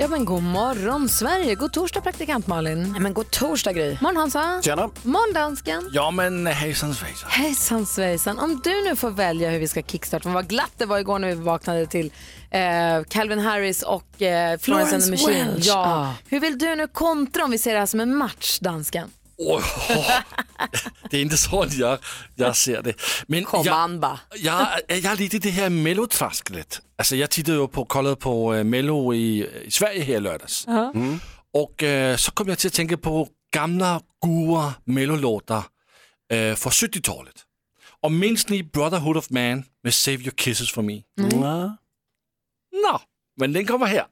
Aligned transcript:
Ja 0.00 0.08
men 0.08 0.24
god 0.24 0.42
morgon 0.42 1.08
Sverige, 1.08 1.54
god 1.54 1.72
torsdag 1.72 2.00
praktikant 2.00 2.46
Malin. 2.46 2.92
Ja, 2.94 3.00
men 3.00 3.14
god 3.14 3.30
torsdag 3.30 3.72
Gry. 3.72 3.96
Morgon 4.00 4.16
Hansa. 4.16 4.62
Tjena. 4.62 4.90
Morgon 5.02 5.34
dansken. 5.34 5.90
Ja 5.92 6.10
men 6.10 6.46
hejsan 6.46 6.94
svejsan. 6.94 7.30
Hejsan 7.30 7.86
svejsan. 7.86 8.38
Om 8.38 8.60
du 8.64 8.84
nu 8.84 8.96
får 8.96 9.10
välja 9.10 9.50
hur 9.50 9.58
vi 9.58 9.68
ska 9.68 9.82
kickstarta, 9.82 10.28
vad 10.28 10.48
glatt 10.48 10.72
det 10.76 10.86
var 10.86 10.98
igår 10.98 11.18
när 11.18 11.28
vi 11.28 11.34
vaknade 11.34 11.86
till 11.86 12.12
eh, 12.50 12.60
Calvin 13.08 13.38
Harris 13.38 13.82
och 13.82 14.22
eh, 14.22 14.58
Florence 14.58 14.94
and 14.94 15.04
the 15.04 15.08
Florence 15.08 15.10
Machine. 15.10 15.46
Welch. 15.46 15.66
Ja. 15.66 15.84
Ah. 15.86 16.14
Hur 16.28 16.40
vill 16.40 16.58
du 16.58 16.74
nu 16.74 16.86
kontra 16.86 17.44
om 17.44 17.50
vi 17.50 17.58
ser 17.58 17.72
det 17.72 17.78
här 17.78 17.86
som 17.86 18.00
en 18.00 18.16
match, 18.16 18.58
dansken? 18.58 19.10
Åh, 19.40 19.64
det 21.10 21.16
är 21.16 21.22
inte 21.22 21.36
så 21.36 21.66
jag, 21.70 21.98
jag 22.34 22.56
ser 22.56 22.82
det. 22.82 22.94
Men 23.26 23.46
jag, 23.52 24.18
jag, 24.34 24.66
jag 24.88 25.04
är 25.04 25.16
lite 25.16 25.36
i 25.36 25.40
det 25.40 25.50
här 25.50 25.70
mellotrasklet. 25.70 26.80
Alltså 26.96 27.16
jag 27.16 27.30
tittade 27.30 27.68
på, 27.68 27.84
kollade 27.84 28.16
på 28.16 28.54
uh, 28.54 28.64
mello 28.64 29.14
i, 29.14 29.48
i 29.64 29.70
Sverige 29.70 30.02
här 30.02 30.14
i 30.14 30.20
lördags. 30.20 30.66
Mm. 30.66 31.20
Och 31.52 31.82
uh, 31.82 32.16
så 32.16 32.30
kom 32.30 32.48
jag 32.48 32.58
till 32.58 32.66
att 32.66 32.74
tänka 32.74 32.96
på 32.96 33.28
gamla 33.54 34.00
goa 34.18 34.74
mellolåtar 34.84 35.64
uh, 36.34 36.54
från 36.54 36.70
70-talet. 36.72 37.34
Och 38.00 38.12
minns 38.12 38.48
ni 38.48 38.62
Brotherhood 38.62 39.16
of 39.16 39.30
Man 39.30 39.64
med 39.82 39.94
Save 39.94 40.16
Your 40.16 40.34
Kisses 40.36 40.72
For 40.72 40.82
Me? 40.82 41.02
Mm. 41.20 41.40
Nå, 42.72 43.00
men 43.36 43.52
den 43.52 43.66
kommer 43.66 43.86
här. 43.86 44.06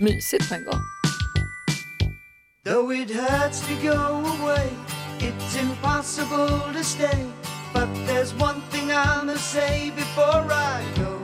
Mysigt 0.00 0.48
på 0.48 0.54
en 0.54 0.64
gång. 0.64 0.91
Though 2.64 2.92
it 2.92 3.10
hurts 3.10 3.66
to 3.66 3.74
go 3.82 4.22
away, 4.38 4.70
it's 5.18 5.56
impossible 5.56 6.60
to 6.72 6.84
stay. 6.84 7.26
But 7.72 7.92
there's 8.06 8.32
one 8.34 8.60
thing 8.70 8.92
I 8.92 9.20
must 9.24 9.50
say 9.50 9.90
before 9.90 10.46
I 10.48 10.84
go. 10.94 11.18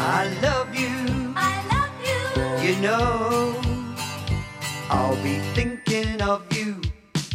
I 0.00 0.26
love 0.42 0.74
you. 0.74 0.90
I 1.36 1.54
love 1.70 1.94
you. 2.02 2.66
You 2.66 2.80
know, 2.82 3.54
I'll 4.90 5.22
be 5.22 5.38
thinking 5.54 6.20
of 6.20 6.42
you 6.52 6.80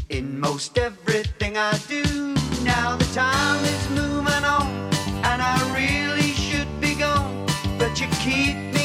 in 0.09 0.37
most 0.37 0.77
everything 0.77 1.55
I 1.55 1.77
do. 1.87 2.03
Now 2.65 2.97
the 2.97 3.09
time 3.15 3.63
is 3.63 3.89
moving 3.91 4.43
on, 4.43 4.67
and 5.23 5.41
I 5.41 5.55
really 5.73 6.33
should 6.33 6.81
be 6.81 6.95
gone. 6.95 7.47
But 7.77 8.01
you 8.01 8.07
keep 8.19 8.57
me 8.73 8.78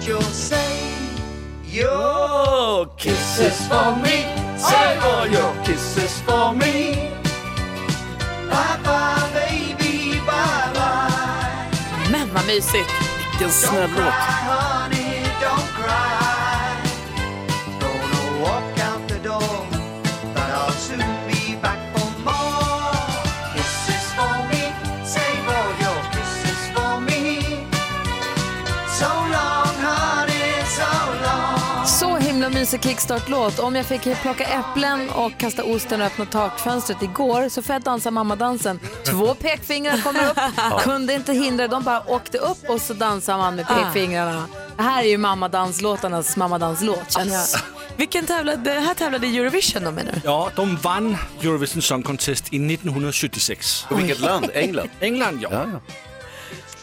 that 0.00 0.08
you'll 0.08 0.20
say 0.22 0.90
your 1.64 2.86
kisses 2.96 3.68
for 3.68 3.96
me? 3.96 4.24
Say 4.56 4.98
all 4.98 5.26
your 5.26 5.54
kisses 5.64 6.20
for 6.22 6.52
me. 6.52 7.10
Bye 8.48 8.78
bye 8.84 9.30
baby, 9.34 10.20
bye 10.26 10.72
bye. 10.74 12.10
Men 12.12 12.28
vad 12.34 12.46
mysigt. 12.46 12.90
Vilken 13.30 13.50
snäll 13.50 13.90
låt. 13.96 14.89
Mysig 32.70 32.82
kickstart-låt. 32.90 33.58
Om 33.58 33.76
jag 33.76 33.86
fick 33.86 34.02
plocka 34.22 34.44
äpplen 34.44 35.10
och 35.10 35.32
kasta 35.38 35.64
osten 35.64 36.00
och 36.00 36.06
öppna 36.06 36.26
takfönstret 36.26 37.02
igår 37.02 37.48
så 37.48 37.62
får 37.62 37.72
jag 37.72 37.82
dansa 37.82 38.10
mammadansen. 38.10 38.80
Två 39.04 39.34
pekfingrar 39.34 40.02
kommer 40.02 40.30
upp, 40.30 40.38
kunde 40.82 41.14
inte 41.14 41.32
hindra. 41.32 41.68
De 41.68 41.82
bara 41.82 42.10
åkte 42.10 42.38
upp 42.38 42.68
och 42.68 42.80
så 42.80 42.94
dansar 42.94 43.38
man 43.38 43.54
med 43.54 43.66
pekfingrarna. 43.66 44.46
Det 44.76 44.82
här 44.82 45.02
är 45.02 45.08
ju 45.08 45.18
mammadanslåtarnas 45.18 46.36
mammadanslåt 46.36 47.12
känner 47.12 47.32
jag. 47.32 47.46
Vilken 47.96 48.26
tävlade, 48.26 48.74
det 48.74 48.80
här 48.80 48.94
tävlade 48.94 49.26
i 49.26 49.38
Eurovision 49.38 49.84
då 49.84 49.90
menar 49.90 50.12
du? 50.12 50.20
Ja, 50.24 50.50
de 50.56 50.76
vann 50.76 51.16
Eurovision 51.42 51.82
Song 51.82 52.02
Contest 52.02 52.52
i 52.52 52.56
1976. 52.74 53.86
Och 53.90 53.98
vilket 53.98 54.20
land? 54.20 54.50
England? 54.54 54.90
England 55.00 55.38
ja. 55.42 55.48
Ja, 55.52 55.64
ja. 55.72 55.94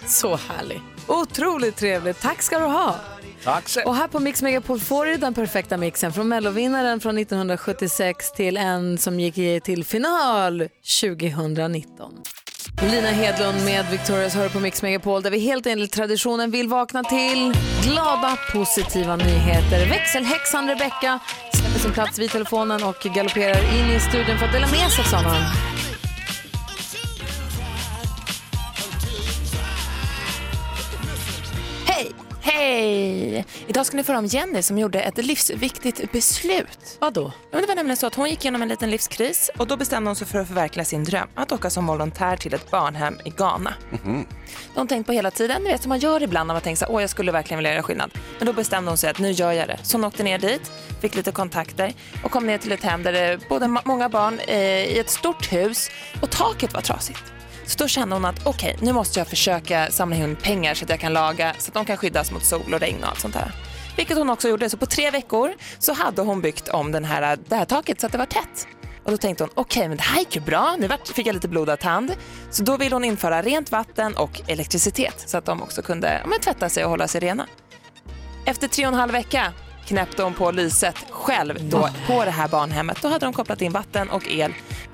Så 0.08 0.40
härlig. 0.50 0.82
Otroligt 1.08 1.76
trevligt. 1.76 2.22
Tack 2.22 2.42
ska 2.42 2.60
du 2.60 2.66
ha. 2.66 2.96
Tack 3.44 3.70
så 3.70 3.84
Och 3.84 3.96
här 3.96 4.08
på 4.08 4.20
Mix 4.20 4.42
Megapol 4.42 4.80
får 4.80 5.06
du 5.06 5.18
den 5.18 5.34
perfekta 5.34 5.78
mixen 5.78 6.14
från 6.14 6.28
mellovinnaren 6.28 7.00
från 7.00 7.18
1976 7.18 8.32
till 8.32 8.58
en 8.58 8.98
som 8.98 9.20
gick 9.20 9.64
till 9.64 9.84
final 9.84 10.68
2019. 11.02 12.14
Lina 12.82 13.08
Hedlund 13.08 13.66
med 13.66 13.86
Victorias 13.92 14.36
hör 14.36 14.50
på 14.50 14.60
Mix 14.60 14.82
Megapol 14.82 15.22
där 15.22 15.32
vi 15.32 15.40
helt 15.40 15.68
enligt 15.68 15.92
traditionen 15.92 16.52
vill 16.52 16.68
vakna 16.68 17.04
till 17.04 17.54
glada, 17.84 18.38
positiva 18.54 19.16
nyheter. 19.16 19.90
Växelhäxan 19.90 20.68
Rebecca 20.68 21.20
släpper 21.54 21.80
sin 21.80 21.92
plats 21.92 22.20
vid 22.20 22.30
telefonen 22.30 22.84
och 22.84 22.96
galopperar 23.16 23.80
in 23.80 23.96
i 23.96 24.00
studion 24.00 24.38
för 24.38 24.46
att 24.46 24.54
dela 24.54 24.68
med 24.68 24.92
sig 24.92 25.04
av 25.04 25.10
sådana. 25.10 25.77
Hej! 32.50 33.46
Idag 33.68 33.86
ska 33.86 33.98
ni 33.98 34.04
få 34.04 34.12
höra 34.12 34.20
om 34.20 34.26
Jenny 34.26 34.62
som 34.62 34.78
gjorde 34.78 35.02
ett 35.02 35.18
livsviktigt 35.26 36.12
beslut. 36.12 36.98
Vadå? 37.00 37.32
Ja, 37.52 37.62
det 37.62 37.68
var 37.68 37.76
nämligen 37.76 37.98
så 37.98 38.08
att 38.08 38.16
hon 38.16 38.30
gick 38.30 38.46
igenom 38.46 38.62
en 38.62 38.68
liten 38.68 38.90
livskris 38.92 39.50
och 39.58 39.68
då 39.68 39.78
bestämde 39.78 40.10
hon 40.10 40.16
sig 40.16 40.28
för 40.28 40.40
att 40.40 40.48
förverkliga 40.48 40.86
sin 40.86 41.04
dröm 41.04 41.28
att 41.36 41.52
åka 41.52 41.70
som 41.70 41.88
volontär 41.88 42.38
till 42.38 42.54
ett 42.54 42.72
barnhem 42.72 43.18
i 43.26 43.30
Ghana. 43.30 43.74
De 44.74 44.80
har 44.80 44.86
tänkt 44.86 45.08
på 45.08 45.14
hela 45.14 45.32
tiden, 45.32 45.62
ni 45.64 45.72
vet 45.72 45.82
som 45.82 45.90
man 45.90 46.00
gör 46.00 46.24
ibland 46.24 46.48
när 46.48 46.56
man 46.56 46.62
tänker 46.62 46.78
så 46.78 46.86
här, 46.86 46.94
åh 46.94 47.02
jag 47.02 47.10
skulle 47.10 47.32
verkligen 47.32 47.58
vilja 47.58 47.72
göra 47.72 47.84
skillnad. 47.84 48.12
Men 48.38 48.46
då 48.46 48.54
bestämde 48.54 48.92
hon 48.92 48.98
sig 48.98 49.10
att 49.10 49.20
nu 49.20 49.32
gör 49.32 49.52
jag 49.52 49.68
det. 49.68 49.80
Så 49.84 49.98
hon 49.98 50.06
åkte 50.06 50.24
ner 50.24 50.40
dit, 50.40 50.72
fick 51.02 51.16
lite 51.16 51.32
kontakter 51.32 51.94
och 52.24 52.32
kom 52.32 52.48
ner 52.48 52.58
till 52.58 52.72
ett 52.72 52.84
hem 52.84 53.04
där 53.04 53.12
det 53.12 53.50
bodde 53.50 53.68
många 53.86 54.10
barn 54.10 54.40
eh, 54.48 54.58
i 54.86 55.00
ett 55.00 55.10
stort 55.10 55.54
hus 55.54 55.90
och 56.22 56.30
taket 56.30 56.74
var 56.74 56.82
trasigt. 56.82 57.24
Så 57.68 57.78
då 57.78 57.88
kände 57.88 58.16
hon 58.16 58.26
att 58.26 58.46
okej, 58.46 58.78
nu 58.82 58.94
måste 58.94 59.20
jag 59.20 59.28
försöka 59.28 59.92
samla 59.92 60.16
in 60.16 60.36
pengar 60.36 60.74
så 60.74 60.84
att 60.84 60.90
jag 60.90 61.00
kan 61.00 61.14
laga, 61.14 61.56
så 61.60 61.70
att 61.70 61.74
de 61.74 61.86
kan 61.86 61.98
skyddas 61.98 62.32
mot 62.32 62.46
sol 62.46 62.74
och 62.74 62.80
regn 62.80 63.04
och 63.04 63.10
allt 63.10 63.20
sånt 63.20 63.34
där. 63.34 63.52
Vilket 63.98 64.18
hon 64.18 64.30
också 64.30 64.50
gjorde. 64.50 64.70
Så 64.70 64.78
på 64.78 64.86
tre 64.86 65.12
veckor 65.12 65.54
så 65.80 65.94
hade 65.94 66.22
hon 66.22 66.42
byggt 66.42 66.68
om 66.68 66.92
den 66.92 67.06
här, 67.06 67.38
det 67.48 67.56
här 67.56 67.66
taket 67.66 68.02
så 68.02 68.06
att 68.06 68.12
det 68.12 68.18
var 68.18 68.26
tätt. 68.26 68.68
Och 69.04 69.12
då 69.12 69.18
tänkte 69.18 69.44
hon, 69.44 69.52
okej 69.56 69.88
men 69.88 69.98
det 69.98 70.04
här 70.04 70.20
gick 70.20 70.36
ju 70.36 70.42
bra, 70.42 70.76
nu 70.80 70.90
fick 71.14 71.28
jag 71.28 71.34
lite 71.34 71.48
blodad 71.48 71.80
tand. 71.80 72.16
Så 72.52 72.64
då 72.64 72.78
ville 72.78 72.96
hon 72.96 73.04
införa 73.04 73.42
rent 73.42 73.72
vatten 73.72 74.16
och 74.16 74.42
elektricitet 74.48 75.24
så 75.26 75.38
att 75.38 75.46
de 75.46 75.62
också 75.62 75.82
kunde 75.82 76.20
ja, 76.24 76.28
men, 76.28 76.40
tvätta 76.40 76.70
sig 76.70 76.84
och 76.84 76.90
hålla 76.90 77.08
sig 77.08 77.22
rena. 77.22 77.48
Efter 78.46 78.68
tre 78.68 78.86
och 78.86 78.94
en 78.94 79.00
halv 79.00 79.12
vecka 79.12 79.54
knäppte 79.88 80.24
hon 80.24 80.34
på 80.34 80.52
lyset 80.52 80.96
själv 81.10 81.70
då 81.70 81.90
på 82.08 82.26
det 82.26 82.32
här 82.32 82.48
barnhemmet. 82.48 82.98
Då 83.02 83.08
hade 83.08 83.26
de 83.26 83.34
kopplat 83.34 83.62
in 83.62 83.72
vatten 83.72 84.10
och 84.10 84.28
el 84.28 84.54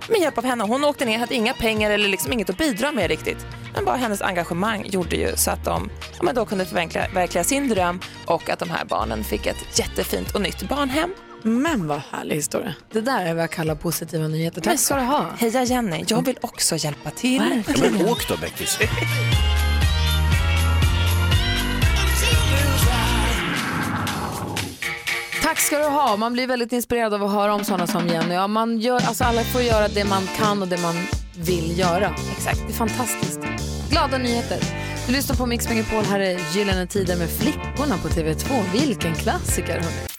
med 0.10 0.20
hjälp 0.22 0.38
av 0.38 0.46
henne. 0.46 0.64
Hon 0.64 0.84
åkte 0.84 1.06
ner, 1.06 1.20
hade 1.20 1.36
inga 1.36 1.54
pengar 1.54 1.92
eller 1.92 2.10
liksom 2.10 2.34
inget 2.34 2.50
att 2.50 2.58
bidra 2.58 2.92
med 2.92 3.08
riktigt. 3.08 3.46
Men 3.76 3.86
bara 3.86 3.96
hennes 3.96 4.22
engagemang 4.22 4.86
gjorde 4.86 5.16
ju 5.16 5.36
så 5.36 5.52
att 5.52 5.66
de 5.66 5.90
ja, 6.18 6.24
men 6.24 6.36
då 6.36 6.46
kunde 6.46 6.66
förverkliga 6.66 7.44
sin 7.44 7.70
dröm 7.70 8.00
och 8.26 8.50
att 8.50 8.60
de 8.60 8.70
här 8.70 8.86
barnen 8.86 9.24
fick 9.24 9.46
ett 9.46 9.80
jättefint 9.80 10.36
och 10.36 10.42
nytt 10.42 10.70
barnhem. 10.70 11.14
Men 11.44 11.88
vad 11.88 12.02
härlig 12.12 12.36
historia. 12.36 12.76
Det 12.92 13.02
där 13.02 13.26
är 13.26 13.34
vad 13.34 13.44
jag 13.44 13.52
kallar 13.52 13.76
positiva 13.76 14.28
nyheter. 14.28 14.62
Tack 14.62 14.80
ska 14.80 14.96
du 14.96 15.02
ha. 15.02 15.26
Heja 15.38 15.64
Jenny, 15.64 16.06
jag 16.08 16.26
vill 16.26 16.38
också 16.42 16.76
hjälpa 16.76 17.10
till. 17.10 17.64
Ja, 17.68 17.74
men 17.82 18.08
åk 18.08 18.28
då 18.28 18.38
Beckis. 18.38 18.80
Tack 25.54 25.62
ska 25.62 25.78
du 25.78 25.86
ha. 25.86 26.18
Man 26.18 26.34
blir 26.34 26.48
väldigt 26.48 26.74
inspirerad 26.74 27.14
av 27.14 27.24
att 27.24 27.32
höra 27.32 27.54
om 27.54 27.64
sådana 27.64 27.88
som 27.88 28.08
Jenny. 28.08 28.34
Ja, 28.34 28.48
man 28.48 28.78
gör, 28.80 28.96
alltså 28.96 29.24
alla 29.24 29.44
får 29.44 29.62
göra 29.62 29.88
det 29.88 30.06
man 30.06 30.28
kan 30.38 30.62
och 30.62 30.68
det 30.68 30.82
man 30.82 30.96
vill 31.38 31.80
göra. 31.80 32.16
Exakt. 32.38 32.60
Det 32.68 32.74
är 32.74 32.78
fantastiskt. 32.78 33.40
Glada 33.90 34.18
nyheter. 34.18 34.60
Du 35.08 35.14
lyssnar 35.14 35.36
på 35.36 35.46
Mix 35.46 35.70
Megapol. 35.70 36.04
Här 36.04 36.20
är 36.20 36.56
Gyllene 36.56 36.88
Tider 36.88 37.18
med 37.18 37.30
Flickorna 37.30 37.98
på 37.98 38.08
TV2. 38.08 38.64
Vilken 38.74 39.16
klassiker, 39.16 39.74
hörni. 39.74 40.13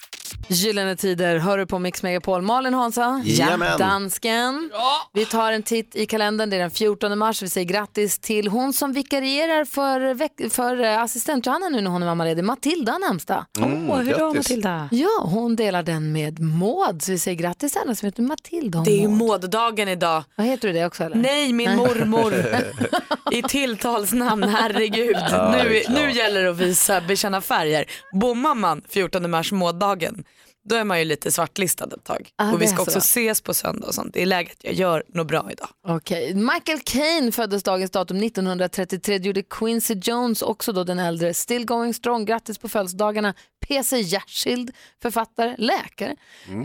Gyllene 0.47 0.95
Tider 0.95 1.37
hör 1.37 1.57
du 1.57 1.65
på 1.65 1.79
Mix 1.79 2.03
Megapol. 2.03 2.41
Malin 2.41 2.73
Hansa, 2.73 3.21
Jajamän. 3.25 3.77
dansken. 3.79 4.71
Vi 5.13 5.25
tar 5.25 5.51
en 5.51 5.63
titt 5.63 5.95
i 5.95 6.05
kalendern, 6.05 6.49
det 6.49 6.55
är 6.55 6.59
den 6.59 6.71
14 6.71 7.17
mars. 7.17 7.41
Vi 7.41 7.49
säger 7.49 7.67
grattis 7.67 8.19
till 8.19 8.47
hon 8.47 8.73
som 8.73 8.93
vikarierar 8.93 9.65
för, 9.65 10.49
för 10.49 10.83
eh, 10.83 11.01
assistent 11.01 11.45
Johanna 11.45 11.69
nu 11.69 11.81
när 11.81 11.91
hon 11.91 12.01
är 12.03 12.07
mammaledig, 12.07 12.43
Matilda 12.43 12.91
har 12.91 12.99
namnsdag. 12.99 13.45
Mm, 13.59 13.89
Åh, 13.89 13.97
hur 13.99 14.17
då. 14.19 14.33
Matilda? 14.33 14.89
Ja, 14.91 15.09
hon 15.23 15.55
delar 15.55 15.83
den 15.83 16.11
med 16.11 16.39
Maud, 16.39 17.01
så 17.01 17.11
vi 17.11 17.19
säger 17.19 17.37
grattis 17.37 17.71
till 17.71 17.81
alla 17.81 17.95
som 17.95 18.05
heter 18.05 18.23
Matilda 18.23 18.79
Det 18.85 18.91
är 18.91 19.01
ju 19.01 19.07
Maud. 19.07 19.17
måddagen 19.17 19.89
idag. 19.89 20.23
Vad 20.35 20.47
heter 20.47 20.67
du 20.67 20.73
det 20.73 20.85
också 20.85 21.03
eller? 21.03 21.15
Nej, 21.15 21.53
min 21.53 21.75
mormor. 21.75 22.33
I 23.31 23.41
tilltalsnamn, 23.43 24.43
herregud. 24.49 25.17
Ja, 25.31 25.51
nu, 25.63 25.81
nu 25.89 26.11
gäller 26.11 26.43
det 26.43 26.49
att 26.49 26.57
visa, 26.57 27.01
bekänna 27.01 27.41
färger. 27.41 27.85
Bommar 28.13 28.55
man 28.55 28.81
14 28.89 29.29
mars 29.31 29.51
måddagen, 29.51 30.23
då 30.65 30.75
är 30.75 30.83
man 30.83 30.99
ju 30.99 31.05
lite 31.05 31.31
svartlistad 31.31 31.85
ett 31.85 32.03
tag. 32.03 32.29
Ah, 32.35 32.51
och 32.53 32.61
vi 32.61 32.65
det 32.65 32.71
ska 32.71 32.81
också 32.81 32.97
ses 32.97 33.41
på 33.41 33.53
söndag 33.53 33.87
och 33.87 33.95
sånt. 33.95 34.13
Det 34.13 34.21
är 34.21 34.25
läget, 34.25 34.57
jag 34.61 34.73
gör 34.73 35.03
något 35.07 35.27
bra 35.27 35.51
idag. 35.51 35.69
Okej, 35.87 36.33
Michael 36.33 36.79
Caine 36.83 37.31
föddes 37.31 37.63
dagens 37.63 37.91
datum 37.91 38.17
1933, 38.17 39.17
gjorde 39.17 39.43
Quincy 39.43 39.93
Jones, 39.93 40.41
också 40.41 40.71
då 40.71 40.83
den 40.83 40.99
äldre, 40.99 41.33
Still 41.33 41.65
Going 41.65 41.93
Strong, 41.93 42.25
grattis 42.25 42.57
på 42.57 42.69
födelsedagarna, 42.69 43.33
PC 43.67 43.99
Jersild, 43.99 44.71
författare, 45.01 45.55
läkare, 45.57 46.15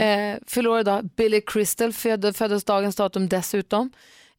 eh, 0.01 0.39
fyller 0.47 0.71
år 0.71 0.81
idag, 0.81 1.09
Billy 1.17 1.41
Crystal 1.41 1.93
föd, 1.93 2.37
föddes 2.37 2.65
dagens 2.65 2.97
datum 2.97 3.29
dessutom. 3.29 3.93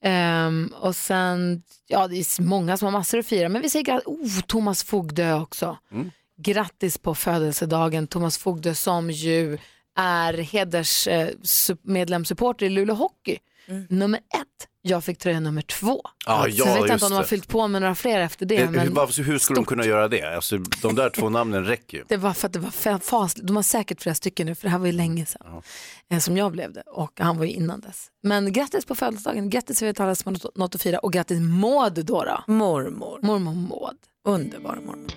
Ehm, 0.04 0.74
och 0.80 0.96
sen, 0.96 1.64
ja 1.88 2.08
det 2.08 2.16
är 2.16 2.42
många 2.42 2.78
som 2.78 2.86
har 2.86 2.92
massor 2.92 3.20
att 3.20 3.26
fira, 3.26 3.50
men 3.50 3.62
vi 3.62 3.70
säger 3.70 3.86
grattis, 3.86 4.08
oh, 4.08 4.42
Thomas 4.42 4.84
Fogdö 4.84 5.34
också. 5.34 5.78
Grattis 6.44 6.98
på 6.98 7.16
födelsedagen 7.16 8.08
Thomas 8.08 8.38
Fogdö 8.38 8.76
som 8.76 9.12
ju 9.12 9.58
är 9.98 10.34
hedersmedlemssupporter 10.34 12.66
i 12.66 12.70
Luleå 12.70 12.96
Hockey. 12.96 13.38
Nummer 13.90 14.18
ett. 14.20 14.68
Jag 14.82 15.04
fick 15.04 15.18
tröja 15.18 15.40
nummer 15.40 15.62
två. 15.62 16.02
Ja, 16.26 16.44
Sen 16.44 16.54
ja, 16.56 16.66
vet 16.66 16.76
jag 16.76 16.84
inte 16.84 16.94
just 16.94 17.04
om 17.04 17.10
de 17.10 17.16
har 17.16 17.22
det. 17.22 17.28
fyllt 17.28 17.48
på 17.48 17.68
med 17.68 17.82
några 17.82 17.96
fler 17.96 18.20
efter 18.20 18.46
det. 18.46 18.58
Eh, 18.58 18.68
hur, 18.70 18.76
men 18.76 18.94
varför- 18.94 19.24
hur 19.24 19.38
skulle 19.40 19.58
de 19.58 19.66
kunna 19.66 19.86
göra 19.86 20.08
det? 20.08 20.36
Alltså, 20.36 20.58
de 20.82 20.96
där 20.96 21.10
två 21.10 21.30
namnen 21.30 21.66
räcker 21.66 21.98
ju. 21.98 22.04
det 22.08 22.18
var 22.18 22.34
för 22.34 22.48
att 22.48 22.54
det 22.54 22.60
var 22.60 22.70
fa- 22.70 23.00
fasligt. 23.00 23.48
De 23.48 23.56
har 23.56 23.64
säkert 23.64 24.02
flera 24.02 24.16
stycken 24.16 24.48
nu 24.48 24.56
för 24.56 24.64
det 24.64 24.70
här 24.70 24.80
var 24.80 24.86
ju 24.86 24.92
länge 24.92 25.26
sedan 25.26 25.62
eh, 26.12 26.20
som 26.20 26.38
jag 26.38 26.52
blev 26.52 26.74
det 26.74 26.82
och 26.82 27.12
han 27.20 27.38
var 27.38 27.46
ju 27.46 27.52
innan 27.52 27.80
dess. 27.82 28.08
Men 28.24 28.54
grattis 28.54 28.86
på 28.86 28.96
födelsedagen, 28.96 29.50
grattis 29.50 29.80
till 29.80 30.02
alla 30.02 30.16
som 30.16 30.36
har 30.36 30.40
något- 30.44 30.58
något 30.58 30.76
att 30.76 30.82
fira 30.82 31.00
och 31.00 31.14
grattis 31.14 31.40
Maud 31.40 31.94
då. 32.06 32.24
då. 32.24 32.44
Mormor, 32.48 33.20
Mormor 33.24 33.54
Maud. 33.54 33.98
underbar 34.26 34.80
mormor. 34.86 35.12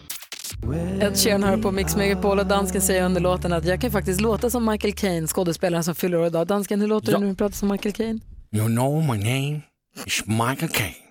Ed 1.00 1.16
Sheeran 1.18 1.42
hör 1.42 1.56
på 1.56 1.70
Mix 1.70 1.96
Megapol 1.96 2.38
och 2.38 2.46
dansken 2.46 2.82
säger 2.82 3.04
under 3.04 3.20
låten 3.20 3.52
att 3.52 3.64
jag 3.64 3.80
kan 3.80 3.90
faktiskt 3.90 4.20
låta 4.20 4.50
som 4.50 4.64
Michael 4.70 4.92
Caine, 4.94 5.26
skådespelaren 5.26 5.84
som 5.84 5.94
fyller 5.94 6.18
år 6.18 6.26
idag. 6.26 6.46
Dansken, 6.46 6.80
hur 6.80 6.88
låter 6.88 7.12
Ja. 7.12 7.18
du 7.18 7.24
när 7.24 7.30
du 7.30 7.36
pratar 7.36 7.54
som 7.54 7.68
Michael 7.68 7.92
Caine? 7.94 8.20
You 8.52 8.66
know 8.66 9.02
my 9.02 9.18
name 9.24 9.60
is 10.06 10.22
Michael 10.26 10.68
Caine. 10.72 10.94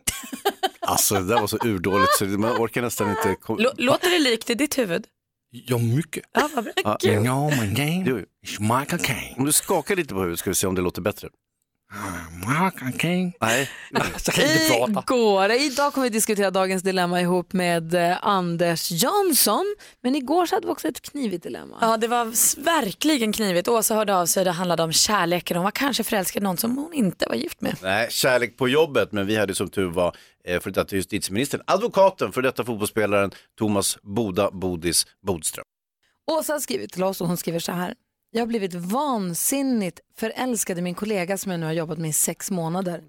Alltså 0.85 1.15
det 1.15 1.23
där 1.27 1.39
var 1.39 1.47
så 1.47 1.57
urdåligt 1.57 2.11
så 2.17 2.25
man 2.25 2.51
orkar 2.61 2.81
nästan 2.81 3.09
inte. 3.09 3.35
kom- 3.41 3.57
Lå- 3.57 3.73
Låter 3.77 4.09
det 4.09 4.19
likt 4.29 4.49
i 4.49 4.53
ditt 4.53 4.77
huvud? 4.77 5.05
Ja, 5.51 5.77
mycket. 5.77 6.23
Ja, 6.33 6.49
vad 6.55 6.63
bra. 6.63 6.73
Ja. 6.83 6.97
You 7.03 7.23
know 7.23 7.49
my 7.51 7.67
name 7.67 8.23
is 8.45 8.59
Michael 8.59 9.01
Caine. 9.01 9.35
Om 9.37 9.45
du 9.45 9.51
skakar 9.51 9.95
lite 9.95 10.13
på 10.13 10.19
huvudet 10.19 10.39
ska 10.39 10.49
vi 10.49 10.55
se 10.55 10.67
om 10.67 10.75
det 10.75 10.81
låter 10.81 11.01
bättre. 11.01 11.27
Caine. 12.97 13.33
Nej, 13.41 13.69
Så 14.17 14.31
kan 14.31 14.43
jag 14.43 14.53
inte 14.53 14.73
prata. 14.93 15.13
Igår, 15.13 15.51
idag 15.51 15.93
kommer 15.93 16.07
vi 16.07 16.09
diskutera 16.09 16.51
dagens 16.51 16.83
dilemma 16.83 17.21
ihop 17.21 17.53
med 17.53 17.93
eh, 17.93 18.17
Anders 18.21 18.91
Jansson. 18.91 19.75
Men 20.01 20.15
igår 20.15 20.45
så 20.45 20.55
hade 20.55 20.67
vi 20.67 20.73
också 20.73 20.87
ett 20.87 21.01
knivigt 21.01 21.43
dilemma. 21.43 21.77
Ja, 21.81 21.97
det 21.97 22.07
var 22.07 22.25
verkligen 22.63 23.33
knivigt. 23.33 23.67
Åsa 23.67 23.95
hörde 23.95 24.15
av 24.15 24.25
sig, 24.25 24.45
det 24.45 24.51
handlade 24.51 24.83
om 24.83 24.91
kärleken. 24.93 25.57
Hon 25.57 25.63
var 25.63 25.71
kanske 25.71 26.03
förälskad 26.03 26.43
i 26.43 26.43
någon 26.43 26.57
som 26.57 26.77
hon 26.77 26.93
inte 26.93 27.25
var 27.29 27.35
gift 27.35 27.61
med. 27.61 27.77
Nej, 27.81 28.07
kärlek 28.11 28.57
på 28.57 28.67
jobbet, 28.67 29.11
men 29.11 29.25
vi 29.27 29.35
hade 29.35 29.55
som 29.55 29.69
tur 29.69 29.89
var 29.89 30.15
eh, 30.45 30.59
för 30.59 30.71
detta 30.71 30.95
justitieministern, 30.95 31.61
advokaten 31.67 32.31
för 32.31 32.41
detta 32.41 32.65
fotbollsspelaren 32.65 33.31
Thomas 33.57 33.97
Boda 34.01 34.51
Bodis 34.51 35.07
Bodström. 35.27 35.65
Åsa 36.31 36.53
har 36.53 36.59
skrivit 36.59 36.91
till 36.93 37.03
oss 37.03 37.21
och 37.21 37.27
hon 37.27 37.37
skriver 37.37 37.59
så 37.59 37.71
här. 37.71 37.93
Jag 38.35 38.41
har 38.41 38.47
blivit 38.47 38.73
vansinnigt 38.73 39.99
förälskad 40.15 40.79
i 40.79 40.81
min 40.81 40.95
kollega 40.95 41.37
som 41.37 41.51
jag 41.51 41.59
nu 41.59 41.65
har 41.65 41.73
jobbat 41.73 41.97
med 41.97 42.09
i 42.09 42.13
sex 42.13 42.51
månader. 42.51 43.03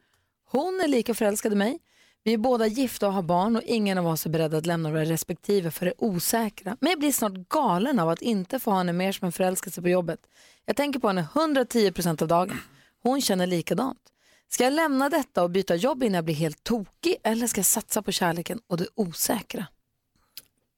Hon 0.50 0.80
är 0.84 0.88
lika 0.88 1.14
förälskad 1.14 1.52
i 1.52 1.56
mig. 1.56 1.78
Vi 2.24 2.32
är 2.32 2.38
båda 2.38 2.66
gifta 2.66 3.06
och 3.06 3.12
har 3.12 3.22
barn 3.22 3.56
och 3.56 3.62
ingen 3.62 3.98
av 3.98 4.06
oss 4.06 4.26
är 4.26 4.30
beredd 4.30 4.54
att 4.54 4.66
lämna 4.66 4.90
våra 4.90 5.04
respektive 5.04 5.70
för 5.70 5.86
det 5.86 5.92
osäkra. 5.98 6.76
Men 6.80 6.90
jag 6.90 6.98
blir 6.98 7.12
snart 7.12 7.48
galen 7.48 7.98
av 7.98 8.08
att 8.08 8.22
inte 8.22 8.58
få 8.58 8.70
ha 8.70 8.78
henne 8.78 8.92
mer 8.92 9.12
som 9.12 9.26
en 9.26 9.32
förälskelse 9.32 9.82
på 9.82 9.88
jobbet. 9.88 10.20
Jag 10.66 10.76
tänker 10.76 11.00
på 11.00 11.08
henne 11.08 11.26
110% 11.34 12.22
av 12.22 12.28
dagen. 12.28 12.60
Hon 13.02 13.20
känner 13.20 13.46
likadant. 13.46 14.00
Ska 14.48 14.64
jag 14.64 14.72
lämna 14.72 15.08
detta 15.08 15.42
och 15.42 15.50
byta 15.50 15.74
jobb 15.74 16.02
innan 16.02 16.14
jag 16.14 16.24
blir 16.24 16.34
helt 16.34 16.64
tokig 16.64 17.16
eller 17.22 17.46
ska 17.46 17.58
jag 17.58 17.66
satsa 17.66 18.02
på 18.02 18.12
kärleken 18.12 18.60
och 18.66 18.76
det 18.76 18.86
osäkra? 18.94 19.66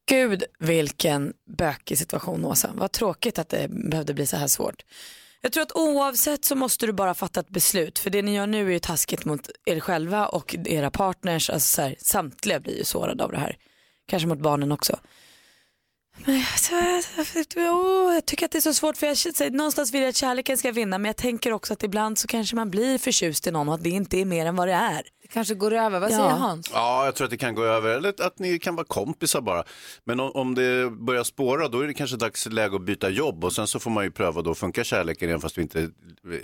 Gud 0.07 0.45
vilken 0.59 1.33
bökig 1.59 1.99
situation 1.99 2.45
Åsa. 2.45 2.71
Vad 2.75 2.93
tråkigt 2.93 3.39
att 3.39 3.49
det 3.49 3.69
behövde 3.71 4.15
bli 4.15 4.27
så 4.27 4.37
här 4.37 4.47
svårt. 4.47 4.85
Jag 5.41 5.53
tror 5.53 5.63
att 5.63 5.73
oavsett 5.73 6.45
så 6.45 6.55
måste 6.55 6.87
du 6.87 6.93
bara 6.93 7.15
fatta 7.15 7.41
ett 7.41 7.49
beslut. 7.49 7.99
För 7.99 8.11
det 8.11 8.23
ni 8.23 8.35
gör 8.35 8.47
nu 8.47 8.67
är 8.67 8.71
ju 8.71 8.79
taskigt 8.79 9.25
mot 9.25 9.51
er 9.65 9.81
själva 9.81 10.27
och 10.27 10.57
era 10.65 10.91
partners. 10.91 11.51
Alltså 11.51 11.75
så 11.75 11.83
här, 11.83 11.97
samtliga 11.99 12.61
blir 12.61 12.79
ju 12.79 12.85
sårade 12.85 13.25
av 13.25 13.33
det 13.33 13.39
här. 13.39 13.57
Kanske 14.09 14.29
mot 14.29 14.39
barnen 14.39 14.73
också. 14.73 14.99
Men 16.25 16.37
alltså, 16.53 16.75
oh, 17.57 18.15
jag 18.15 18.27
tycker 18.27 18.47
att 18.47 18.53
det 18.53 18.59
är 18.59 18.61
så 18.61 18.75
svårt 18.75 18.97
för 18.97 19.07
jag 19.07 19.17
säger, 19.17 19.51
någonstans 19.51 19.95
vill 19.95 20.01
jag 20.01 20.09
att 20.09 20.17
kärleken 20.17 20.59
ska 20.59 20.73
vinna 20.73 20.99
men 20.99 21.09
jag 21.09 21.17
tänker 21.17 21.53
också 21.53 21.73
att 21.73 21.83
ibland 21.83 22.19
så 22.19 22.29
kanske 22.29 22.57
man 22.57 22.71
blir 22.71 22.99
förtjust 22.99 23.47
i 23.47 23.51
någon 23.51 23.69
och 23.69 23.75
att 23.75 23.85
det 23.85 23.91
inte 23.91 24.21
är 24.21 24.25
mer 24.25 24.47
än 24.47 24.57
vad 24.57 24.69
det 24.69 24.75
är. 24.75 25.03
Det 25.27 25.33
kanske 25.33 25.55
går 25.55 25.73
över. 25.75 26.01
Vad 26.01 26.11
Ja. 26.11 26.17
säger 26.17 26.31
Hans? 26.31 26.71
Ja, 26.73 27.05
jag 27.05 27.15
tror 27.15 27.25
att 27.25 27.31
det 27.31 27.37
kan 27.37 27.55
gå 27.55 27.65
över, 27.65 27.91
eller 27.97 28.09
att 28.27 28.39
ni 28.39 28.59
kan 28.59 28.77
vara 28.77 28.87
kompisar 28.87 29.41
bara. 29.41 29.65
Men 30.05 30.21
om, 30.21 30.31
om 30.35 30.55
det 30.55 30.91
börjar 30.91 31.25
spåra, 31.25 31.69
då 31.69 31.81
är 31.81 31.87
det 31.87 31.95
kanske 31.95 32.17
dags 32.17 32.47
läge 32.47 32.77
att 32.77 32.83
byta 32.83 33.09
jobb 33.11 33.45
och 33.45 33.53
sen 33.53 33.67
så 33.67 33.79
får 33.79 33.91
man 33.91 34.05
ju 34.05 34.11
pröva 34.11 34.43
då, 34.43 34.55
funkar 34.55 34.85
kärleken 34.85 35.29
även 35.29 35.41
fast 35.41 35.59
vi 35.59 35.63
inte 35.63 35.81
eh, 35.81 35.89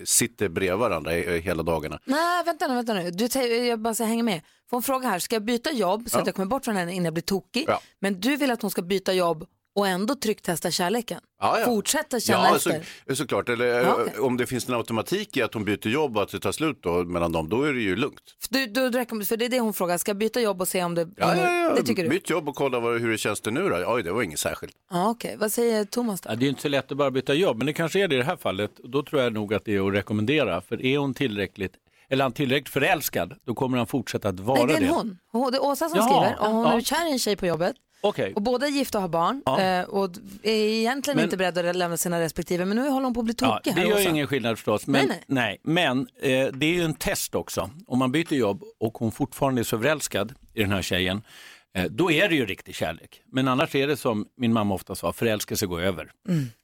sitter 0.05 0.49
bredvid 0.49 0.79
varandra 0.79 1.17
i- 1.17 1.37
i 1.37 1.41
hela 1.41 1.63
dagarna? 1.63 1.99
Nej, 2.05 2.45
vänta 2.45 2.69
nu, 2.69 2.75
vänta 2.75 2.95
nu. 2.95 3.11
Du, 3.11 3.27
jag 3.67 3.81
bara 3.81 3.95
ska 3.95 4.05
hänga 4.05 4.23
med. 4.23 4.41
Får 4.71 4.77
en 4.77 4.83
fråga 4.83 5.09
här, 5.09 5.19
ska 5.19 5.35
jag 5.37 5.45
byta 5.45 5.73
jobb 5.73 6.11
så 6.11 6.19
att 6.19 6.27
jag 6.27 6.35
kommer 6.35 6.47
bort 6.47 6.65
från 6.65 6.77
henne 6.77 6.93
innan 6.93 7.05
jag 7.05 7.15
blir 7.15 7.23
tokig? 7.23 7.65
Ja. 7.69 7.81
Men 8.01 8.21
du 8.21 8.37
vill 8.37 8.51
att 8.51 8.63
hon 8.63 8.71
ska 8.71 8.83
byta 8.83 9.13
jobb 9.13 9.45
och 9.75 9.89
ändå 9.89 10.15
trycktesta 10.15 10.71
kärleken? 10.71 11.21
Ja, 11.41 11.59
ja. 11.59 11.67
Fortsätta 11.67 12.21
känna 12.21 12.45
Ja, 12.49 12.59
så, 12.59 12.71
efter? 12.71 13.15
såklart. 13.15 13.49
Eller 13.49 13.65
Ja, 13.67 13.81
eh, 13.81 13.93
okej. 13.93 14.19
om 14.19 14.37
det 14.37 14.47
finns 14.47 14.69
en 14.69 14.75
automatik 14.75 15.37
i 15.37 15.43
att 15.43 15.55
hon 15.55 15.65
byter 15.65 15.87
jobb 15.89 16.17
och 16.17 16.23
att 16.23 16.29
det 16.29 16.41
tar 16.41 16.53
slut 16.53 16.79
då 16.83 17.05
mellan 17.05 17.33
dem, 17.33 17.49
då 17.49 17.63
är 17.63 17.73
det 17.73 17.81
ju 17.81 17.97
lugnt. 17.97 18.21
Du, 18.51 18.67
du, 18.67 19.25
för 19.25 19.37
det 19.37 19.45
är 19.45 19.49
det 19.49 19.61
hon 19.61 19.73
frågar, 19.73 19.99
ska 19.99 20.11
jag 20.11 20.17
byta 20.17 20.41
jobb 20.41 20.61
och 20.61 20.69
se 20.69 20.85
om 20.85 20.95
det... 20.95 21.09
Ja, 21.17 21.37
ja, 21.37 21.53
ja. 21.53 21.75
Det 21.77 21.83
tycker 21.83 22.03
du? 22.03 22.09
Byt 22.09 22.31
jobb 22.31 22.49
och 22.49 22.55
kolla 22.55 22.81
vad, 22.81 23.01
hur 23.01 23.11
det 23.11 23.19
känns 23.19 23.41
det 23.41 23.51
nu 23.51 23.69
då. 23.69 23.85
Oj, 23.87 24.03
det 24.03 24.13
var 24.13 24.23
inget 24.23 24.39
särskilt. 24.39 24.73
Ja, 24.91 25.11
okej. 25.11 25.37
Vad 25.39 25.53
säger 25.53 25.85
Thomas 25.85 26.21
då? 26.21 26.31
Ja, 26.31 26.35
det 26.37 26.47
är 26.47 26.49
inte 26.49 26.63
så 26.63 26.69
lätt 26.69 26.93
att 26.93 26.99
bara 26.99 27.11
byta 27.11 27.35
jobb, 27.35 27.57
men 27.59 27.67
det 27.67 27.73
kanske 27.73 28.01
är 28.01 28.09
det 28.09 28.15
i 28.15 28.19
det 28.19 28.25
här 28.25 28.37
fallet. 28.37 28.79
Och 28.79 28.91
Då 28.91 29.03
tror 29.03 29.23
jag 29.23 29.33
nog 29.33 29.55
att 29.55 29.65
det 29.65 29.75
är 29.77 29.89
att 29.89 29.95
rekommendera. 29.95 30.61
För 30.61 30.85
är 30.85 30.99
hon 30.99 31.15
tillräckligt, 31.15 31.73
eller 32.09 32.25
han 32.25 32.33
tillräckligt 32.33 32.69
förälskad, 32.69 33.35
då 33.47 33.55
kommer 33.55 33.79
han 33.79 33.87
fortsätta 33.87 34.29
att 34.29 34.41
vara 34.41 34.59
Nej, 34.59 34.67
det 34.67 34.75
är 34.75 34.81
det. 34.81 34.89
hon. 34.89 35.19
hon. 35.33 35.53
Det 35.53 35.59
är 35.59 35.65
Åsa 35.65 35.89
som 35.89 35.99
Jaha, 35.99 36.09
skriver 36.09 36.41
och 36.41 36.55
hon 36.57 36.67
ja. 36.67 36.77
är 36.77 36.81
kär 36.81 37.09
i 37.09 37.13
en 37.13 37.19
tjej 37.19 37.37
på 37.37 37.47
jobbet. 37.47 37.77
Okej. 38.05 38.33
Och 38.35 38.43
båda 38.43 38.67
är 38.67 38.71
gifta 38.71 38.99
och 38.99 39.03
har 39.03 39.09
barn 39.09 39.43
Ja. 39.47 39.61
eh, 39.61 39.85
och 39.85 40.11
är 40.43 40.51
egentligen 40.53 41.17
Men- 41.17 41.25
inte 41.25 41.37
beredda 41.37 41.71
att 41.71 41.77
lämna 41.77 41.97
sina 41.97 42.21
respektive 42.21 42.65
men 42.65 42.77
nu 42.77 42.89
håller 42.89 43.05
hon 43.05 43.15
på 43.15 43.21
att 43.21 43.25
bli 43.27 43.35
Ja, 43.41 43.57
tokig 43.57 43.75
det 43.75 43.81
här 43.81 43.89
gör 43.89 43.97
Åsa. 44.01 44.09
ingen 44.11 44.27
skillnad 44.27 44.57
förstås. 44.59 44.87
Men, 44.87 45.09
Nej, 45.09 45.23
nej, 45.27 45.61
men 45.63 46.01
eh, 46.23 46.47
det 46.53 46.67
är 46.67 46.73
ju 46.75 46.83
en 46.83 46.95
test 46.95 47.35
också. 47.35 47.71
Om 47.87 47.99
man 47.99 48.13
byter 48.13 48.33
jobb 48.35 48.63
och 48.81 48.95
hon 48.99 49.13
fortfarande 49.13 49.61
är 49.61 49.65
så 49.65 49.79
förälskad 49.79 50.35
i 50.55 50.61
den 50.61 50.71
här 50.73 50.83
tjejen, 50.83 51.23
eh, 51.75 51.85
då 51.85 52.11
är 52.13 52.29
det 52.29 52.35
ju 52.35 52.47
riktig 52.47 52.75
kärlek. 52.75 53.23
Men 53.33 53.49
annars 53.49 53.75
är 53.75 53.87
det 53.87 53.97
som 53.97 54.27
min 54.37 54.53
mamma 54.53 54.75
ofta 54.75 54.95
sa, 54.95 55.13
förälskelse 55.13 55.67
går 55.67 55.81
över. 55.83 56.11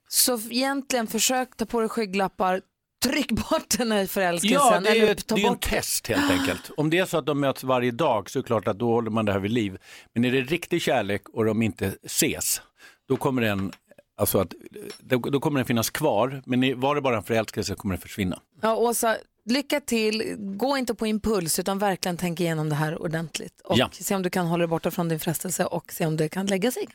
Så 0.08 0.40
egentligen 0.50 1.06
försök 1.06 1.56
ta 1.56 1.66
på 1.66 1.80
dig 1.80 1.88
skygglappar, 1.88 2.60
tryck 3.04 3.30
bort 3.32 3.78
den 3.78 3.92
här 3.92 4.06
förälskelsen. 4.06 4.58
Ja, 4.60 4.80
det 4.80 4.88
är 4.88 5.02
eller 5.02 5.14
ta 5.14 5.34
det 5.34 5.40
är 5.40 5.42
ju 5.42 5.46
en 5.46 5.52
bort 5.52 5.62
test 5.62 6.06
helt 6.06 6.30
enkelt. 6.30 6.70
Om 6.76 6.90
det 6.90 6.98
är 6.98 7.04
så 7.06 7.18
att 7.18 7.26
de 7.26 7.40
möts 7.40 7.64
varje 7.64 7.90
dag 7.90 8.30
så 8.30 8.38
är 8.38 8.42
det 8.42 8.46
klart 8.46 8.68
att 8.68 8.78
då 8.78 8.86
håller 8.92 9.10
man 9.10 9.24
det 9.24 9.32
här 9.32 9.38
vid 9.38 9.50
liv. 9.50 9.78
Men 10.14 10.24
är 10.24 10.32
det 10.32 10.40
riktig 10.40 10.82
kärlek 10.82 11.28
och 11.28 11.44
de 11.44 11.62
inte 11.62 11.94
ses, 12.04 12.62
då 13.08 13.16
kommer 13.16 13.42
den, 13.42 13.72
alltså 14.16 14.38
att, 14.40 14.52
då, 15.00 15.40
kommer 15.40 15.58
den 15.60 15.66
finnas 15.66 15.90
kvar. 15.90 16.42
Men 16.46 16.80
var 16.80 16.94
det 16.94 17.00
bara 17.00 17.16
en 17.16 17.22
förälskelse 17.22 17.74
kommer 17.74 17.94
den 17.94 18.00
försvinna. 18.02 18.40
Ja, 18.62 18.76
Åsa, 18.76 19.16
lycka 19.44 19.80
till. 19.80 20.34
Gå 20.38 20.76
inte 20.76 20.94
på 20.94 21.06
impuls 21.06 21.58
utan 21.58 21.78
verkligen 21.78 22.16
tänk 22.16 22.40
igenom 22.40 22.68
det 22.68 22.74
här 22.74 23.02
ordentligt. 23.02 23.60
Och 23.64 23.78
Ja. 23.78 23.90
se 23.92 24.14
om 24.14 24.22
du 24.22 24.30
kan 24.30 24.46
hålla 24.46 24.58
dig 24.62 24.68
borta 24.68 24.90
från 24.90 25.08
din 25.08 25.20
frestelse 25.20 25.64
och 25.64 25.92
se 25.92 26.06
om 26.06 26.16
det 26.16 26.28
kan 26.28 26.46
lägga 26.46 26.70
sig. 26.70 26.88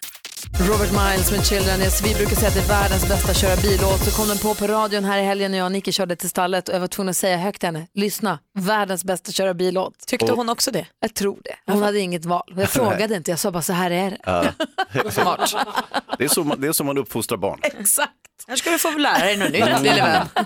Robert 0.52 0.92
Miles 0.92 1.32
med 1.32 1.46
Children. 1.46 1.80
Yes, 1.82 2.02
vi 2.06 2.14
brukar 2.16 2.36
säga 2.36 2.48
att 2.48 2.54
det 2.54 2.60
är 2.60 2.68
världens 2.68 3.08
bästa 3.10 3.34
köra 3.34 3.56
bil-låt. 3.56 4.04
Så 4.04 4.12
kom 4.12 4.28
den 4.28 4.38
på 4.38 4.56
på 4.56 4.68
radion 4.68 5.04
här 5.06 5.18
i 5.20 5.24
helgen 5.24 5.52
när 5.52 5.58
jag 5.58 5.66
och 5.66 5.72
Nicky 5.72 5.92
körde 5.92 6.16
till 6.16 6.30
stallet 6.30 6.70
och 6.70 6.76
jag 6.76 6.80
var 6.80 6.88
tvungen 6.88 7.10
att 7.10 7.18
säga 7.18 7.38
högt 7.38 7.60
till 7.60 7.68
henne. 7.68 7.88
Lyssna, 7.94 8.40
världens 8.60 9.04
bästa 9.04 9.32
köra 9.32 9.54
bil-låt. 9.54 10.00
Tyckte 10.08 10.32
hon 10.32 10.50
också 10.50 10.72
det? 10.72 10.88
Jag 11.00 11.14
tror 11.14 11.40
det. 11.44 11.72
Hon 11.74 11.84
hade 11.84 12.00
inget 12.00 12.26
val. 12.26 12.54
Jag 12.58 12.70
frågade 12.70 13.16
inte, 13.16 13.32
jag 13.32 13.40
sa 13.40 13.52
bara 13.52 13.64
så 13.64 13.74
här 13.74 13.92
är 13.92 14.10
det. 14.12 14.18
Ja. 14.26 14.46
Smart. 15.12 15.56
Det 16.18 16.24
är 16.24 16.28
så 16.28 16.44
man, 16.44 16.62
det 16.62 16.68
är 16.68 16.72
så 16.72 16.84
man 16.84 16.98
uppfostrar 16.98 17.38
barn. 17.38 17.60
Exakt. 17.80 18.12
Här 18.48 18.56
ska 18.56 18.70
du 18.72 18.78
få 18.78 18.90
lära 18.98 19.18
dig 19.20 19.38
något 19.38 19.52
nytt 19.52 19.82
lille 19.82 20.02
vän. 20.02 20.46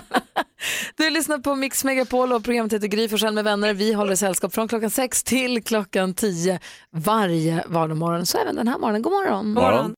Du 0.96 1.10
lyssnar 1.10 1.38
på 1.38 1.54
Mix 1.54 1.84
Megapol 1.84 2.32
och 2.32 2.44
programmet 2.44 2.72
heter 2.72 2.86
Gry 2.86 3.08
Forssell 3.08 3.34
med 3.34 3.44
vänner. 3.44 3.74
Vi 3.74 3.92
håller 3.92 4.16
sällskap 4.16 4.54
från 4.54 4.68
klockan 4.68 4.90
6 4.90 5.22
till 5.22 5.64
klockan 5.64 6.14
10 6.14 6.60
varje 6.90 7.64
vardagsmorgon. 7.66 8.26
Så 8.26 8.38
även 8.38 8.56
den 8.56 8.68
här 8.68 8.78
morgonen. 8.78 9.02
God 9.02 9.12
morgon. 9.12 9.54
God 9.54 9.64
morgon. 9.64 9.94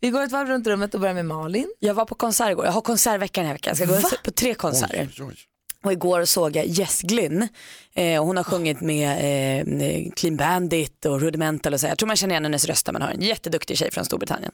Vi 0.00 0.10
går 0.10 0.22
ett 0.22 0.32
varv 0.32 0.48
runt 0.48 0.66
rummet 0.66 0.94
och 0.94 1.00
börjar 1.00 1.14
med 1.14 1.26
Malin. 1.26 1.74
Jag 1.78 1.94
var 1.94 2.04
på 2.04 2.14
konsert 2.14 2.50
igår. 2.50 2.64
Jag 2.64 2.72
har 2.72 2.80
konsertvecka 2.80 3.40
den 3.40 3.46
här 3.46 3.54
veckan. 3.54 3.74
Jag 3.78 3.88
ska 4.00 4.08
gå 4.08 4.16
på 4.24 4.30
tre 4.30 4.54
konserter. 4.54 5.08
Och 5.84 5.92
igår 5.92 6.24
såg 6.24 6.56
jag 6.56 6.66
Jess 6.66 7.02
Glynn. 7.02 7.48
Eh, 7.94 8.20
och 8.20 8.26
hon 8.26 8.36
har 8.36 8.44
sjungit 8.44 8.80
med 8.80 9.10
eh, 9.60 10.12
Clean 10.16 10.36
Bandit 10.36 11.04
och 11.06 11.20
Rudimental 11.20 11.74
och 11.74 11.80
så. 11.80 11.86
Jag 11.86 11.98
tror 11.98 12.06
man 12.06 12.16
känner 12.16 12.32
igen 12.34 12.44
hennes 12.44 12.64
röst 12.64 12.86
när 12.86 12.92
man 12.92 13.02
hör 13.02 13.10
en 13.10 13.20
jätteduktig 13.20 13.78
tjej 13.78 13.90
från 13.90 14.04
Storbritannien. 14.04 14.52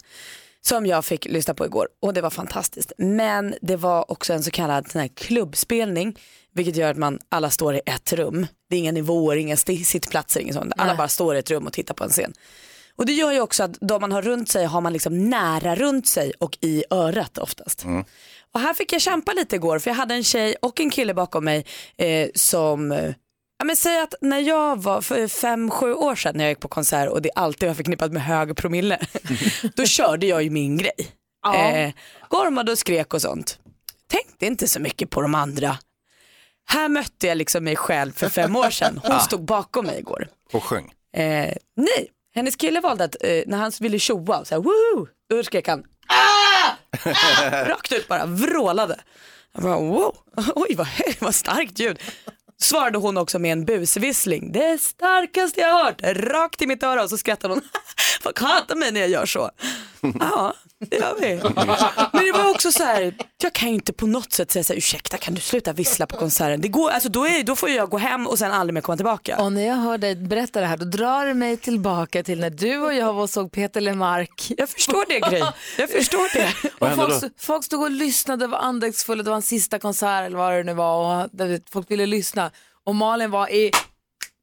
Som 0.62 0.86
jag 0.86 1.04
fick 1.04 1.24
lyssna 1.24 1.54
på 1.54 1.66
igår 1.66 1.88
och 2.02 2.14
det 2.14 2.20
var 2.20 2.30
fantastiskt. 2.30 2.92
Men 2.98 3.54
det 3.62 3.76
var 3.76 4.10
också 4.10 4.32
en 4.32 4.42
så 4.42 4.50
kallad 4.50 4.90
sån 4.90 5.00
här 5.00 5.08
klubbspelning. 5.08 6.18
Vilket 6.54 6.76
gör 6.76 6.90
att 6.90 6.96
man 6.96 7.18
alla 7.28 7.50
står 7.50 7.74
i 7.74 7.80
ett 7.86 8.12
rum. 8.12 8.46
Det 8.70 8.76
är 8.76 8.80
inga 8.80 8.92
nivåer, 8.92 9.36
inga 9.36 9.56
sittplatser, 9.56 10.40
inget 10.40 10.54
sånt. 10.54 10.72
Alla 10.76 10.94
bara 10.96 11.08
står 11.08 11.36
i 11.36 11.38
ett 11.38 11.50
rum 11.50 11.66
och 11.66 11.72
tittar 11.72 11.94
på 11.94 12.04
en 12.04 12.10
scen. 12.10 12.32
Och 12.96 13.06
det 13.06 13.12
gör 13.12 13.32
ju 13.32 13.40
också 13.40 13.62
att 13.62 13.78
de 13.80 14.00
man 14.00 14.12
har 14.12 14.22
runt 14.22 14.48
sig 14.48 14.64
har 14.64 14.80
man 14.80 14.92
liksom 14.92 15.30
nära 15.30 15.74
runt 15.74 16.06
sig 16.06 16.32
och 16.38 16.58
i 16.60 16.84
örat 16.90 17.38
oftast. 17.38 17.84
Och 18.54 18.60
här 18.60 18.74
fick 18.74 18.92
jag 18.92 19.00
kämpa 19.00 19.32
lite 19.32 19.56
igår 19.56 19.78
för 19.78 19.90
jag 19.90 19.96
hade 19.96 20.14
en 20.14 20.24
tjej 20.24 20.54
och 20.62 20.80
en 20.80 20.90
kille 20.90 21.14
bakom 21.14 21.44
mig 21.44 21.66
eh, 21.96 22.28
som, 22.34 22.92
eh, 22.92 23.14
ja 23.60 23.64
men 23.64 23.76
säg 23.76 24.00
att 24.00 24.14
när 24.20 24.38
jag 24.38 24.82
var 24.82 25.00
för 25.00 25.28
fem, 25.28 25.70
sju 25.70 25.94
år 25.94 26.14
sedan 26.14 26.36
när 26.36 26.44
jag 26.44 26.50
gick 26.50 26.60
på 26.60 26.68
konsert 26.68 27.10
och 27.10 27.22
det 27.22 27.30
alltid 27.34 27.68
var 27.68 27.74
förknippat 27.74 28.12
med 28.12 28.22
hög 28.22 28.56
promille, 28.56 28.98
då 29.76 29.86
körde 29.86 30.26
jag 30.26 30.42
ju 30.42 30.50
min 30.50 30.78
grej. 30.78 31.12
Eh, 31.54 31.92
gormade 32.28 32.72
och 32.72 32.78
skrek 32.78 33.14
och 33.14 33.22
sånt. 33.22 33.58
Tänkte 34.08 34.46
inte 34.46 34.68
så 34.68 34.80
mycket 34.80 35.10
på 35.10 35.22
de 35.22 35.34
andra. 35.34 35.78
Här 36.68 36.88
mötte 36.88 37.26
jag 37.26 37.38
liksom 37.38 37.64
mig 37.64 37.76
själv 37.76 38.12
för 38.12 38.28
fem 38.28 38.56
år 38.56 38.70
sedan. 38.70 39.00
Hon 39.04 39.20
stod 39.30 39.44
bakom 39.44 39.86
mig 39.86 39.98
igår. 39.98 40.28
Och 40.52 40.64
sjöng. 40.64 40.92
Eh, 41.16 41.54
nej, 41.76 42.10
hennes 42.34 42.56
kille 42.56 42.80
valde 42.80 43.04
att 43.04 43.16
eh, 43.20 43.42
när 43.46 43.58
han 43.58 43.72
ville 43.80 43.98
tjoa, 43.98 44.44
så 44.44 44.54
här, 44.54 44.62
woohoo, 44.62 45.08
då 45.30 45.42
skrek 45.42 45.68
han 45.68 45.84
ah! 46.08 46.76
Ah! 47.04 47.64
rakt 47.64 47.92
ut 47.92 48.08
bara, 48.08 48.26
vrålade. 48.26 49.00
Jag 49.52 49.62
bara, 49.62 49.76
wow, 49.76 50.16
oj 50.54 50.74
vad, 50.74 50.88
vad 51.18 51.34
starkt 51.34 51.78
ljud. 51.78 51.98
Svarade 52.62 52.98
hon 52.98 53.16
också 53.16 53.38
med 53.38 53.52
en 53.52 53.64
busvissling, 53.64 54.52
det 54.52 54.80
starkaste 54.80 55.60
jag 55.60 55.84
hört, 55.84 56.00
rakt 56.02 56.62
i 56.62 56.66
mitt 56.66 56.82
öra 56.82 57.02
och 57.02 57.10
så 57.10 57.18
skrattade 57.18 57.54
hon, 57.54 57.62
folk 58.22 58.40
hatar 58.40 58.76
mig 58.76 58.92
när 58.92 59.00
jag 59.00 59.10
gör 59.10 59.26
så. 59.26 59.50
Ja, 60.20 60.54
det 60.88 60.96
gör 60.96 61.14
vi. 61.20 61.40
Men 62.12 62.24
det 62.24 62.32
var 62.32 62.50
också 62.50 62.72
så 62.72 62.82
här, 62.82 63.14
jag 63.42 63.52
kan 63.52 63.68
ju 63.68 63.74
inte 63.74 63.92
på 63.92 64.06
något 64.06 64.32
sätt 64.32 64.50
säga 64.50 64.64
så 64.64 64.72
här, 64.72 64.78
ursäkta 64.78 65.16
kan 65.16 65.34
du 65.34 65.40
sluta 65.40 65.72
vissla 65.72 66.06
på 66.06 66.16
konserten? 66.16 66.60
Det 66.60 66.68
går, 66.68 66.90
alltså, 66.90 67.08
då, 67.08 67.26
är, 67.26 67.42
då 67.42 67.56
får 67.56 67.68
jag 67.70 67.90
gå 67.90 67.98
hem 67.98 68.26
och 68.26 68.38
sen 68.38 68.52
aldrig 68.52 68.74
mer 68.74 68.80
komma 68.80 68.96
tillbaka. 68.96 69.42
Och 69.42 69.52
när 69.52 69.66
jag 69.66 69.76
hör 69.76 69.98
dig 69.98 70.16
berätta 70.16 70.60
det 70.60 70.66
här 70.66 70.76
då 70.76 70.84
drar 70.84 71.26
det 71.26 71.34
mig 71.34 71.56
tillbaka 71.56 72.22
till 72.22 72.40
när 72.40 72.50
du 72.50 72.78
och 72.78 72.94
jag 72.94 73.12
var 73.12 73.22
och 73.22 73.30
såg 73.30 73.52
Peter 73.52 73.80
Lemark. 73.80 74.52
Jag 74.56 74.68
förstår 74.68 75.04
det 75.08 75.20
Gry, 75.30 75.42
jag 75.78 75.90
förstår 75.90 76.34
det. 76.34 76.68
Och 76.78 76.94
folk, 76.94 77.32
folk 77.38 77.64
stod 77.64 77.82
och 77.82 77.90
lyssnade, 77.90 78.44
det 78.44 78.48
var 78.48 78.58
andäktsfulla, 78.58 79.22
det 79.22 79.30
var 79.30 79.36
en 79.36 79.42
sista 79.42 79.78
konsert 79.78 80.26
eller 80.26 80.38
vad 80.38 80.52
det 80.52 80.62
nu 80.62 80.74
var 80.74 81.24
och 81.24 81.30
folk 81.70 81.90
ville 81.90 82.06
lyssna. 82.06 82.50
Och 82.84 82.94
Malin 82.94 83.30
var 83.30 83.48
i 83.48 83.70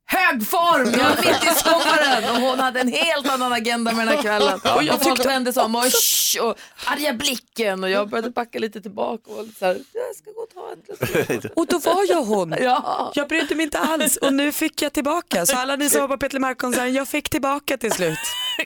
hög 0.09 0.47
form, 0.47 0.91
jag 0.99 1.09
var 1.09 1.15
mitt 1.15 1.43
i 1.51 1.55
sommaren 1.63 2.23
och 2.35 2.41
hon 2.49 2.59
hade 2.59 2.79
en 2.79 2.91
helt 2.93 3.27
annan 3.29 3.53
agenda 3.53 3.91
med 3.93 4.07
den 4.07 4.15
här 4.15 4.23
kvällen. 4.23 4.59
Och 4.75 4.83
jag 4.83 5.01
folk 5.03 5.25
vände 5.25 5.53
sig 5.53 5.63
om 5.63 5.75
och, 5.75 5.83
"Shh", 5.83 6.41
och 6.41 6.55
arga 6.85 7.13
blicken 7.13 7.83
och 7.83 7.89
jag 7.89 8.09
började 8.09 8.29
backa 8.29 8.59
lite 8.59 8.81
tillbaka 8.81 9.31
och 9.31 9.45
så 9.59 9.65
här, 9.65 9.77
jag 9.93 10.15
ska 10.15 10.31
gå 10.31 10.41
och 10.41 10.49
ta 10.53 11.33
ett 11.33 11.51
Och 11.55 11.67
då 11.67 11.79
var 11.79 12.05
jag 12.09 12.23
hon. 12.23 12.55
Ja. 12.61 13.11
Jag 13.15 13.27
brydde 13.27 13.55
mig 13.55 13.63
inte 13.63 13.79
alls 13.79 14.17
och 14.17 14.33
nu 14.33 14.51
fick 14.51 14.81
jag 14.81 14.93
tillbaka. 14.93 15.45
Så 15.45 15.57
alla 15.57 15.75
ni 15.75 15.89
som 15.89 16.01
var 16.01 16.07
på 16.07 16.17
Peter 16.17 16.33
Lemark-konserten, 16.33 16.93
jag 16.93 17.07
fick 17.07 17.29
tillbaka 17.29 17.77
till 17.77 17.91
slut. 17.91 18.19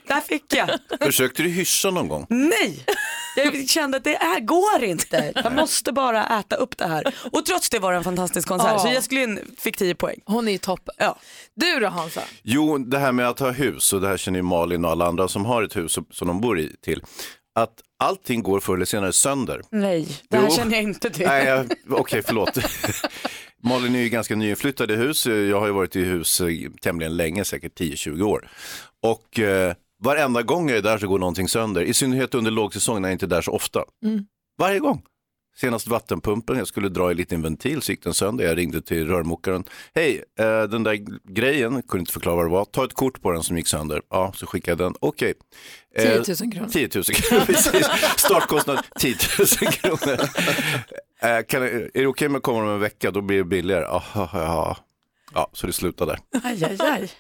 Där 0.08 0.22
fick 0.22 0.54
jag. 0.56 0.70
Försökte 1.02 1.44
du 1.44 1.50
hyssa 1.50 1.92
någon 1.92 2.08
gång? 2.08 2.26
Nej, 2.30 2.86
jag 3.36 3.70
kände 3.70 3.98
att 3.98 4.04
det 4.04 4.18
här 4.22 4.40
går 4.40 4.84
inte. 4.84 5.32
Jag 5.36 5.54
måste 5.54 5.92
bara 5.92 6.40
äta 6.40 6.56
upp 6.56 6.78
det 6.78 6.88
här. 6.88 7.14
Och 7.32 7.46
trots 7.46 7.70
det 7.70 7.80
var 7.80 7.92
det 7.92 7.98
en 7.98 8.04
fantastisk 8.04 8.48
konsert. 8.48 8.72
Ja. 8.72 8.80
Så 8.80 8.88
Jess 8.88 9.08
Glynn 9.08 9.56
fick 9.60 9.78
10 9.78 9.96
poäng. 9.96 10.20
Hon 10.26 10.48
är 10.48 10.52
ju 10.52 10.58
toppen. 10.58 10.96
Ja. 10.98 11.18
Du 11.56 11.80
då 11.80 11.88
Hansa? 11.88 12.22
Jo, 12.44 12.78
det 12.78 12.98
här 12.98 13.12
med 13.12 13.28
att 13.30 13.40
ha 13.40 13.52
hus, 13.52 13.94
och 13.94 14.02
det 14.02 14.08
här 14.08 14.18
känner 14.18 14.40
ju 14.40 14.44
Malin 14.44 14.86
och 14.86 14.92
alla 14.92 15.06
andra 15.08 15.28
som 15.28 15.46
har 15.46 15.64
ett 15.64 15.76
hus 15.76 15.98
som 16.12 16.28
de 16.28 16.42
bor 16.42 16.60
i 16.60 16.76
till, 16.84 17.04
att 17.56 17.74
allting 18.00 18.44
går 18.44 18.60
förr 18.60 18.76
eller 18.76 18.86
senare 18.86 19.14
sönder. 19.14 19.62
Nej, 19.72 20.08
det 20.30 20.38
här 20.38 20.46
Jo. 20.50 20.56
känner 20.56 20.74
jag 20.74 20.84
inte 20.84 21.10
till. 21.10 21.26
Nej, 21.28 21.46
jag- 21.48 21.72
okej, 21.90 22.22
förlåt. 22.26 22.58
Malin 23.64 23.96
är 23.96 24.00
ju 24.00 24.10
ganska 24.10 24.36
nyinflyttad 24.36 24.92
i 24.92 24.96
hus. 24.96 25.26
Jag 25.26 25.60
har 25.60 25.68
ju 25.68 25.74
varit 25.74 25.96
i 25.96 26.04
hus 26.04 26.42
eh, 26.42 26.48
tämligen 26.82 27.18
länge, 27.18 27.46
säkert 27.46 27.80
10-20 27.80 28.22
år. 28.22 28.50
Och 29.04 29.40
eh, 29.40 29.74
varenda 30.04 30.42
gång 30.42 30.70
jag 30.70 30.78
är 30.78 30.82
där 30.82 30.98
så 30.98 31.08
går 31.08 31.20
någonting 31.20 31.48
sönder. 31.48 31.82
I 31.82 31.94
synnerhet 31.94 32.34
under 32.36 32.52
lågsäsong 32.52 33.02
när 33.02 33.10
jag 33.10 33.16
inte 33.16 33.26
är 33.26 33.28
där 33.28 33.42
så 33.42 33.52
ofta. 33.52 33.84
Varje 34.60 34.80
gång. 34.80 35.02
Senast 35.56 35.88
vattenpumpen, 35.88 36.58
jag 36.58 36.68
skulle 36.68 36.90
dra 36.90 37.10
i 37.10 37.12
en 37.12 37.18
liten 37.18 37.42
ventil 37.42 37.82
så 37.82 37.92
gick 37.92 38.04
den 38.04 38.14
sönder. 38.14 38.46
Jag 38.46 38.58
ringde 38.58 38.82
till 38.82 39.08
rörmokaren. 39.08 39.64
Hej, 39.96 40.24
eh, 40.40 40.64
den 40.64 40.84
där 40.84 40.98
grejen, 41.34 41.82
kunde 41.82 42.00
inte 42.00 42.14
förklara 42.14 42.36
vad 42.36 42.46
det 42.46 42.50
var. 42.50 42.66
Ta 42.66 42.86
ett 42.86 42.94
kort 42.94 43.22
på 43.22 43.32
den 43.32 43.44
som 43.44 43.58
gick 43.58 43.68
sönder. 43.68 44.02
Ja, 44.10 44.34
så 44.36 44.48
skickade 44.48 44.84
jag 44.84 44.92
den. 44.92 44.98
Okej. 45.00 45.34
Eh, 45.96 46.22
10 46.22 46.36
000 46.42 46.52
kronor. 46.52 46.68
10 46.68 46.90
000 46.96 47.04
kronor, 47.04 47.42
precis. 47.46 47.88
Startkostnad 48.18 48.80
10 49.00 49.16
000 49.62 49.72
kronor. 49.72 50.20
Eh, 51.22 51.42
kan, 51.48 51.64
är 51.64 51.90
det 51.94 52.08
okej 52.08 52.30
med 52.30 52.38
att 52.38 52.44
komma 52.44 52.64
om 52.64 52.70
en 52.70 52.80
vecka, 52.80 53.12
då 53.12 53.22
blir 53.22 53.38
det 53.38 53.44
billigare. 53.44 53.84
Ja, 53.84 54.04
ja, 54.14 54.78
ja. 55.34 55.40
ja 55.40 55.50
så 55.54 55.68
det 55.68 55.74
slutar 55.74 56.06
där. 56.06 56.20
Aj, 56.44 56.64
aj, 56.64 56.78
aj. 56.80 57.12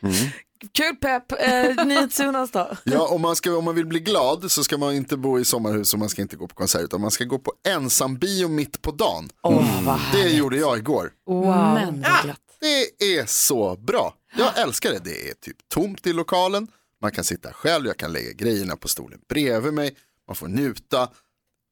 Kul 0.72 0.96
pepp. 0.96 1.32
Eh, 1.32 1.86
NyhetsJonas 1.86 2.52
då? 2.52 2.70
Ja, 2.84 3.08
om 3.08 3.22
man, 3.22 3.36
ska, 3.36 3.58
om 3.58 3.64
man 3.66 3.76
vill 3.76 3.86
bli 3.86 4.00
glad 4.00 4.52
så 4.52 4.64
ska 4.64 4.78
man 4.78 4.94
inte 4.94 5.18
bo 5.18 5.40
i 5.40 5.46
sommarhus 5.46 5.94
och 5.94 6.00
man 6.00 6.10
ska 6.10 6.22
inte 6.22 6.36
gå 6.36 6.48
på 6.48 6.56
konsert 6.56 6.82
utan 6.82 7.02
man 7.02 7.12
ska 7.12 7.24
gå 7.24 7.40
på 7.40 7.54
ensambio 7.68 8.48
mitt 8.48 8.82
på 8.82 8.92
dagen. 8.92 9.30
Åh, 9.44 9.84
vad 9.84 10.00
Det 10.14 10.30
gjorde 10.30 10.58
jag 10.58 10.78
igår. 10.78 11.12
Wow. 11.28 11.74
Men 11.74 12.06
glatt. 12.24 12.40
Det 12.60 13.06
är 13.18 13.26
så 13.26 13.76
bra. 13.76 14.14
Jag 14.38 14.60
älskar 14.60 14.92
det. 14.92 15.00
Det 15.00 15.30
är 15.30 15.34
typ 15.34 15.58
tomt 15.70 16.08
i 16.08 16.14
lokalen. 16.14 16.68
Man 17.02 17.12
kan 17.12 17.24
sitta 17.24 17.54
själv, 17.54 17.86
jag 17.86 17.98
kan 17.98 18.14
lägga 18.14 18.32
grejerna 18.32 18.76
på 18.76 18.88
stolen 18.88 19.20
bredvid 19.30 19.74
mig. 19.74 19.96
Man 20.28 20.36
får 20.36 20.48
njuta. 20.48 21.10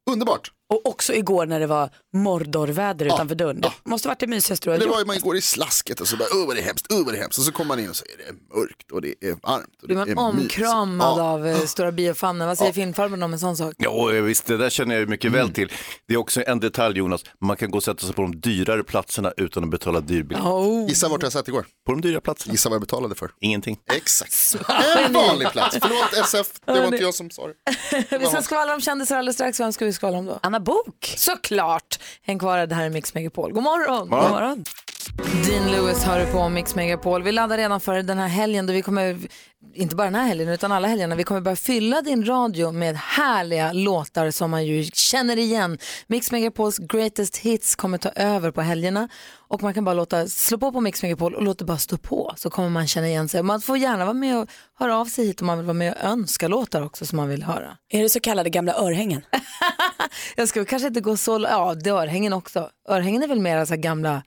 Underbart. 0.09 0.51
Och 0.69 0.85
också 0.85 1.13
igår 1.13 1.45
när 1.45 1.59
det 1.59 1.67
var 1.67 1.89
mordorväder 2.13 3.05
utanför 3.05 3.35
dörren. 3.35 3.61
Det 3.61 3.71
måste 3.83 4.07
varit 4.07 4.19
det 4.19 4.27
mysigaste 4.27 4.67
du 4.67 4.71
har 4.71 4.77
Det 4.79 4.85
var 4.87 4.99
ju 4.99 5.05
man 5.05 5.19
går 5.19 5.37
i 5.37 5.41
slasket 5.41 6.01
och 6.01 6.07
så 6.07 6.17
bara, 6.17 6.27
åh 6.33 6.47
vad 6.47 6.55
det 6.55 6.61
är 6.61 6.65
hemskt, 6.65 6.85
åh 6.89 7.05
vad 7.05 7.13
det 7.13 7.17
är 7.17 7.21
hemskt. 7.21 7.37
Och 7.37 7.43
så 7.45 7.51
kommer 7.51 7.67
man 7.67 7.79
in 7.79 7.89
och 7.89 7.95
så 7.95 8.05
är 8.05 8.17
det 8.25 8.55
mörkt 8.59 8.91
och 8.91 9.01
det 9.01 9.13
är 9.21 9.31
varmt. 9.31 9.65
Och 9.81 9.87
det 9.87 9.95
Blir 9.95 9.95
man 9.95 10.09
är 10.09 10.17
omkramad 10.41 11.19
Ja. 11.19 11.23
av 11.23 11.47
eh, 11.47 11.57
stora 11.59 11.91
biofamnen? 11.91 12.47
Vad 12.47 12.57
säger 12.57 12.73
filmfarbrorn 12.73 13.23
om 13.23 13.33
en 13.33 13.39
sån 13.39 13.57
sak? 13.57 13.73
Ja, 13.77 14.05
visst, 14.05 14.45
det 14.45 14.57
där 14.57 14.69
känner 14.69 14.99
jag 14.99 15.09
mycket 15.09 15.31
väl 15.31 15.49
till. 15.53 15.71
Det 16.07 16.13
är 16.13 16.17
också 16.17 16.43
en 16.47 16.59
detalj 16.59 16.97
Jonas, 16.97 17.21
man 17.41 17.57
kan 17.57 17.71
gå 17.71 17.77
och 17.77 17.83
sätta 17.83 18.05
sig 18.05 18.15
på 18.15 18.21
de 18.21 18.39
dyrare 18.39 18.83
platserna 18.83 19.33
utan 19.37 19.63
att 19.63 19.69
betala 19.69 19.99
dyr 19.99 20.23
biljett. 20.23 20.45
Oh. 20.45 20.89
Gissa 20.89 21.07
vart 21.09 21.23
jag 21.23 21.31
satt 21.31 21.47
igår? 21.47 21.65
På 21.85 21.91
de 21.91 22.01
dyra 22.01 22.21
platserna? 22.21 22.51
Gissa 22.53 22.69
vad 22.69 22.75
jag 22.75 22.81
betalade 22.81 23.15
för? 23.15 23.31
Ingenting. 23.41 23.79
Exakt. 23.95 24.55
En 25.05 25.13
vanlig 25.13 25.49
plats. 25.51 25.77
Förlåt 25.81 26.25
SF, 26.25 26.47
det 26.65 26.71
var 26.79 26.85
inte 26.85 26.97
jag 26.97 27.13
som 27.13 27.29
sa 27.29 27.47
det. 27.47 27.53
Vi 28.19 28.25
ska 28.25 28.41
skvallra 28.41 28.73
om 28.73 28.81
kändisar 28.81 29.17
alldeles 29.17 29.35
strax. 29.35 29.59
Vem 29.59 29.73
ska 29.73 29.85
vi 29.85 29.93
skvallra 29.93 30.17
om 30.19 30.25
då? 30.25 30.39
Anna 30.43 30.58
Bok. 30.59 31.13
Såklart! 31.17 31.99
Häng 32.21 32.39
kvar, 32.39 32.67
det 32.67 32.75
här 32.75 32.85
är 32.85 32.89
Mix 32.89 33.13
Megapol. 33.13 33.53
God 33.53 33.63
morgon! 33.63 34.09
God 34.09 34.31
morgon. 34.31 34.65
Dean 35.45 35.71
Lewis 35.71 36.03
hör 36.03 36.19
du 36.19 36.31
på 36.31 36.49
Mix 36.49 36.75
Megapol. 36.75 37.23
Vi 37.23 37.31
laddar 37.31 37.57
redan 37.57 37.81
för 37.81 38.03
den 38.03 38.17
här 38.17 38.27
helgen 38.27 38.65
då 38.65 38.73
vi 38.73 38.81
kommer, 38.81 39.17
inte 39.73 39.95
bara 39.95 40.03
den 40.03 40.15
här 40.15 40.27
helgen 40.27 40.49
utan 40.49 40.71
alla 40.71 40.87
helgerna, 40.87 41.15
vi 41.15 41.23
kommer 41.23 41.41
börja 41.41 41.55
fylla 41.55 42.01
din 42.01 42.25
radio 42.25 42.71
med 42.71 42.95
härliga 42.95 43.73
låtar 43.73 44.31
som 44.31 44.51
man 44.51 44.65
ju 44.65 44.83
känner 44.93 45.37
igen. 45.37 45.77
Mix 46.07 46.31
Megapols 46.31 46.77
greatest 46.77 47.37
hits 47.37 47.75
kommer 47.75 47.97
ta 47.97 48.09
över 48.09 48.51
på 48.51 48.61
helgerna 48.61 49.09
och 49.49 49.63
man 49.63 49.73
kan 49.73 49.83
bara 49.83 49.93
låta, 49.93 50.27
slå 50.27 50.57
på 50.57 50.71
på 50.71 50.81
Mix 50.81 51.03
Megapol 51.03 51.35
och 51.35 51.43
låta 51.43 51.57
det 51.57 51.65
bara 51.65 51.77
stå 51.77 51.97
på 51.97 52.33
så 52.37 52.49
kommer 52.49 52.69
man 52.69 52.87
känna 52.87 53.07
igen 53.07 53.29
sig. 53.29 53.43
Man 53.43 53.61
får 53.61 53.77
gärna 53.77 54.05
vara 54.05 54.13
med 54.13 54.37
och 54.37 54.49
höra 54.79 54.97
av 54.97 55.05
sig 55.05 55.25
hit 55.25 55.41
om 55.41 55.47
man 55.47 55.57
vill 55.57 55.65
vara 55.67 55.73
med 55.73 55.93
och 55.93 56.03
önska 56.03 56.47
låtar 56.47 56.81
också 56.81 57.05
som 57.05 57.17
man 57.17 57.29
vill 57.29 57.43
höra. 57.43 57.77
Är 57.89 58.03
det 58.03 58.09
så 58.09 58.19
kallade 58.19 58.49
gamla 58.49 58.73
örhängen? 58.73 59.21
Jag 60.35 60.47
ska 60.47 60.65
kanske 60.65 60.87
inte 60.87 61.01
gå 61.01 61.17
så, 61.17 61.39
ja 61.49 61.73
det 61.73 61.89
är 61.89 61.93
örhängen 61.93 62.33
också. 62.33 62.69
Örhängen 62.89 63.23
är 63.23 63.27
väl 63.27 63.39
mer 63.39 63.65
så 63.65 63.73
här 63.73 63.81
gamla, 63.81 64.23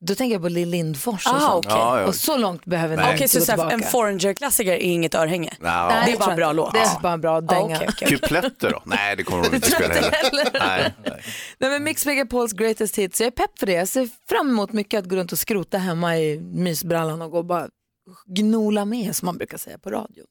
då 0.00 0.14
tänker 0.14 0.34
jag 0.34 0.42
på 0.42 0.48
Lill 0.48 0.68
Lindfors 0.68 1.26
och 1.26 1.32
Ah, 1.34 1.40
sånt. 1.40 1.66
okej. 1.66 1.78
Ja, 1.78 2.00
ja. 2.00 2.06
Och 2.06 2.14
så 2.14 2.36
långt 2.36 2.64
behöver 2.64 2.96
ni 2.96 3.12
inte 3.12 3.28
så, 3.28 3.38
gå 3.38 3.44
så 3.44 3.52
här, 3.52 3.58
en 3.62 3.68
tillbaka. 3.70 3.90
Foreigner-klassiker 3.90 4.72
är 4.72 4.76
inget 4.78 5.14
örhänge? 5.14 5.54
Nej, 5.60 6.02
det 6.06 6.12
är 6.12 6.18
bara 6.18 6.30
en 6.30 6.36
bra 6.36 6.52
låt. 6.52 6.72
Det 6.74 6.78
är 6.80 7.00
bara 7.00 7.12
en 7.12 7.20
bra 7.20 7.34
Ja, 7.34 7.40
dänga. 7.40 7.76
okej, 7.76 7.88
okej. 7.92 8.08
Kupletter 8.08 8.70
då? 8.70 8.82
Nej, 8.84 9.16
det 9.16 9.22
kommer 9.22 9.42
de 9.50 9.54
inte 9.56 9.70
spela 9.70 9.94
heller. 9.94 10.48
Nej, 10.60 10.94
nej. 11.04 11.22
Nej, 11.58 11.70
men 11.70 11.84
Mix 11.84 12.06
Megapols 12.06 12.52
greatest 12.52 12.96
hits, 12.98 13.20
jag 13.20 13.26
är 13.26 13.30
pepp 13.30 13.58
för 13.58 13.66
det. 13.66 13.72
Jag 13.72 13.88
ser 13.88 14.08
fram 14.28 14.48
emot 14.50 14.72
mycket 14.72 14.98
att 14.98 15.08
gå 15.08 15.16
runt 15.16 15.32
och 15.32 15.38
skrota 15.38 15.78
hemma 15.78 16.18
i 16.18 16.40
mysbrallan 16.40 17.22
och 17.22 17.30
gå 17.30 17.38
och 17.38 17.44
bara 17.44 17.68
gnola 18.26 18.84
med 18.84 19.16
som 19.16 19.26
man 19.26 19.36
brukar 19.38 19.58
säga 19.58 19.78
på 19.78 19.90
radio. 19.90 20.24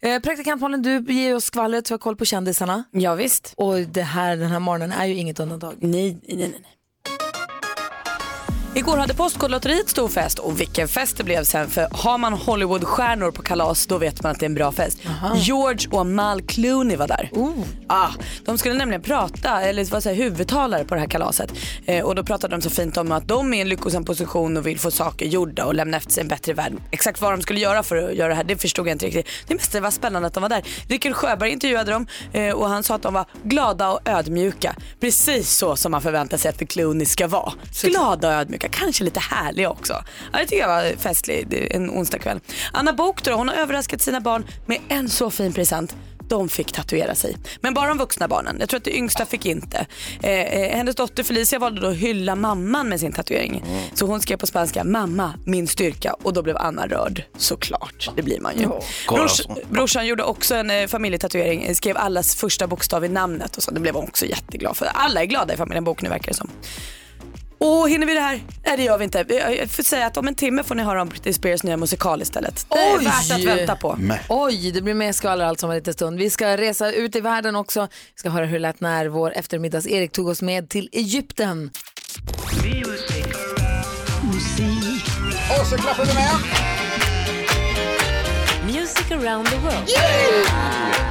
Eh, 0.00 0.20
praktikant 0.20 0.60
Malin, 0.60 0.82
du 0.82 1.04
ger 1.14 1.34
oss 1.34 1.44
skvallret 1.44 1.90
vi 1.90 1.92
har 1.92 1.98
koll 1.98 2.16
på 2.16 2.24
kändisarna. 2.24 2.84
Ja, 2.90 3.14
visst. 3.14 3.54
Och 3.56 3.78
det 3.78 4.02
här, 4.02 4.36
den 4.36 4.50
här 4.50 4.58
morgonen 4.60 4.92
är 4.92 5.06
ju 5.06 5.14
inget 5.14 5.40
undantag. 5.40 5.74
Nej, 5.80 5.90
nej, 6.22 6.36
nej. 6.36 6.48
nej. 6.52 6.62
Igår 8.74 8.96
hade 8.96 9.14
Postkodlotteriet 9.14 9.88
stor 9.88 10.08
fest 10.08 10.38
och 10.38 10.60
vilken 10.60 10.88
fest 10.88 11.16
det 11.16 11.24
blev 11.24 11.44
sen 11.44 11.70
för 11.70 11.88
har 11.90 12.18
man 12.18 12.32
Hollywoodstjärnor 12.32 13.30
på 13.30 13.42
kalas 13.42 13.86
då 13.86 13.98
vet 13.98 14.22
man 14.22 14.32
att 14.32 14.40
det 14.40 14.44
är 14.44 14.48
en 14.48 14.54
bra 14.54 14.72
fest. 14.72 14.98
George 15.36 15.88
och 15.90 16.06
Mal 16.06 16.42
Clooney 16.42 16.96
var 16.96 17.08
där. 17.08 17.30
Ah, 17.86 18.08
de 18.44 18.58
skulle 18.58 18.74
nämligen 18.74 19.02
prata, 19.02 19.60
eller 19.62 19.84
vad 19.84 20.02
säger 20.02 20.16
huvudtalare 20.22 20.84
på 20.84 20.94
det 20.94 21.00
här 21.00 21.08
kalaset 21.08 21.52
eh, 21.86 22.04
och 22.04 22.14
då 22.14 22.24
pratade 22.24 22.56
de 22.56 22.62
så 22.62 22.70
fint 22.70 22.96
om 22.96 23.12
att 23.12 23.28
de 23.28 23.54
är 23.54 23.58
i 23.58 23.60
en 23.60 23.68
lyckosam 23.68 24.04
position 24.04 24.56
och 24.56 24.66
vill 24.66 24.78
få 24.78 24.90
saker 24.90 25.26
gjorda 25.26 25.64
och 25.64 25.74
lämna 25.74 25.96
efter 25.96 26.12
sig 26.12 26.20
en 26.20 26.28
bättre 26.28 26.52
värld. 26.52 26.72
Exakt 26.90 27.20
vad 27.20 27.32
de 27.32 27.42
skulle 27.42 27.60
göra 27.60 27.82
för 27.82 27.96
att 27.96 28.14
göra 28.14 28.28
det 28.28 28.34
här 28.34 28.44
det 28.44 28.56
förstod 28.56 28.86
jag 28.86 28.94
inte 28.94 29.06
riktigt. 29.06 29.26
Det 29.46 29.54
mest 29.54 29.74
var 29.80 29.90
spännande 29.90 30.28
att 30.28 30.34
de 30.34 30.42
var 30.42 30.48
där. 30.48 30.62
Rickard 30.88 31.12
Sjöberg 31.14 31.50
intervjuade 31.50 31.92
dem 31.92 32.06
eh, 32.32 32.52
och 32.54 32.68
han 32.68 32.82
sa 32.82 32.94
att 32.94 33.02
de 33.02 33.14
var 33.14 33.24
glada 33.42 33.90
och 33.90 34.08
ödmjuka. 34.08 34.74
Precis 35.00 35.50
så 35.56 35.76
som 35.76 35.92
man 35.92 36.02
förväntar 36.02 36.36
sig 36.36 36.48
att 36.48 36.58
The 36.58 36.66
Clooney 36.66 37.06
ska 37.06 37.26
vara. 37.28 37.52
Glada 37.82 38.28
och 38.28 38.34
ödmjuka, 38.34 38.61
kanske 38.68 39.04
lite 39.04 39.20
härliga 39.20 39.70
också. 39.70 40.04
Ja, 40.32 40.38
det 40.38 40.46
tycker 40.46 40.62
jag 40.62 40.68
var 40.68 40.96
festlig 40.96 41.46
det 41.48 41.72
är 41.72 41.76
en 41.76 41.90
onsdagkväll. 41.90 42.40
Anna 42.72 42.92
Book 42.92 43.22
då, 43.22 43.32
hon 43.32 43.48
har 43.48 43.54
överraskat 43.54 44.00
sina 44.00 44.20
barn 44.20 44.46
med 44.66 44.78
en 44.88 45.08
så 45.08 45.30
fin 45.30 45.52
present. 45.52 45.96
De 46.28 46.48
fick 46.48 46.72
tatuera 46.72 47.14
sig. 47.14 47.36
Men 47.60 47.74
bara 47.74 47.88
de 47.88 47.98
vuxna 47.98 48.28
barnen. 48.28 48.56
Jag 48.60 48.68
tror 48.68 48.78
att 48.78 48.84
det 48.84 48.96
yngsta 48.96 49.26
fick 49.26 49.46
inte. 49.46 49.86
Eh, 50.22 50.30
eh, 50.30 50.76
hennes 50.76 50.96
dotter 50.96 51.22
Felicia 51.22 51.58
valde 51.58 51.80
då 51.80 51.86
att 51.86 51.96
hylla 51.96 52.34
mamman 52.34 52.88
med 52.88 53.00
sin 53.00 53.12
tatuering. 53.12 53.64
Så 53.94 54.06
hon 54.06 54.20
skrev 54.20 54.36
på 54.36 54.46
spanska, 54.46 54.84
mamma, 54.84 55.34
min 55.44 55.68
styrka. 55.68 56.14
Och 56.22 56.32
då 56.32 56.42
blev 56.42 56.56
Anna 56.56 56.86
rörd. 56.86 57.22
Såklart, 57.36 58.10
det 58.16 58.22
blir 58.22 58.40
man 58.40 58.58
ju. 58.58 58.68
Brors, 59.08 59.40
brorsan 59.70 60.06
gjorde 60.06 60.22
också 60.22 60.54
en 60.54 60.70
eh, 60.70 60.86
familjetatuering, 60.86 61.62
eh, 61.62 61.74
skrev 61.74 61.96
allas 61.96 62.36
första 62.36 62.66
bokstav 62.66 63.04
i 63.04 63.08
namnet 63.08 63.56
och 63.56 63.62
så. 63.62 63.70
Det 63.70 63.80
blev 63.80 63.94
hon 63.94 64.04
också 64.04 64.26
jätteglad 64.26 64.76
för. 64.76 64.86
Alla 64.86 65.22
är 65.22 65.26
glada 65.26 65.54
i 65.54 65.56
familjen 65.56 65.84
Bok 65.84 66.02
nu 66.02 66.08
verkar 66.08 66.28
det 66.28 66.36
som. 66.36 66.50
Och 67.62 67.90
hinner 67.90 68.06
vi 68.06 68.14
det 68.14 68.20
här? 68.20 68.40
Nej 68.66 68.76
det 68.76 68.82
gör 68.82 68.98
vi 68.98 69.04
inte. 69.04 69.24
Jag 69.58 69.70
får 69.70 69.82
säga 69.82 70.06
att 70.06 70.16
om 70.16 70.28
en 70.28 70.34
timme 70.34 70.62
får 70.62 70.74
ni 70.74 70.82
höra 70.82 71.02
om 71.02 71.08
Britney 71.08 71.32
Spears 71.34 71.62
nya 71.62 71.76
musikal 71.76 72.22
istället. 72.22 72.66
Det 72.68 72.78
är 72.78 72.98
Oj! 72.98 73.04
värt 73.04 73.30
att 73.32 73.44
vänta 73.44 73.76
på. 73.76 73.98
Oj, 74.28 74.70
det 74.72 74.82
blir 74.82 74.94
mer 74.94 75.12
skvaller 75.12 75.44
allt 75.44 75.60
som 75.60 75.70
en 75.70 75.76
liten 75.76 75.94
stund. 75.94 76.18
Vi 76.18 76.30
ska 76.30 76.56
resa 76.56 76.92
ut 76.92 77.16
i 77.16 77.20
världen 77.20 77.56
också. 77.56 77.80
Vi 78.14 78.18
ska 78.18 78.28
höra 78.30 78.44
hur 78.44 78.52
det 78.52 78.58
lät 78.58 78.80
när 78.80 79.06
vår 79.06 79.30
eftermiddags-Erik 79.36 80.12
tog 80.12 80.28
oss 80.28 80.42
med 80.42 80.68
till 80.68 80.88
Egypten. 80.92 81.70
Och 85.60 85.66
så 85.66 85.76
klappar 85.76 86.04
vi 86.04 86.14
med. 86.14 86.30
Music 88.66 89.10
around 89.10 89.46
the 89.48 89.56
world. 89.56 89.88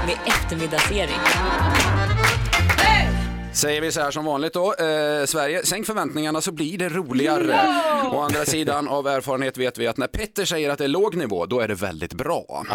Med 0.06 0.16
eftermiddags-Erik. 0.26 1.20
Säger 3.54 3.82
vi 3.82 3.92
så 3.92 4.02
här 4.02 4.12
som 4.12 4.26
vanligt 4.26 4.54
då. 4.54 4.74
Eh, 4.74 5.26
Sverige, 5.26 5.66
sänk 5.66 5.86
förväntningarna 5.86 6.42
så 6.42 6.52
blir 6.52 6.78
det 6.78 6.90
roligare. 6.90 7.60
Å 8.12 8.20
andra 8.20 8.46
sidan 8.46 8.88
av 8.88 9.08
erfarenhet 9.08 9.58
vet 9.58 9.78
vi 9.78 9.88
att 9.88 9.98
när 9.98 10.08
Petter 10.08 10.46
säger 10.46 10.70
att 10.70 10.78
det 10.78 10.84
är 10.84 10.88
låg 10.88 11.16
nivå, 11.16 11.46
då 11.46 11.60
är 11.60 11.68
det 11.68 11.76
väldigt 11.76 12.14
bra. 12.14 12.66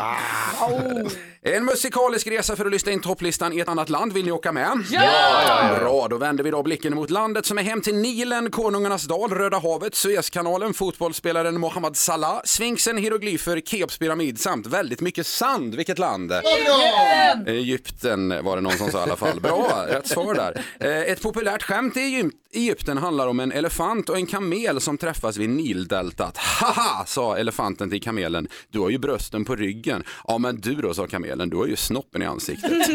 En 1.55 1.65
musikalisk 1.65 2.27
resa 2.27 2.57
för 2.57 2.65
att 2.67 2.73
lyssna 2.73 2.93
in 2.93 3.01
topplistan 3.01 3.53
i 3.53 3.61
ett 3.61 3.69
annat 3.69 3.89
land. 3.89 4.13
Vill 4.13 4.25
ni 4.25 4.33
åka 4.33 4.53
med? 4.53 4.85
Ja! 4.91 5.77
Bra, 5.81 6.07
då 6.11 6.17
vänder 6.17 6.45
vi 6.45 6.51
då 6.51 6.63
blicken 6.63 6.95
mot 6.95 7.11
landet 7.11 7.47
som 7.47 7.59
är 7.59 7.63
hem 7.63 7.81
till 7.81 7.95
Nilen, 7.97 8.51
Konungarnas 8.51 9.05
dal, 9.05 9.31
Röda 9.31 9.59
havet, 9.59 9.95
Suezkanalen, 9.95 10.75
fotbollsspelaren 10.75 11.61
Mohammad 11.61 11.97
Salah, 11.97 12.41
Sfinxen, 12.45 12.97
hieroglyfer, 12.99 13.61
Keops 13.61 13.99
pyramid 13.99 14.41
samt 14.41 14.67
väldigt 14.67 15.01
mycket 15.01 15.27
sand. 15.27 15.75
Vilket 15.75 15.99
land? 15.99 16.33
Egypten! 16.33 17.47
Egypten 17.55 18.45
var 18.45 18.57
det 18.57 18.63
någon 18.63 18.79
som 18.79 18.91
sa 18.91 18.99
i 18.99 19.03
alla 19.03 19.17
fall. 19.17 19.41
Bra, 19.41 19.85
rätt 19.89 20.07
svar 20.09 20.35
där. 20.35 20.63
Eh, 20.81 21.13
Ett 21.13 21.23
populärt 21.23 21.63
skämt 21.63 21.97
i 21.97 22.01
Egyp- 22.01 22.33
Egypten 22.53 22.99
handlar 22.99 23.27
om 23.29 23.41
en 23.41 23.53
elefant 23.53 24.09
och 24.09 24.17
en 24.17 24.27
kamel 24.27 24.81
som 24.81 24.99
träffas 24.99 25.37
vid 25.37 25.51
Nildeltat. 25.51 26.37
Haha, 26.37 27.05
sa 27.07 27.37
elefanten 27.37 27.91
till 27.91 28.03
kamelen. 28.03 28.49
Du 28.71 28.79
har 28.81 28.91
ju 28.91 28.99
brösten 28.99 29.45
på 29.45 29.57
ryggen. 29.57 30.05
Ja, 30.27 30.39
men 30.39 30.61
du 30.61 30.75
då, 30.75 30.95
sa 30.95 31.07
kamelen. 31.07 31.36
Du 31.45 31.57
har 31.57 31.67
ju 31.67 31.77
snoppen 31.77 32.23
i 32.23 32.27
ansiktet. 32.27 32.73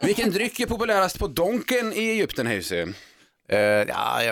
Vilken 0.00 0.30
dryck 0.30 0.60
är 0.60 0.66
populärast 0.66 1.18
på 1.18 1.26
Donken 1.26 1.92
i 1.92 2.08
Egypten, 2.10 2.46
Hayesy? 2.46 2.86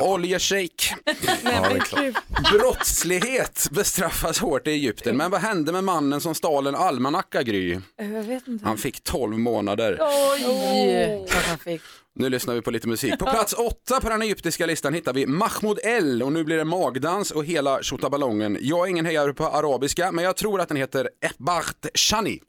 Oljeshake. 0.01 0.97
Brottslighet 2.53 3.69
bestraffas 3.71 4.39
hårt 4.39 4.67
i 4.67 4.71
Egypten. 4.71 5.17
Men 5.17 5.31
vad 5.31 5.41
hände 5.41 5.73
med 5.73 5.85
mannen 5.85 6.21
som 6.21 6.35
stal 6.35 6.67
en 6.67 6.75
almanacka, 6.75 7.43
Gry? 7.43 7.81
Jag 7.97 8.23
vet 8.23 8.49
inte. 8.49 8.65
Han 8.65 8.79
fick 8.79 9.03
12 9.03 9.39
månader. 9.39 9.99
Oj! 10.01 11.27
Klart 11.31 11.45
han 11.45 11.59
fick. 11.59 11.83
Nu 12.17 12.29
lyssnar 12.29 12.55
vi 12.55 12.63
på 12.63 12.71
lite 12.71 12.89
musik. 12.89 13.19
På 13.19 13.25
plats 13.25 13.53
åtta 13.53 14.01
på 14.01 14.09
den 14.09 14.23
egyptiska 14.23 14.67
listan 14.67 14.95
hittar 14.95 15.13
vi 15.13 15.27
Mahmoud 15.27 15.79
El 15.83 16.23
och 16.23 16.33
nu 16.33 16.45
blir 16.45 16.57
det 16.57 16.65
magdans 16.65 17.31
och 17.31 17.45
hela 17.45 17.83
tjottaballongen. 17.83 18.59
Jag 18.61 18.87
är 18.87 18.91
ingen 18.91 19.07
hejare 19.07 19.33
på 19.33 19.47
arabiska 19.47 20.13
men 20.13 20.25
jag 20.25 20.37
tror 20.37 20.61
att 20.61 20.69
den 20.69 20.77
heter 20.77 21.11
Ebart 21.21 21.87
Shani. 21.95 22.41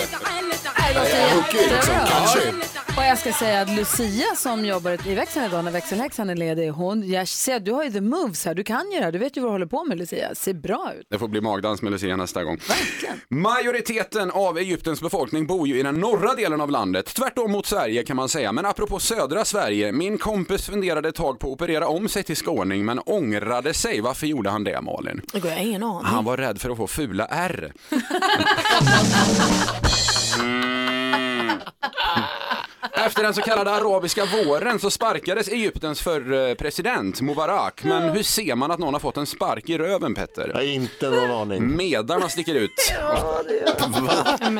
Så 0.00 0.33
hooker 1.34 1.58
ju 1.58 1.70
liksom, 1.70 1.94
jättebra. 1.94 2.06
kanske. 2.06 2.52
Och 2.96 3.02
jag 3.04 3.18
ska 3.18 3.32
säga 3.32 3.60
att 3.60 3.70
Lucia 3.70 4.26
som 4.36 4.64
jobbar 4.64 5.08
i 5.08 5.14
växeln 5.14 5.46
idag 5.46 5.64
när 5.64 5.72
växelhäxan 5.72 6.30
är 6.30 6.36
ledig, 6.36 6.68
hon, 6.68 7.10
jag 7.10 7.28
ser 7.28 7.60
du 7.60 7.72
har 7.72 7.84
ju 7.84 7.90
the 7.90 8.00
moves 8.00 8.44
här, 8.44 8.54
du 8.54 8.64
kan 8.64 8.90
ju 8.92 8.98
det 8.98 9.04
här, 9.04 9.12
du 9.12 9.18
vet 9.18 9.36
ju 9.36 9.40
vad 9.40 9.48
du 9.48 9.52
håller 9.52 9.66
på 9.66 9.84
med 9.84 9.98
Lucia, 9.98 10.34
ser 10.34 10.54
bra 10.54 10.92
ut. 10.98 11.06
Det 11.10 11.18
får 11.18 11.28
bli 11.28 11.40
magdans 11.40 11.82
med 11.82 11.92
Lucia 11.92 12.16
nästa 12.16 12.44
gång. 12.44 12.58
Majoriteten 13.28 14.30
av 14.30 14.58
Egyptens 14.58 15.00
befolkning 15.00 15.46
bor 15.46 15.68
ju 15.68 15.78
i 15.78 15.82
den 15.82 15.94
norra 15.94 16.34
delen 16.34 16.60
av 16.60 16.70
landet, 16.70 17.06
tvärtom 17.06 17.52
mot 17.52 17.66
Sverige 17.66 18.02
kan 18.02 18.16
man 18.16 18.28
säga. 18.28 18.52
Men 18.52 18.66
apropå 18.66 18.98
södra 18.98 19.44
Sverige, 19.44 19.92
min 19.92 20.18
kompis 20.18 20.66
funderade 20.66 21.08
ett 21.08 21.14
tag 21.14 21.38
på 21.38 21.46
att 21.46 21.52
operera 21.52 21.88
om 21.88 22.08
sig 22.08 22.22
till 22.22 22.36
skåning 22.36 22.84
men 22.84 23.00
ångrade 23.06 23.74
sig. 23.74 24.00
Varför 24.00 24.26
gjorde 24.26 24.50
han 24.50 24.64
det 24.64 24.80
Malin? 24.80 25.20
Det 25.32 25.40
går 25.40 25.50
jag 25.50 25.62
ingen 25.62 25.82
aning. 25.82 26.04
Han 26.04 26.24
var 26.24 26.36
rädd 26.36 26.60
för 26.60 26.70
att 26.70 26.76
få 26.76 26.86
fula 26.86 27.26
R. 27.26 27.72
Efter 33.06 33.22
den 33.22 33.34
så 33.34 33.42
kallade 33.42 33.70
arabiska 33.70 34.24
våren 34.24 34.78
så 34.78 34.90
sparkades 34.90 35.48
Egyptens 35.48 36.00
förre 36.00 36.54
president 36.54 37.20
Mubarak. 37.20 37.84
Men 37.84 38.02
hur 38.02 38.22
ser 38.22 38.54
man 38.54 38.70
att 38.70 38.78
någon 38.78 38.94
har 38.94 39.00
fått 39.00 39.16
en 39.16 39.26
spark 39.26 39.68
i 39.68 39.78
röven 39.78 40.14
Petter? 40.14 40.48
Jag 40.48 40.54
har 40.54 40.62
inte 40.62 41.10
någon 41.10 41.30
aning. 41.30 41.76
Medarna 41.76 42.28
sticker 42.28 42.54
ut. 42.54 42.70
Ja, 43.00 43.42
men 44.50 44.58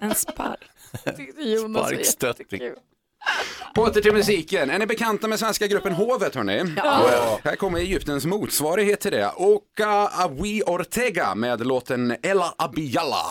en 0.00 0.14
spark. 0.14 0.60
Jonas 1.38 1.82
var 1.82 1.88
Sparkstötting. 1.88 2.60
Åter 3.76 4.00
till 4.00 4.12
musiken. 4.12 4.70
Är 4.70 4.78
ni 4.78 4.86
bekanta 4.86 5.28
med 5.28 5.38
svenska 5.38 5.66
gruppen 5.66 5.92
Hovet 5.92 6.34
hörni? 6.34 6.74
Ja. 6.76 7.38
Här 7.44 7.56
kommer 7.56 7.78
Egyptens 7.78 8.26
motsvarighet 8.26 9.00
till 9.00 9.12
det. 9.12 9.32
Oka 9.36 9.88
Awi 10.24 10.62
Ortega 10.66 11.34
med 11.34 11.66
låten 11.66 12.16
Ella 12.22 12.54
Abiyalla. 12.58 13.26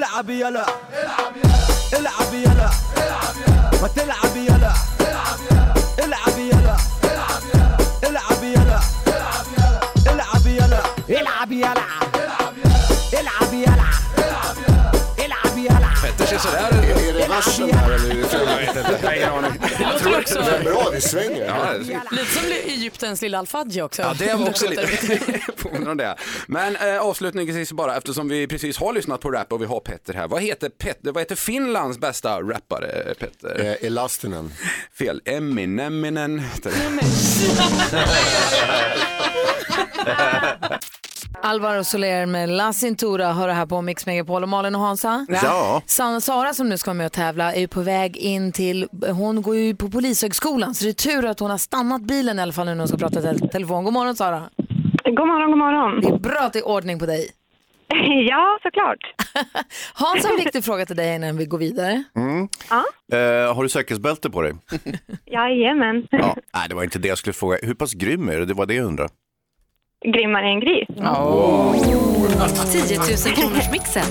العب 0.00 0.30
يلا. 0.30 0.66
العب 1.92 2.34
يلا. 2.34 2.70
ما 3.82 3.88
تلعب 3.96 4.36
يلا. 4.36 4.72
العب 5.08 5.38
يلا. 5.48 5.76
العب 5.98 6.38
يلا. 6.38 6.76
العب 8.04 8.42
يلا. 8.42 8.80
العب 10.10 10.46
يلا. 10.46 10.80
العب 11.10 11.52
sig 16.30 16.38
sådär. 16.38 16.58
Är 16.58 17.12
det 17.12 17.28
versen 17.28 17.72
här 17.72 17.90
eller 17.90 18.08
Jag 18.08 18.14
vet 18.56 18.76
inte, 18.76 18.98
jag 19.02 19.08
har 19.08 19.14
ingen 19.16 19.28
aning. 19.28 19.52
Det 19.78 19.86
låter 19.92 20.18
också... 20.20 20.40
Det 20.40 20.56
är 20.56 20.64
bra, 20.64 20.88
det 20.92 21.00
svänger. 21.00 21.46
Ja. 21.46 21.72
Lite 22.10 22.32
som 22.32 22.42
Egyptens 22.66 23.22
lilla 23.22 23.38
Al-Fadji 23.38 23.82
också. 23.82 24.02
Ja, 24.02 24.14
det 24.18 24.34
var 24.34 24.48
också 24.48 24.68
lite 24.68 24.88
påminner 25.56 25.88
om 25.90 25.96
det. 25.96 26.16
Men 26.46 26.76
eh, 26.76 26.98
avslutningsvis 26.98 27.72
bara, 27.72 27.96
eftersom 27.96 28.28
vi 28.28 28.46
precis 28.46 28.78
har 28.78 28.92
lyssnat 28.92 29.20
på 29.20 29.30
rap 29.30 29.52
och 29.52 29.62
vi 29.62 29.66
har 29.66 29.80
Petter 29.80 30.14
här. 30.14 30.28
Vad 30.28 30.42
heter, 30.42 30.68
Petter, 30.68 31.12
vad 31.12 31.20
heter 31.20 31.36
Finlands 31.36 31.98
bästa 31.98 32.40
rappare, 32.40 33.14
Petter? 33.18 33.76
Eh, 33.80 33.86
Elastinen. 33.86 34.52
Fel, 34.98 35.22
Emineminen. 35.24 36.36
Nej, 36.64 36.90
men. 36.90 37.00
Alvaro 41.42 41.84
Soler 41.84 42.26
med 42.26 42.48
La 42.48 42.72
Cintura 42.72 43.32
hör 43.32 43.48
det 43.48 43.54
här 43.54 43.66
på 43.66 43.82
Mix 43.82 44.06
Megapol 44.06 44.42
och 44.42 44.48
Malin 44.48 44.74
och 44.74 44.80
Hansa. 44.80 45.26
Ja. 45.42 45.82
Sanna 45.86 46.20
Sara 46.20 46.54
som 46.54 46.68
nu 46.68 46.78
ska 46.78 46.90
vara 46.90 46.96
med 46.96 47.06
och 47.06 47.12
tävla 47.12 47.54
är 47.54 47.60
ju 47.60 47.68
på 47.68 47.80
väg 47.80 48.16
in 48.16 48.52
till, 48.52 48.88
hon 49.12 49.42
går 49.42 49.56
ju 49.56 49.76
på 49.76 49.90
Polishögskolan 49.90 50.74
så 50.74 50.84
det 50.84 50.90
är 50.90 50.92
tur 50.92 51.26
att 51.26 51.40
hon 51.40 51.50
har 51.50 51.58
stannat 51.58 52.02
bilen 52.02 52.38
i 52.38 52.42
alla 52.42 52.52
fall 52.52 52.66
nu 52.66 52.72
när 52.74 52.78
hon 52.78 52.88
ska 52.88 52.96
prata 52.96 53.20
tel- 53.22 53.48
telefon. 53.48 53.84
God 53.84 53.92
morgon 53.92 54.16
Sara. 54.16 54.42
God 55.04 55.26
morgon, 55.26 55.50
god 55.50 55.58
morgon. 55.58 56.00
Det 56.00 56.08
är 56.08 56.18
bra 56.18 56.40
att 56.40 56.52
det 56.52 56.58
är 56.58 56.68
ordning 56.68 56.98
på 56.98 57.06
dig. 57.06 57.28
Ja, 58.28 58.58
såklart. 58.62 58.98
Hans 59.94 60.24
har 60.24 60.30
en 60.30 60.36
viktig 60.44 60.64
fråga 60.64 60.86
till 60.86 60.96
dig 60.96 61.14
innan 61.16 61.36
vi 61.36 61.46
går 61.46 61.58
vidare. 61.58 62.04
Mm. 62.16 62.48
Ja. 62.70 62.84
Eh, 63.16 63.54
har 63.54 63.62
du 63.62 63.68
säkerhetsbälte 63.68 64.30
på 64.30 64.42
dig? 64.42 64.52
Jajamän. 65.26 66.06
Ja. 66.10 66.36
Nej, 66.54 66.68
det 66.68 66.74
var 66.74 66.82
inte 66.84 66.98
det 66.98 67.08
jag 67.08 67.18
skulle 67.18 67.32
fråga. 67.34 67.58
Hur 67.62 67.74
pass 67.74 67.92
grym 67.94 68.28
är 68.28 68.36
du? 68.38 68.44
Det 68.46 68.54
var 68.54 68.66
det 68.66 68.74
jag 68.74 68.86
undrar. 68.86 69.08
Grimmare 70.04 70.46
än 70.46 70.60
gris. 70.60 70.88
10 70.88 70.98
000 72.98 73.06
kronors 73.36 73.70
mixen. 73.70 74.04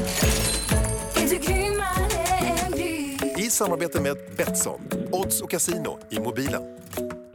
I 3.37 3.49
samarbete 3.49 4.01
med 4.01 4.17
Betsson, 4.37 4.79
odds 5.11 5.41
och 5.41 5.51
casino 5.51 5.99
i 6.09 6.19
mobilen. 6.19 6.61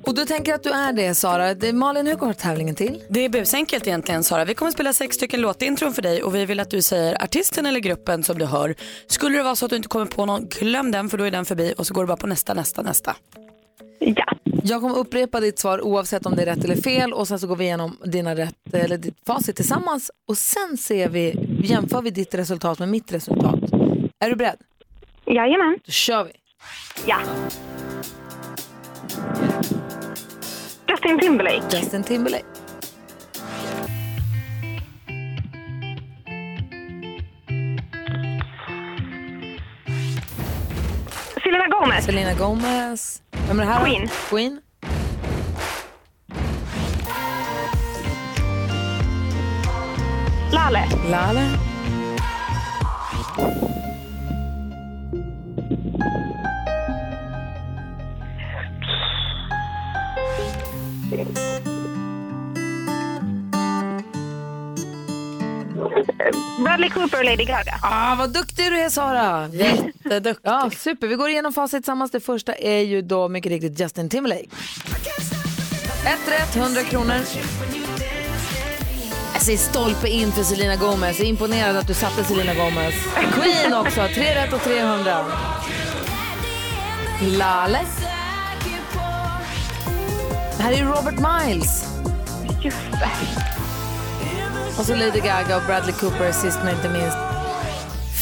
Och 0.06 0.14
du 0.14 0.24
tänker 0.24 0.54
att 0.54 0.62
du 0.62 0.70
är 0.70 0.92
det 0.92 1.14
Sara. 1.14 1.54
Det, 1.54 1.72
Malin, 1.72 2.06
hur 2.06 2.14
går 2.14 2.32
tävlingen 2.32 2.74
till? 2.74 3.02
Det 3.08 3.20
är 3.20 3.28
busenkelt 3.28 3.86
egentligen 3.86 4.24
Sara. 4.24 4.44
Vi 4.44 4.54
kommer 4.54 4.72
spela 4.72 4.92
sex 4.92 5.16
stycken 5.16 5.40
låtintron 5.40 5.94
för 5.94 6.02
dig 6.02 6.22
och 6.22 6.34
vi 6.34 6.44
vill 6.46 6.60
att 6.60 6.70
du 6.70 6.82
säger 6.82 7.22
artisten 7.24 7.66
eller 7.66 7.80
gruppen 7.80 8.22
som 8.22 8.38
du 8.38 8.44
hör. 8.44 8.74
Skulle 9.06 9.36
det 9.36 9.42
vara 9.42 9.56
så 9.56 9.64
att 9.64 9.70
du 9.70 9.76
inte 9.76 9.88
kommer 9.88 10.06
på 10.06 10.26
någon, 10.26 10.46
glöm 10.48 10.90
den 10.90 11.08
för 11.08 11.18
då 11.18 11.24
är 11.24 11.30
den 11.30 11.44
förbi 11.44 11.74
och 11.78 11.86
så 11.86 11.94
går 11.94 12.02
du 12.02 12.06
bara 12.06 12.16
på 12.16 12.26
nästa, 12.26 12.54
nästa, 12.54 12.82
nästa. 12.82 13.16
Ja. 13.98 14.24
Jag 14.66 14.80
kommer 14.80 14.98
upprepa 14.98 15.40
ditt 15.40 15.58
svar 15.58 15.84
oavsett 15.84 16.26
om 16.26 16.36
det 16.36 16.42
är 16.42 16.46
rätt 16.46 16.64
eller 16.64 16.76
fel 16.76 17.12
och 17.12 17.28
sen 17.28 17.38
så 17.38 17.46
går 17.46 17.56
vi 17.56 17.64
igenom 17.64 17.96
dina 18.04 18.34
rätt, 18.34 18.74
eller 18.74 18.98
ditt 18.98 19.16
facit 19.26 19.56
tillsammans 19.56 20.10
och 20.28 20.38
sen 20.38 20.76
ser 20.76 21.08
vi, 21.08 21.34
jämför 21.62 22.02
vi 22.02 22.10
ditt 22.10 22.34
resultat 22.34 22.78
med 22.78 22.88
mitt 22.88 23.12
resultat. 23.12 23.60
Är 24.18 24.30
du 24.30 24.36
beredd? 24.36 24.58
Jajamän. 25.26 25.78
Då 25.86 25.92
kör 25.92 26.24
vi. 26.24 26.32
Ja. 27.06 27.16
Justin 30.88 31.18
Timberlake. 31.18 31.76
Justin 31.76 32.02
Timberlake. 32.02 32.44
Selena 41.42 41.68
Gomez. 41.68 42.04
Selena 42.04 42.34
Gomez. 42.34 43.22
Vem 43.48 43.60
är 43.60 43.64
det 43.64 43.70
här? 43.70 43.84
Queen. 43.84 44.08
Queen. 44.28 44.60
Lale. 50.52 50.88
Lale. 51.10 51.50
Bradley 66.64 66.90
Cooper 66.90 67.18
och 67.18 67.24
Lady 67.24 67.44
Gaga. 67.44 67.78
Ah, 67.82 68.14
vad 68.14 68.30
duktig 68.30 68.72
du 68.72 68.78
är 68.78 68.88
Sara! 68.88 69.48
Jätteduktig. 69.48 70.50
Ja, 70.50 70.70
super, 70.78 71.06
vi 71.06 71.14
går 71.14 71.28
igenom 71.28 71.52
facit 71.52 71.76
tillsammans. 71.76 72.10
Det 72.10 72.20
första 72.20 72.54
är 72.54 72.80
ju 72.80 73.02
då 73.02 73.28
mycket 73.28 73.52
riktigt 73.52 73.80
Justin 73.80 74.08
Timberlake. 74.10 74.46
Ett 76.06 76.28
rätt, 76.32 76.56
100 76.56 76.82
kronor. 76.82 77.14
Jag 79.32 79.42
säger 79.42 79.58
stolpe 79.58 80.08
in 80.08 80.32
för 80.32 80.42
Selena 80.42 80.76
Gomez. 80.76 81.18
Jag 81.18 81.26
är 81.26 81.30
imponerad 81.30 81.76
att 81.76 81.86
du 81.86 81.94
satte 81.94 82.24
Selena 82.24 82.54
Gomez. 82.54 82.94
Queen 83.32 83.74
också, 83.74 84.08
tre 84.14 84.34
rätt 84.34 84.52
och 84.52 84.60
300. 84.60 85.24
Lale. 87.22 87.80
Det 90.56 90.62
här 90.62 90.72
är 90.72 90.84
Robert 90.84 91.14
Miles. 91.14 91.84
Just 92.62 92.76
det. 92.92 93.53
Och 94.78 94.84
så 94.86 94.94
Lady 94.94 95.20
Gaga 95.20 95.56
och 95.56 95.62
Bradley 95.66 95.94
Cooper 95.94 96.32
sist 96.32 96.58
men 96.64 96.74
inte 96.76 96.88
minst. 96.88 97.16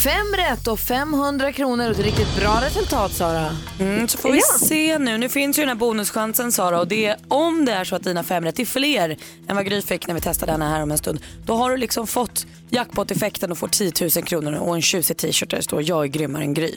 Fem 0.05 0.35
rätt 0.37 0.67
och 0.67 0.81
500 0.81 1.53
kronor 1.53 1.85
och 1.85 1.91
ett 1.91 1.99
riktigt 2.05 2.37
bra 2.37 2.61
resultat 2.62 3.12
Sara. 3.12 3.57
Mm, 3.81 4.09
så 4.09 4.19
får 4.19 4.33
vi 4.33 4.41
se 4.41 4.99
nu. 4.99 5.19
Nu 5.19 5.29
finns 5.29 5.59
ju 5.59 5.62
den 5.62 5.69
här 5.69 5.77
bonuschansen 5.77 6.53
Sara 6.53 6.81
och 6.81 6.88
det 6.88 7.07
är 7.07 7.17
om 7.29 7.65
det 7.65 7.73
är 7.73 7.85
så 7.85 7.97
att 7.97 8.03
dina 8.03 8.23
fem 8.23 8.45
rätt 8.45 8.59
är 8.59 8.65
fler 8.65 9.17
än 9.49 9.57
vad 9.57 9.67
Gry 9.67 9.83
fick 9.83 10.07
när 10.07 10.15
vi 10.15 10.21
testade 10.21 10.53
henne 10.53 10.65
här 10.65 10.83
om 10.83 10.91
en 10.91 10.99
stund. 10.99 11.21
Då 11.47 11.55
har 11.55 11.71
du 11.71 11.77
liksom 11.77 12.07
fått 12.07 12.47
jackpot-effekten 12.71 13.53
och 13.53 13.59
får 13.59 13.69
10 13.69 13.93
000 14.01 14.11
kronor 14.11 14.55
och 14.55 14.75
en 14.75 14.83
tjusig 14.83 15.17
t-shirt 15.17 15.51
där 15.51 15.57
det 15.57 15.62
står 15.62 15.83
jag 15.83 16.05
är 16.05 16.09
grymmare 16.09 16.43
än 16.43 16.55
Gry. 16.55 16.75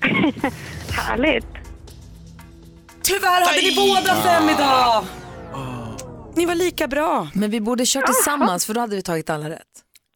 Härligt. 0.90 1.46
Tyvärr 3.02 3.46
hade 3.46 3.60
ni 3.62 3.76
båda 3.76 4.14
fem 4.14 4.48
idag. 4.48 5.04
Ni 6.36 6.46
var 6.46 6.54
lika 6.54 6.88
bra. 6.88 7.28
Men 7.34 7.50
vi 7.50 7.60
borde 7.60 7.84
kört 7.86 8.06
tillsammans 8.06 8.66
för 8.66 8.74
då 8.74 8.80
hade 8.80 8.96
vi 8.96 9.02
tagit 9.02 9.30
alla 9.30 9.50
rätt. 9.50 9.60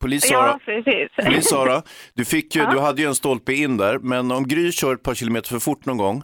Polis 0.01 0.29
Sara, 0.29 0.47
Ja, 0.47 0.59
precis. 0.65 1.27
Polis 1.27 1.49
Sara 1.49 1.83
du, 2.15 2.25
fick 2.25 2.57
ju, 2.57 2.67
du 2.67 2.79
hade 2.79 3.03
ju 3.03 3.09
en 3.09 3.15
stolpe 3.15 3.53
in 3.53 3.77
där, 3.77 3.99
men 3.99 4.31
om 4.33 4.49
Gry 4.49 4.73
kör 4.73 4.95
ett 4.95 5.03
par 5.03 5.15
kilometer 5.15 5.49
för 5.49 5.59
fort 5.59 5.87
någon 5.87 5.97
gång 5.97 6.23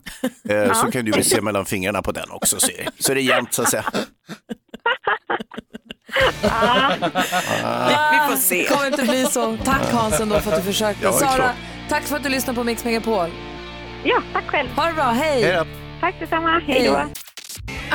eh, 0.48 0.72
så 0.72 0.90
kan 0.90 1.04
du 1.04 1.12
väl 1.12 1.24
se 1.24 1.40
mellan 1.40 1.64
fingrarna 1.66 2.02
på 2.02 2.12
den 2.12 2.30
också. 2.30 2.60
Så, 2.60 2.70
så 2.98 3.12
är 3.12 3.14
det 3.14 3.20
jämnt 3.22 3.52
så 3.52 3.62
att 3.62 3.70
säga. 3.70 3.84
Vi 8.10 8.18
får 8.30 8.36
se. 8.36 8.56
Det 8.62 8.68
kommer 8.68 8.86
inte 8.86 9.02
bli 9.02 9.24
så. 9.24 9.56
Tack 9.64 9.92
Hans 9.92 10.20
ändå 10.20 10.40
för 10.40 10.50
att 10.52 10.56
du 10.58 10.62
försökte. 10.62 11.04
Ja, 11.04 11.10
det 11.10 11.16
är 11.16 11.18
Sara, 11.18 11.36
klart. 11.36 11.54
tack 11.88 12.02
för 12.02 12.16
att 12.16 12.22
du 12.22 12.28
lyssnade 12.28 12.56
på 12.56 12.64
Mix 12.64 12.84
Megapol. 12.84 13.30
Ja, 14.04 14.22
tack 14.32 14.44
själv. 14.46 14.68
Ha 14.70 14.86
det 14.86 14.92
bra, 14.92 15.04
hej! 15.04 15.42
Hej 15.42 15.52
då. 15.56 15.64
Tack 16.00 16.20
detsamma. 16.20 16.62
Hej 16.66 16.86
då. 16.86 16.92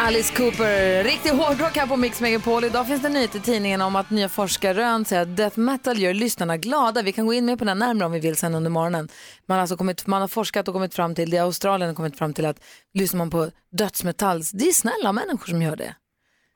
Alice 0.02 0.36
Cooper, 0.36 1.04
riktig 1.04 1.30
hårdrock 1.30 1.78
här 1.78 1.88
på 1.88 1.98
Mix 1.98 2.22
Megapol. 2.22 2.64
Idag 2.64 2.88
finns 2.88 3.02
det 3.02 3.08
en 3.08 3.14
nyhet 3.14 3.36
i 3.36 3.40
tidningen 3.40 3.82
om 3.82 3.96
att 3.96 4.10
nya 4.10 4.30
forskarrön 4.30 5.06
säger 5.06 5.22
att 5.22 5.38
death 5.38 5.60
metal 5.60 6.00
gör 6.00 6.14
lyssnarna 6.14 6.58
glada. 6.58 7.02
Vi 7.02 7.12
kan 7.12 7.26
gå 7.26 7.34
in 7.34 7.46
mer 7.46 7.56
på 7.56 7.66
den 7.66 7.80
närmare 7.80 8.06
om 8.06 8.12
vi 8.12 8.20
vill 8.20 8.36
sen 8.36 8.56
under 8.56 8.70
morgonen. 8.72 9.10
Man 9.46 9.56
har, 9.56 9.62
alltså 9.62 9.78
kommit, 9.78 10.08
man 10.08 10.22
har 10.22 10.28
forskat 10.28 10.68
och 10.68 10.74
kommit 10.74 10.94
fram 10.94 11.16
till, 11.16 11.30
det 11.30 11.38
i 11.38 11.40
Australien 11.40 11.90
har 11.90 11.96
kommit 11.96 12.18
fram 12.18 12.34
till 12.34 12.46
att 12.46 12.60
lyssnar 12.94 13.18
man 13.18 13.30
på 13.30 13.50
dödsmetall, 13.72 14.44
det 14.54 14.68
är 14.68 14.74
snälla 14.74 15.14
människor 15.14 15.48
som 15.48 15.62
gör 15.62 15.76
det. 15.76 15.96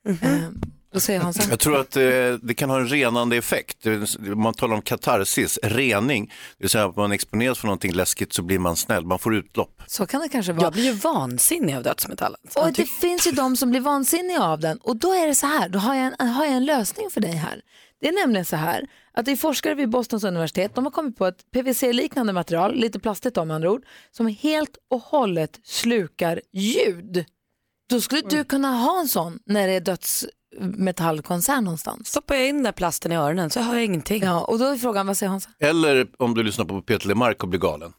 Eh, 0.07 0.15
Då 0.15 0.17
säger 0.17 0.51
han 0.93 1.33
så 1.33 1.41
här. 1.41 1.49
Jag 1.49 1.59
tror 1.59 1.79
att 1.79 1.95
eh, 1.95 2.03
det 2.41 2.53
kan 2.57 2.69
ha 2.69 2.79
en 2.79 2.87
renande 2.87 3.37
effekt. 3.37 3.77
Man 4.19 4.53
talar 4.53 4.75
om 4.75 4.81
katarsis, 4.81 5.59
rening. 5.63 6.25
Det 6.25 6.63
vill 6.63 6.69
säga 6.69 6.85
att 6.85 6.95
man 6.95 7.11
exponeras 7.11 7.59
för 7.59 7.67
någonting 7.67 7.93
läskigt 7.93 8.33
så 8.33 8.41
blir 8.41 8.59
man 8.59 8.75
snäll, 8.75 9.05
man 9.05 9.19
får 9.19 9.35
utlopp. 9.35 9.81
Så 9.87 10.05
kan 10.05 10.21
det 10.21 10.29
kanske 10.29 10.53
vara. 10.53 10.65
Jag 10.65 10.73
blir 10.73 10.83
ju 10.83 10.91
vansinnig 10.91 11.75
av 11.75 11.83
dödsmetallen. 11.83 12.39
Och 12.55 12.73
det 12.73 12.85
finns 12.85 13.27
ju 13.27 13.31
de 13.31 13.57
som 13.57 13.69
blir 13.69 13.81
vansinniga 13.81 14.43
av 14.43 14.59
den. 14.59 14.77
Och 14.77 14.95
då 14.97 15.13
är 15.13 15.27
det 15.27 15.35
så 15.35 15.47
här, 15.47 15.69
då 15.69 15.79
har 15.79 15.95
jag, 15.95 16.13
en, 16.19 16.29
har 16.29 16.45
jag 16.45 16.53
en 16.53 16.65
lösning 16.65 17.09
för 17.09 17.21
dig 17.21 17.33
här. 17.33 17.61
Det 18.01 18.07
är 18.07 18.11
nämligen 18.11 18.45
så 18.45 18.55
här 18.55 18.87
att 19.13 19.25
det 19.25 19.31
är 19.31 19.35
forskare 19.35 19.75
vid 19.75 19.89
Bostons 19.89 20.23
universitet, 20.23 20.75
de 20.75 20.83
har 20.83 20.91
kommit 20.91 21.17
på 21.17 21.25
ett 21.25 21.51
PVC-liknande 21.51 22.33
material, 22.33 22.75
lite 22.75 22.99
plastigt 22.99 23.37
om 23.37 23.51
andra 23.51 23.71
ord, 23.71 23.85
som 24.11 24.27
helt 24.27 24.77
och 24.89 25.01
hållet 25.01 25.59
slukar 25.63 26.41
ljud. 26.53 27.25
Då 27.89 28.01
skulle 28.01 28.21
du 28.21 28.43
kunna 28.43 28.77
ha 28.77 28.99
en 28.99 29.07
sån 29.07 29.39
när 29.45 29.67
det 29.67 29.73
är 29.73 29.81
dödsmetallkonsert 30.59 31.63
någonstans. 31.63 32.07
Stoppar 32.07 32.35
jag 32.35 32.47
in 32.47 32.55
den 32.55 32.63
där 32.63 32.71
plasten 32.71 33.11
i 33.11 33.15
öronen 33.15 33.49
så 33.49 33.59
hör 33.59 33.73
jag 33.73 33.85
ingenting. 33.85 34.23
Ja, 34.23 34.41
och 34.41 34.59
då 34.59 34.65
är 34.65 34.77
frågan, 34.77 35.07
vad 35.07 35.17
säger 35.17 35.29
Hans? 35.29 35.49
Eller 35.59 36.07
om 36.17 36.33
du 36.33 36.43
lyssnar 36.43 36.65
på 36.65 36.81
Peter 36.81 37.07
LeMarc 37.07 37.37
och 37.37 37.47
blir 37.47 37.59
galen. 37.59 37.93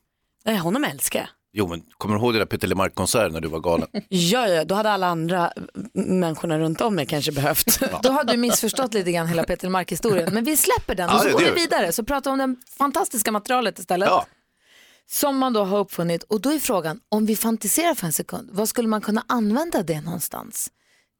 Nej, 0.44 0.56
honom 0.56 0.84
älskar 0.84 1.20
jag. 1.20 1.28
Jo, 1.56 1.68
men 1.68 1.82
kommer 1.98 2.14
du 2.14 2.20
ihåg 2.20 2.32
det 2.34 2.38
där 2.38 2.46
Peter 2.46 2.68
LeMarc-konserten 2.68 3.32
när 3.32 3.40
du 3.40 3.48
var 3.48 3.60
galen? 3.60 3.88
Ja, 4.08 4.48
ja, 4.48 4.64
då 4.64 4.74
hade 4.74 4.90
alla 4.90 5.06
andra 5.06 5.52
människorna 5.94 6.58
runt 6.58 6.80
om 6.80 6.94
mig 6.94 7.06
kanske 7.06 7.32
behövt. 7.32 7.80
Då 8.02 8.10
har 8.10 8.24
du 8.24 8.36
missförstått 8.36 8.94
lite 8.94 9.12
grann 9.12 9.26
hela 9.26 9.44
Peter 9.44 9.68
Mark-historien. 9.68 10.34
Men 10.34 10.44
vi 10.44 10.56
släpper 10.56 10.94
den 10.94 11.08
och 11.08 11.14
Ja, 11.14 11.18
så 11.18 11.30
går 11.30 11.38
vi 11.38 11.50
vidare. 11.50 11.92
Så 11.92 12.04
pratar 12.04 12.36
vi 12.36 12.42
om 12.42 12.54
det 12.54 12.74
fantastiska 12.78 13.32
materialet 13.32 13.78
istället. 13.78 14.10
Som 15.10 15.38
man 15.38 15.52
då 15.52 15.64
har 15.64 15.78
uppfunnit. 15.78 16.22
Och 16.22 16.40
då 16.40 16.52
är 16.52 16.58
frågan, 16.58 17.00
om 17.08 17.26
vi 17.26 17.36
fantiserar 17.36 17.94
för 17.94 18.06
en 18.06 18.12
sekund, 18.12 18.48
vad 18.52 18.68
skulle 18.68 18.88
man 18.88 19.00
kunna 19.00 19.24
använda 19.28 19.82
det 19.82 20.00
någonstans? 20.00 20.70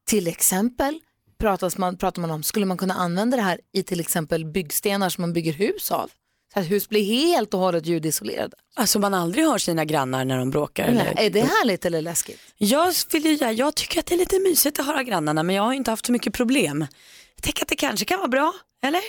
Till 0.07 0.27
exempel 0.27 1.01
pratas 1.45 1.79
man, 1.79 1.97
pratar 1.97 2.21
man 2.21 2.31
om, 2.31 2.43
skulle 2.43 2.67
man 2.67 2.77
kunna 2.77 2.95
använda 2.95 3.37
det 3.37 3.43
här 3.43 3.61
i 3.73 3.83
till 3.83 4.01
exempel 4.01 4.45
byggstenar 4.45 5.09
som 5.09 5.23
man 5.23 5.33
bygger 5.33 5.53
hus 5.53 5.91
av? 5.91 6.11
Så 6.53 6.61
att 6.61 6.71
hus 6.71 6.89
blir 6.89 7.05
helt 7.05 7.55
och 7.55 7.61
hållet 7.61 7.87
ljudisolerade. 7.87 8.57
Alltså 8.77 8.99
man 8.99 9.15
aldrig 9.15 9.45
hör 9.45 9.59
sina 9.59 9.85
grannar 9.85 10.25
när 10.25 10.39
de 10.39 10.51
bråkar. 10.51 10.91
Nej, 10.91 11.07
eller? 11.07 11.23
är 11.23 11.31
det 11.31 11.41
härligt 11.41 11.85
eller 11.85 12.03
läskigt? 12.03 12.41
Jag, 12.57 12.93
vill 13.13 13.25
ju, 13.25 13.51
jag 13.51 13.75
tycker 13.75 14.01
att 14.01 14.07
det 14.07 14.15
är 14.15 14.19
lite 14.19 14.39
mysigt 14.39 14.81
att 14.81 14.87
höra 14.87 15.03
grannarna 15.03 15.43
men 15.43 15.57
jag 15.57 15.63
har 15.63 15.73
inte 15.73 15.91
haft 15.91 16.07
så 16.07 16.13
mycket 16.13 16.33
problem. 16.33 16.87
Jag 17.35 17.43
tänker 17.43 17.63
att 17.63 17.69
det 17.69 17.77
kanske 17.77 18.05
kan 18.05 18.19
vara 18.19 18.29
bra, 18.29 18.53
eller? 18.85 19.03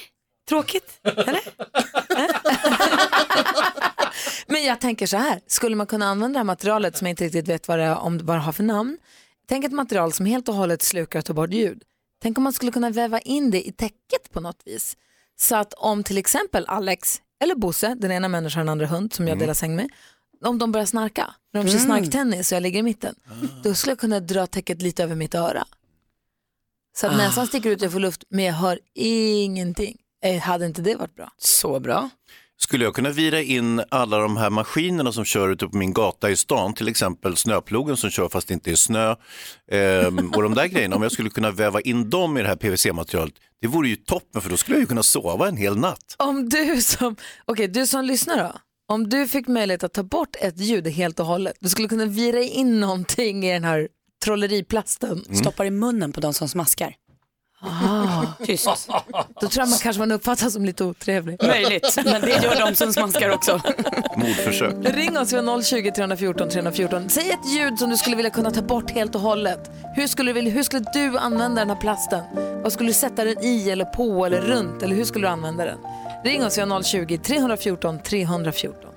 Tråkigt, 0.50 1.00
eller? 1.04 1.42
Men 4.52 4.64
jag 4.64 4.82
tänker 4.82 5.08
så 5.08 5.18
här, 5.18 5.40
skulle 5.48 5.76
man 5.76 5.88
kunna 5.88 6.06
använda 6.06 6.34
det 6.34 6.40
här 6.40 6.44
materialet 6.44 6.98
som 6.98 7.08
jag 7.08 7.12
inte 7.12 7.24
riktigt 7.24 7.48
vet 7.48 7.68
vad 7.68 7.80
det, 7.80 7.86
är, 7.86 7.98
om, 7.98 8.18
vad 8.24 8.36
det 8.36 8.42
har 8.42 8.52
för 8.52 8.64
namn. 8.64 8.98
Tänk 9.48 9.66
ett 9.66 9.72
material 9.72 10.14
som 10.14 10.26
helt 10.26 10.50
och 10.50 10.56
hållet 10.56 10.82
slukar 10.82 11.20
och 11.20 11.26
tar 11.26 11.34
bort 11.34 11.54
ljud. 11.54 11.84
Tänk 12.22 12.38
om 12.38 12.44
man 12.44 12.54
skulle 12.54 12.72
kunna 12.72 12.90
väva 12.90 13.20
in 13.20 13.52
det 13.52 13.68
i 13.68 13.72
täcket 13.72 14.32
på 14.32 14.40
något 14.40 14.62
vis. 14.66 14.98
Så 15.40 15.56
att 15.56 15.74
om 15.74 16.04
till 16.04 16.18
exempel 16.18 16.66
Alex 16.68 17.22
eller 17.40 17.56
Bosse, 17.56 17.96
den 18.00 18.12
ena 18.12 18.28
människan 18.28 18.60
den 18.60 18.70
andra 18.70 18.86
hund 18.86 19.14
som 19.14 19.28
jag 19.28 19.40
delar 19.40 19.54
säng 19.54 19.76
med, 19.76 19.90
om 20.46 20.58
de 20.60 20.72
börjar 20.72 20.86
snarka, 20.86 21.36
när 21.54 21.64
de 21.64 21.70
kör 21.70 21.78
Mm. 21.78 21.86
snarktennis 21.86 22.52
och 22.52 22.56
jag 22.56 22.64
ligger 22.64 22.80
i 22.80 22.84
mitten, 22.84 23.16
då 23.64 23.74
skulle 23.76 23.92
jag 23.92 24.00
kunna 24.00 24.20
dra 24.20 24.48
täcket 24.48 24.82
lite 24.82 25.04
över 25.04 25.16
mitt 25.16 25.36
öra. 25.36 25.68
Så 26.98 27.08
att 27.08 27.14
Ah. 27.14 27.18
näsan 27.18 27.48
sticker 27.48 27.70
ut 27.70 27.80
och 27.82 27.86
jag 27.86 27.92
får 27.92 28.00
luft, 28.00 28.24
men 28.30 28.46
jag 28.46 28.54
hör 28.54 28.80
ingenting. 28.94 29.98
Eh, 30.24 30.42
hade 30.42 30.66
inte 30.66 30.82
det 30.82 30.96
varit 30.96 31.16
bra? 31.16 31.32
Så 31.38 31.80
bra. 31.80 32.10
Skulle 32.58 32.84
jag 32.84 32.96
kunna 32.96 33.10
vira 33.10 33.42
in 33.42 33.82
alla 33.90 34.18
de 34.18 34.38
här 34.38 34.50
maskinerna 34.50 35.12
som 35.12 35.26
kör 35.26 35.50
ute 35.50 35.68
på 35.68 35.78
min 35.78 35.94
gata 35.94 36.30
i 36.30 36.36
stan, 36.36 36.74
till 36.74 36.88
exempel 36.88 37.38
snöplogen 37.38 37.98
som 37.98 38.10
kör 38.10 38.30
fast 38.30 38.48
det 38.48 38.54
inte 38.54 38.72
är 38.72 38.76
snö 38.76 39.16
ehm, 39.72 40.32
och 40.36 40.44
de 40.44 40.54
där 40.54 40.68
grejerna, 40.68 40.96
om 40.96 41.04
jag 41.04 41.12
skulle 41.12 41.30
kunna 41.30 41.52
väva 41.52 41.82
in 41.82 42.10
dem 42.10 42.38
i 42.38 42.42
det 42.42 42.48
här 42.48 42.56
PVC-materialet, 42.56 43.34
det 43.62 43.68
vore 43.68 43.90
ju 43.90 43.96
toppen 43.96 44.42
för 44.42 44.50
då 44.50 44.58
skulle 44.58 44.76
jag 44.76 44.82
ju 44.82 44.88
kunna 44.88 45.04
sova 45.04 45.48
en 45.48 45.58
hel 45.58 45.78
natt. 45.78 46.16
Om 46.18 46.50
du 46.50 46.82
som, 46.82 47.16
okej 47.46 47.68
du 47.68 47.88
som 47.88 48.06
lyssnar 48.06 48.38
då, 48.38 48.52
om 48.88 49.10
du 49.10 49.28
fick 49.28 49.48
möjlighet 49.48 49.84
att 49.84 49.94
ta 49.94 50.04
bort 50.04 50.36
ett 50.42 50.60
ljud 50.60 50.88
helt 50.88 51.20
och 51.20 51.26
hållet, 51.26 51.56
du 51.60 51.70
skulle 51.70 51.88
kunna 51.88 52.06
vira 52.06 52.42
in 52.42 52.80
någonting 52.80 53.46
i 53.46 53.54
den 53.54 53.64
här 53.64 53.88
trolleriplasten. 54.26 55.24
Stoppar 55.36 55.66
i 55.66 55.72
munnen 55.72 56.12
på 56.12 56.22
de 56.22 56.34
som 56.34 56.50
smaskar. 56.50 56.96
Ah. 57.68 58.46
Tyst. 58.46 58.68
Då 59.42 59.48
tror 59.48 59.62
jag 59.62 59.70
man 59.70 59.80
kanske 59.80 60.00
man 60.00 60.12
uppfattas 60.12 60.54
som 60.54 60.66
lite 60.66 60.84
otrevlig. 60.84 61.44
Möjligt, 61.44 61.98
men 62.06 62.22
det 62.22 62.30
gör 62.44 62.66
de 62.66 62.76
som 62.76 62.94
smaskar 62.94 63.30
också. 63.30 63.62
Mordförsök. 64.16 64.74
Ring 64.84 65.18
oss, 65.18 65.34
vi 65.34 65.38
har 65.38 65.62
020 65.62 65.92
314 65.92 66.50
314. 66.50 67.10
Säg 67.10 67.30
ett 67.30 67.52
ljud 67.58 67.80
som 67.80 67.90
du 67.90 67.98
skulle 67.98 68.16
vilja 68.16 68.32
kunna 68.32 68.52
ta 68.52 68.62
bort 68.62 68.92
helt 68.92 69.16
och 69.16 69.22
hållet. 69.22 69.72
Hur 69.96 70.08
skulle, 70.08 70.30
du 70.30 70.34
vilja, 70.34 70.52
hur 70.54 70.64
skulle 70.64 70.86
du 70.94 71.18
använda 71.18 71.62
den 71.62 71.70
här 71.70 71.78
plasten? 71.78 72.24
Vad 72.64 72.74
skulle 72.74 72.90
du 72.90 72.94
sätta 72.94 73.24
den 73.24 73.44
i 73.44 73.70
eller 73.70 73.86
på 73.86 74.26
eller 74.26 74.42
runt? 74.42 74.84
Eller 74.84 74.96
hur 74.96 75.06
skulle 75.06 75.28
du 75.28 75.32
använda 75.32 75.66
den? 75.66 75.78
Ring 76.24 76.46
oss, 76.46 76.58
vi 76.58 76.62
har 76.62 76.84
020 76.84 77.18
314 77.18 78.00
314. 78.00 78.95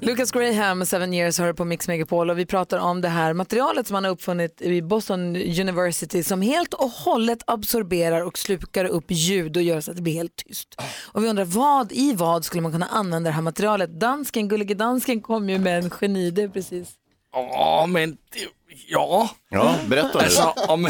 Lucas 0.00 0.30
Graham, 0.30 0.86
Seven 0.86 1.14
Years, 1.14 1.38
hör 1.38 1.52
på 1.52 1.64
Mix 1.64 1.88
Megapol 1.88 2.30
och 2.30 2.38
vi 2.38 2.46
pratar 2.46 2.78
om 2.78 3.00
det 3.00 3.08
här 3.08 3.32
materialet 3.32 3.86
som 3.86 3.94
man 3.94 4.04
har 4.04 4.10
uppfunnit 4.10 4.62
i 4.62 4.82
Boston 4.82 5.36
University 5.36 6.22
som 6.22 6.42
helt 6.42 6.74
och 6.74 6.90
hållet 6.90 7.38
absorberar 7.46 8.20
och 8.24 8.38
slukar 8.38 8.84
upp 8.84 9.04
ljud 9.08 9.56
och 9.56 9.62
gör 9.62 9.80
så 9.80 9.90
att 9.90 9.96
det 9.96 10.02
blir 10.02 10.14
helt 10.14 10.36
tyst. 10.36 10.68
Och 11.12 11.24
vi 11.24 11.28
undrar 11.28 11.44
vad 11.44 11.92
i 11.92 12.12
vad 12.14 12.44
skulle 12.44 12.62
man 12.62 12.72
kunna 12.72 12.86
använda 12.86 13.30
det 13.30 13.34
här 13.34 13.42
materialet? 13.42 14.00
Dansken, 14.00 14.48
Gullige 14.48 14.74
Dansken 14.74 15.20
kom 15.20 15.48
ju 15.50 15.58
med 15.58 15.78
en 15.84 15.90
geniidé 15.90 16.48
precis. 16.48 16.88
Ja, 17.32 17.86
men 17.88 18.10
det, 18.10 18.46
ja. 18.88 19.30
Ja, 19.50 19.74
berätta 19.88 20.18
nu. 20.18 20.24
Alltså, 20.24 20.54
om, 20.68 20.88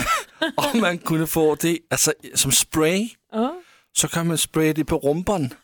om 0.72 0.80
man 0.80 0.98
kunde 0.98 1.26
få 1.26 1.54
det 1.54 1.78
alltså, 1.90 2.12
som 2.34 2.52
spray, 2.52 3.08
Ja. 3.32 3.60
så 3.92 4.08
kan 4.08 4.26
man 4.26 4.38
spraya 4.38 4.72
det 4.72 4.84
på 4.84 4.98
rumpan. 4.98 5.54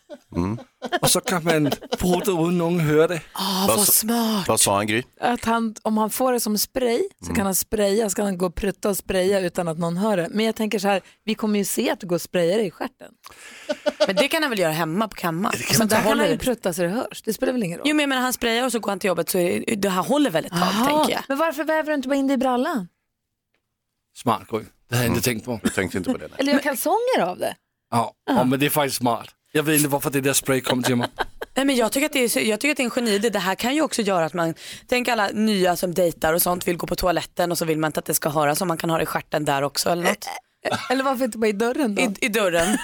Och 1.01 1.09
så 1.09 1.21
kan 1.21 1.43
man 1.43 1.71
prata 1.97 2.31
utan 2.31 2.57
någon 2.57 2.79
hör 2.79 3.07
det. 3.07 3.21
Ah, 3.33 3.67
vad 3.67 3.87
smart. 3.87 4.47
Vad 4.47 4.59
sa 4.59 4.75
han 4.75 4.87
Gry? 4.87 5.03
Att 5.19 5.45
han, 5.45 5.75
om 5.81 5.97
han 5.97 6.09
får 6.09 6.33
det 6.33 6.39
som 6.39 6.57
spray 6.57 7.09
så 7.27 7.33
kan 7.33 7.45
han 7.45 7.55
spraya, 7.55 8.09
så 8.09 8.15
kan 8.15 8.25
han 8.25 8.37
gå 8.37 8.45
och 8.45 8.55
prutta 8.55 8.89
och 8.89 8.97
spraya 8.97 9.39
utan 9.39 9.67
att 9.67 9.77
någon 9.79 9.97
hör 9.97 10.17
det. 10.17 10.27
Men 10.31 10.45
jag 10.45 10.55
tänker 10.55 10.79
så 10.79 10.87
här, 10.87 11.01
vi 11.23 11.35
kommer 11.35 11.59
ju 11.59 11.65
se 11.65 11.89
att 11.89 11.99
du 11.99 12.07
går 12.07 12.15
och 12.15 12.21
sprayar 12.21 12.59
i 12.59 12.71
stjärten. 12.71 13.11
Men 14.07 14.15
det 14.15 14.27
kan 14.27 14.41
han 14.43 14.49
väl 14.49 14.59
göra 14.59 14.71
hemma 14.71 15.07
på 15.07 15.15
kammaren? 15.15 15.59
Men 15.79 15.87
där 15.87 16.01
kan 16.01 16.19
han 16.19 16.29
ju 16.29 16.37
prutta 16.37 16.73
så 16.73 16.81
det 16.81 16.87
hörs, 16.87 17.21
det 17.21 17.33
spelar 17.33 17.53
väl 17.53 17.63
ingen 17.63 17.77
roll. 17.77 17.87
Jo 17.89 17.95
men, 17.95 18.09
men 18.09 18.21
han 18.21 18.33
sprayar 18.33 18.65
och 18.65 18.71
så 18.71 18.79
går 18.79 18.91
han 18.91 18.99
till 18.99 19.07
jobbet 19.07 19.29
så 19.29 19.37
är 19.37 19.63
det, 19.67 19.75
det 19.75 19.89
här 19.89 20.03
håller 20.03 20.29
väl 20.29 20.45
ett 20.45 20.51
tag 20.51 20.61
Aha, 20.61 20.85
tänker 20.85 21.13
jag. 21.13 21.23
Men 21.27 21.37
varför 21.37 21.63
väver 21.63 21.87
du 21.89 21.93
inte 21.95 22.07
bara 22.07 22.15
in 22.15 22.27
det 22.27 22.33
i 22.33 22.37
brallan? 22.37 22.87
Smart 24.15 24.47
Gry, 24.49 24.59
det 24.89 24.95
hade 24.95 25.07
jag 25.07 25.15
inte 25.15 25.29
tänkt 25.29 25.45
på. 25.45 25.59
Jag 25.63 25.73
tänkte 25.73 25.97
inte 25.97 26.11
på 26.11 26.17
det. 26.17 26.29
Eller 26.37 26.53
gör 26.53 26.59
kalsonger 26.59 27.21
av 27.21 27.37
det? 27.37 27.55
Ja, 27.91 28.13
ja, 28.25 28.43
men 28.43 28.59
det 28.59 28.65
är 28.65 28.69
faktiskt 28.69 28.97
smart. 28.97 29.27
Jag 29.55 29.63
vet 29.63 29.75
inte 29.75 29.89
varför 29.89 30.09
det 30.09 30.21
där 30.21 30.33
spray 30.33 30.61
kom 30.61 30.83
till 30.83 30.95
mig. 30.95 31.07
Nej, 31.55 31.65
men 31.65 31.75
jag, 31.75 31.91
tycker 31.91 32.05
att 32.05 32.13
det 32.13 32.37
är, 32.37 32.39
jag 32.49 32.59
tycker 32.59 32.71
att 32.71 32.77
det 32.77 32.83
är 32.83 32.85
en 32.85 32.91
geniidé. 32.91 33.29
Det 33.29 33.39
här 33.39 33.55
kan 33.55 33.75
ju 33.75 33.81
också 33.81 34.01
göra 34.01 34.25
att 34.25 34.33
man, 34.33 34.53
tänk 34.87 35.07
alla 35.07 35.27
nya 35.27 35.75
som 35.75 35.93
dejtar 35.93 36.33
och 36.33 36.41
sånt 36.41 36.67
vill 36.67 36.77
gå 36.77 36.87
på 36.87 36.95
toaletten 36.95 37.51
och 37.51 37.57
så 37.57 37.65
vill 37.65 37.79
man 37.79 37.87
inte 37.89 37.99
att 37.99 38.05
det 38.05 38.13
ska 38.13 38.29
höras 38.29 38.61
om 38.61 38.67
man 38.67 38.77
kan 38.77 38.89
ha 38.89 38.97
det 38.97 39.03
i 39.03 39.05
stjärten 39.05 39.45
där 39.45 39.61
också 39.61 39.89
eller 39.89 40.03
något. 40.03 40.27
Eller 40.89 41.03
varför 41.03 41.25
inte 41.25 41.37
bara 41.37 41.47
i 41.47 41.51
dörren 41.51 41.95
då? 41.95 42.01
I, 42.01 42.15
i 42.21 42.29
dörren. 42.29 42.67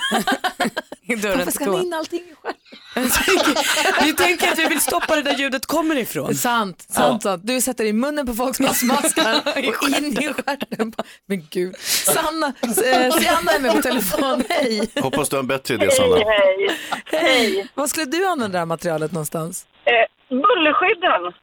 I 1.02 1.16
dörren 1.16 1.38
Varför 1.38 1.52
ska 1.52 1.72
ni 1.72 1.84
in 1.86 1.94
allting 1.94 2.20
i 2.20 2.36
stjärten? 2.42 2.58
Vi 4.06 4.14
tänker 4.14 4.52
att 4.52 4.60
vi 4.60 4.66
vill 4.66 4.82
stoppa 4.82 5.16
det 5.16 5.22
där 5.22 5.34
ljudet 5.38 5.66
kommer 5.66 5.96
ifrån. 5.96 6.36
Sant, 6.36 6.82
sant, 6.90 7.24
sant. 7.24 7.42
Du 7.46 7.62
sätter 7.62 7.86
i 7.86 7.94
munnen 7.94 8.26
på 8.26 8.34
folk 8.34 8.56
som 8.56 8.66
har 8.66 8.74
smaskar 8.74 9.42
och 9.46 9.90
in 9.90 10.18
i 10.22 10.34
stjärten. 10.34 10.94
Men 11.28 11.48
gud. 11.50 11.76
Sanna, 11.80 12.54
eh, 12.62 13.12
Sianna 13.12 13.52
är 13.52 13.60
med 13.60 13.72
på 13.72 13.82
telefon. 13.82 14.44
Hej. 14.50 14.90
Hoppas 15.02 15.30
du 15.30 15.36
har 15.36 15.42
en 15.42 15.48
bättre 15.48 15.74
idé 15.74 15.92
Sanna. 15.92 16.16
hej. 16.16 16.78
Hej. 17.06 17.68
Vad 17.74 17.90
skulle 17.90 18.06
du 18.06 18.26
använda 18.28 18.52
det 18.54 18.60
här 18.60 18.66
materialet 18.66 19.12
någonstans? 19.12 19.66
Eh, 19.86 19.94
bullerskydden 20.30 21.34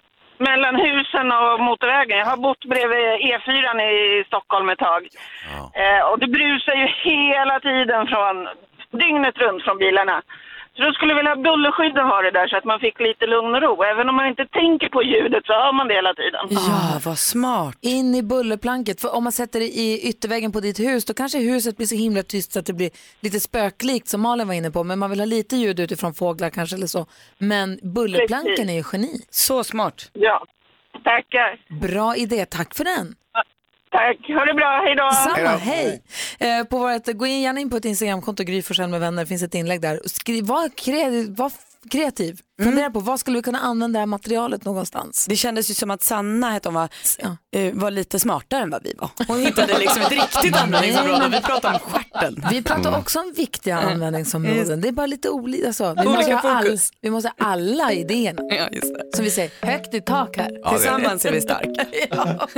mellan 0.40 0.76
husen 0.76 1.32
och 1.32 1.60
motorvägen. 1.60 2.18
Jag 2.18 2.26
har 2.26 2.36
bott 2.36 2.64
bredvid 2.64 3.06
E4 3.28 3.80
i 3.80 4.24
Stockholm 4.26 4.68
ett 4.68 4.78
tag. 4.78 5.02
Eh, 5.74 6.02
och 6.08 6.18
det 6.18 6.26
brusar 6.26 6.74
ju 6.74 6.86
hela 7.10 7.60
tiden 7.60 8.06
från 8.06 8.48
dygnet 8.90 9.38
runt 9.38 9.62
från 9.64 9.78
bilarna. 9.78 10.22
Så 10.78 10.84
då 10.84 10.92
skulle 10.92 11.12
jag 11.12 11.16
vilja 11.16 11.34
ha 11.34 11.42
bullerskydden 11.42 12.06
ha 12.06 12.22
det 12.22 12.30
där 12.30 12.48
så 12.48 12.56
att 12.56 12.64
man 12.64 12.80
fick 12.80 13.00
lite 13.00 13.26
lugn 13.26 13.54
och 13.54 13.62
ro. 13.62 13.82
Även 13.82 14.08
om 14.08 14.14
man 14.16 14.26
inte 14.26 14.46
tänker 14.46 14.88
på 14.88 15.02
ljudet 15.02 15.42
så 15.46 15.52
hör 15.52 15.72
man 15.72 15.88
det 15.88 15.94
hela 15.94 16.14
tiden. 16.14 16.42
Ja, 16.50 17.00
vad 17.04 17.18
smart. 17.18 17.78
In 17.80 18.14
i 18.14 18.22
bullerplanket. 18.22 19.00
För 19.00 19.14
om 19.16 19.24
man 19.24 19.32
sätter 19.32 19.60
det 19.60 19.66
i 19.66 20.08
ytterväggen 20.10 20.52
på 20.52 20.60
ditt 20.60 20.80
hus 20.80 21.04
då 21.04 21.14
kanske 21.14 21.38
huset 21.38 21.76
blir 21.76 21.86
så 21.86 21.94
himla 21.94 22.22
tyst 22.22 22.52
så 22.52 22.58
att 22.58 22.66
det 22.66 22.72
blir 22.72 22.90
lite 23.20 23.40
spöklikt 23.40 24.08
som 24.08 24.20
Malin 24.20 24.46
var 24.48 24.54
inne 24.54 24.70
på. 24.70 24.84
Men 24.84 24.98
man 24.98 25.10
vill 25.10 25.20
ha 25.20 25.26
lite 25.26 25.56
ljud 25.56 25.80
utifrån 25.80 26.14
fåglar 26.14 26.50
kanske 26.50 26.76
eller 26.76 26.86
så. 26.86 27.06
Men 27.38 27.78
bullerplanken 27.82 28.56
Precis. 28.56 28.70
är 28.70 28.74
ju 28.74 28.84
geni. 28.92 29.20
Så 29.30 29.64
smart. 29.64 30.10
Ja, 30.12 30.44
tackar. 31.04 31.50
Bra 31.80 32.16
idé, 32.16 32.44
tack 32.44 32.74
för 32.74 32.84
den. 32.84 33.14
Tack, 33.90 34.16
ha 34.28 34.44
det 34.44 34.54
bra, 34.54 34.82
hej 34.84 34.96
då. 34.96 35.10
Samma, 35.12 35.56
hej. 35.56 36.02
Eh, 36.38 36.64
på 36.64 36.78
vårt, 36.78 37.06
gå 37.06 37.26
in 37.26 37.40
gärna 37.40 37.60
in 37.60 37.70
på 37.70 37.76
ett 37.76 37.84
Instagramkonto, 37.84 38.44
Gry 38.44 38.62
Forssell 38.62 38.88
med 38.90 39.00
vänner, 39.00 39.22
det 39.22 39.26
finns 39.26 39.42
ett 39.42 39.54
inlägg 39.54 39.80
där. 39.80 40.00
Skriv, 40.04 40.46
var, 40.46 40.68
kreativ, 40.68 41.36
var 41.36 41.52
kreativ. 41.90 42.40
Fundera 42.62 42.90
på 42.90 43.00
vad 43.00 43.20
skulle 43.20 43.36
vi 43.38 43.42
kunna 43.42 43.58
använda 43.58 43.96
det 43.96 44.00
här 44.00 44.06
materialet 44.06 44.64
någonstans? 44.64 45.26
Det 45.28 45.36
kändes 45.36 45.70
ju 45.70 45.74
som 45.74 45.90
att 45.90 46.02
Sanna 46.02 46.50
hette 46.50 46.68
hon 46.68 46.74
var, 46.74 46.88
eh, 47.56 47.74
var 47.74 47.90
lite 47.90 48.18
smartare 48.18 48.62
än 48.62 48.70
vad 48.70 48.82
vi 48.82 48.94
var. 48.98 49.10
Hon 49.28 49.40
hittade 49.40 49.78
liksom 49.78 50.02
ett 50.02 50.10
riktigt 50.42 50.56
användningsområde. 50.56 51.28
Vi 51.28 51.40
pratade 51.40 51.74
om 51.74 51.80
stjärten. 51.80 52.44
Vi 52.50 52.62
pratar 52.62 52.98
också 52.98 53.20
om 53.20 53.32
viktiga 53.36 53.78
användningsområden. 53.78 54.80
Det 54.80 54.88
är 54.88 54.92
bara 54.92 55.06
lite 55.06 55.28
olika. 55.30 55.66
Alltså. 55.66 55.94
Vi, 55.94 56.06
Olika 56.06 56.12
måste 56.14 56.48
ha 56.48 56.58
all, 56.58 56.78
vi 57.00 57.10
måste 57.10 57.32
ha 57.38 57.46
alla 57.46 57.92
idéerna. 57.92 58.42
Ja, 58.50 58.68
just 58.72 58.94
det. 58.94 59.16
Som 59.16 59.24
vi 59.24 59.30
säger, 59.30 59.50
högt 59.62 59.94
i 59.94 60.00
tak 60.00 60.36
här. 60.36 60.50
Ja, 60.62 60.70
Tillsammans 60.70 61.24
är 61.24 61.32
vi 61.32 61.40
stark. 61.40 61.68
ja. 62.10 62.48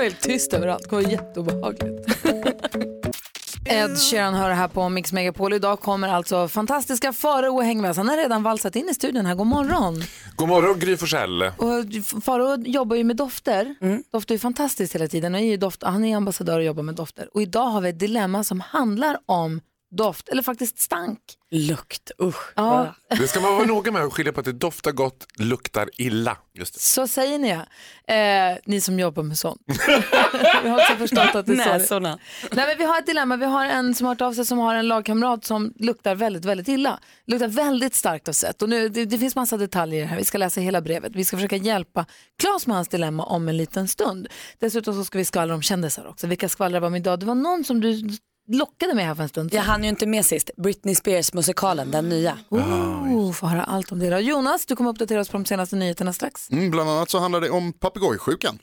Var 0.00 0.04
helt 0.04 0.20
tyst 0.20 0.52
överallt. 0.52 0.90
Det 0.90 0.96
var 0.96 1.02
jätteobehagligt. 1.02 2.24
Ed 3.64 3.98
Sheeran 3.98 4.34
hör 4.34 4.50
här 4.50 4.68
på 4.68 4.88
Mix 4.88 5.12
Megapol. 5.12 5.52
Idag 5.52 5.80
kommer 5.80 6.08
alltså 6.08 6.48
fantastiska 6.48 7.12
Farao 7.12 7.60
häng 7.60 7.80
med 7.80 7.90
oss. 7.90 7.96
Han 7.96 8.08
har 8.08 8.16
redan 8.16 8.42
valsat 8.42 8.76
in 8.76 8.88
i 8.88 8.94
studion 8.94 9.26
här. 9.26 9.34
God 9.34 9.46
morgon. 9.46 10.02
God 10.36 10.48
morgon 10.48 10.78
Gry 10.78 10.96
Forssell. 10.96 11.42
Och 11.42 12.22
Farao 12.22 12.56
jobbar 12.64 12.96
ju 12.96 13.04
med 13.04 13.16
dofter. 13.16 13.74
Dofter 14.12 14.32
är 14.32 14.36
ju 14.36 14.40
fantastiskt 14.40 14.94
hela 14.94 15.08
tiden. 15.08 15.34
Och 15.34 15.40
är 15.40 15.44
ju 15.44 15.56
doft, 15.56 15.82
han 15.82 16.04
är 16.04 16.16
ambassadör 16.16 16.58
och 16.58 16.64
jobbar 16.64 16.82
med 16.82 16.94
dofter. 16.94 17.28
Och 17.34 17.42
idag 17.42 17.66
har 17.66 17.80
vi 17.80 17.88
ett 17.88 17.98
dilemma 17.98 18.44
som 18.44 18.60
handlar 18.60 19.18
om 19.26 19.60
doft, 19.90 20.28
eller 20.28 20.42
faktiskt 20.42 20.78
stank. 20.78 21.18
Lukt, 21.50 22.10
usch. 22.22 22.52
Ja, 22.56 22.94
Det 23.08 23.28
ska 23.28 23.40
man 23.40 23.54
vara 23.54 23.66
noga 23.66 23.92
med 23.92 24.02
att 24.02 24.12
skilja 24.12 24.32
på 24.32 24.40
att 24.40 24.46
det 24.46 24.52
doftar 24.52 24.92
gott, 24.92 25.26
luktar 25.38 25.90
illa. 25.96 26.36
Just 26.54 26.74
det. 26.74 26.80
så 26.80 27.06
säger 27.08 27.38
ni 27.38 27.48
ja. 27.50 27.66
Eh, 28.14 28.58
ni 28.66 28.80
som 28.80 28.98
jobbar 28.98 29.22
med 29.22 29.38
sånt. 29.38 29.60
vi 30.62 30.68
har 30.68 30.80
också 30.80 30.96
förstått 30.96 31.34
att 31.34 31.46
det 31.46 31.52
är 31.52 31.78
så. 31.78 31.98
Nej, 31.98 32.18
men 32.52 32.78
vi 32.78 32.84
har 32.84 32.98
ett 32.98 33.06
dilemma. 33.06 33.36
Vi 33.36 33.44
har 33.44 33.64
en 33.66 33.94
som 33.94 34.06
har 34.06 34.14
hört 34.14 34.20
av 34.20 34.32
sig 34.32 34.46
som 34.46 34.58
har 34.58 34.74
en 34.74 34.88
lagkamrat 34.88 35.44
som 35.44 35.74
luktar 35.76 36.14
väldigt, 36.14 36.44
väldigt 36.44 36.68
illa. 36.68 37.00
Luktar 37.26 37.48
väldigt 37.48 37.94
starkt 37.94 38.28
av 38.28 38.32
sett. 38.32 38.62
Och 38.62 38.68
nu, 38.68 38.88
det, 38.88 39.04
det 39.04 39.18
finns 39.18 39.36
massa 39.36 39.56
detaljer 39.56 40.04
här. 40.06 40.16
Vi 40.16 40.24
ska 40.24 40.38
läsa 40.38 40.60
hela 40.60 40.80
brevet. 40.80 41.12
Vi 41.14 41.24
ska 41.24 41.36
försöka 41.36 41.56
hjälpa 41.56 42.06
Claes 42.38 42.66
med 42.66 42.76
hans 42.76 42.88
dilemma 42.88 43.24
om 43.24 43.48
en 43.48 43.56
liten 43.56 43.88
stund. 43.88 44.28
Dessutom 44.58 44.94
så 44.94 45.04
ska 45.04 45.18
vi 45.18 45.24
skvallra 45.24 45.54
om 45.54 45.62
kändisar 45.62 46.06
också. 46.06 46.26
Vilka 46.26 46.48
skvallrar 46.48 46.80
vi 46.80 46.86
om 46.86 46.94
idag? 46.94 47.20
Det 47.20 47.26
var 47.26 47.34
någon 47.34 47.64
som 47.64 47.80
du 47.80 48.10
lockade 48.48 48.94
med 48.94 49.06
här 49.06 49.14
för 49.14 49.22
en 49.22 49.28
stund 49.28 49.54
Jag 49.54 49.62
hann 49.62 49.82
ju 49.82 49.88
inte 49.88 50.06
med 50.06 50.26
sist. 50.26 50.50
Britney 50.56 50.94
Spears-musikalen, 50.94 51.90
den 51.90 52.08
nya. 52.08 52.38
Oh, 52.48 53.32
få 53.32 53.46
höra 53.46 53.64
allt 53.64 53.92
om 53.92 53.98
det 53.98 54.10
då. 54.10 54.18
Jonas, 54.18 54.66
du 54.66 54.76
kommer 54.76 54.90
uppdatera 54.90 55.20
oss 55.20 55.28
på 55.28 55.36
de 55.38 55.44
senaste 55.44 55.76
nyheterna 55.76 56.12
strax. 56.12 56.50
Mm, 56.50 56.70
bland 56.70 56.90
annat 56.90 57.10
så 57.10 57.18
handlar 57.18 57.40
det 57.40 57.50
om 57.50 57.72
papegojsjukan. 57.72 58.58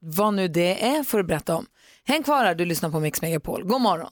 Vad 0.00 0.34
nu 0.34 0.48
det 0.48 0.86
är 0.86 1.04
får 1.04 1.18
du 1.18 1.24
berätta 1.24 1.56
om. 1.56 1.66
Häng 2.04 2.22
kvar 2.22 2.44
här, 2.44 2.54
du 2.54 2.64
lyssnar 2.64 2.90
på 2.90 3.00
Mix 3.00 3.22
Megapol. 3.22 3.64
God 3.64 3.80
morgon. 3.80 4.10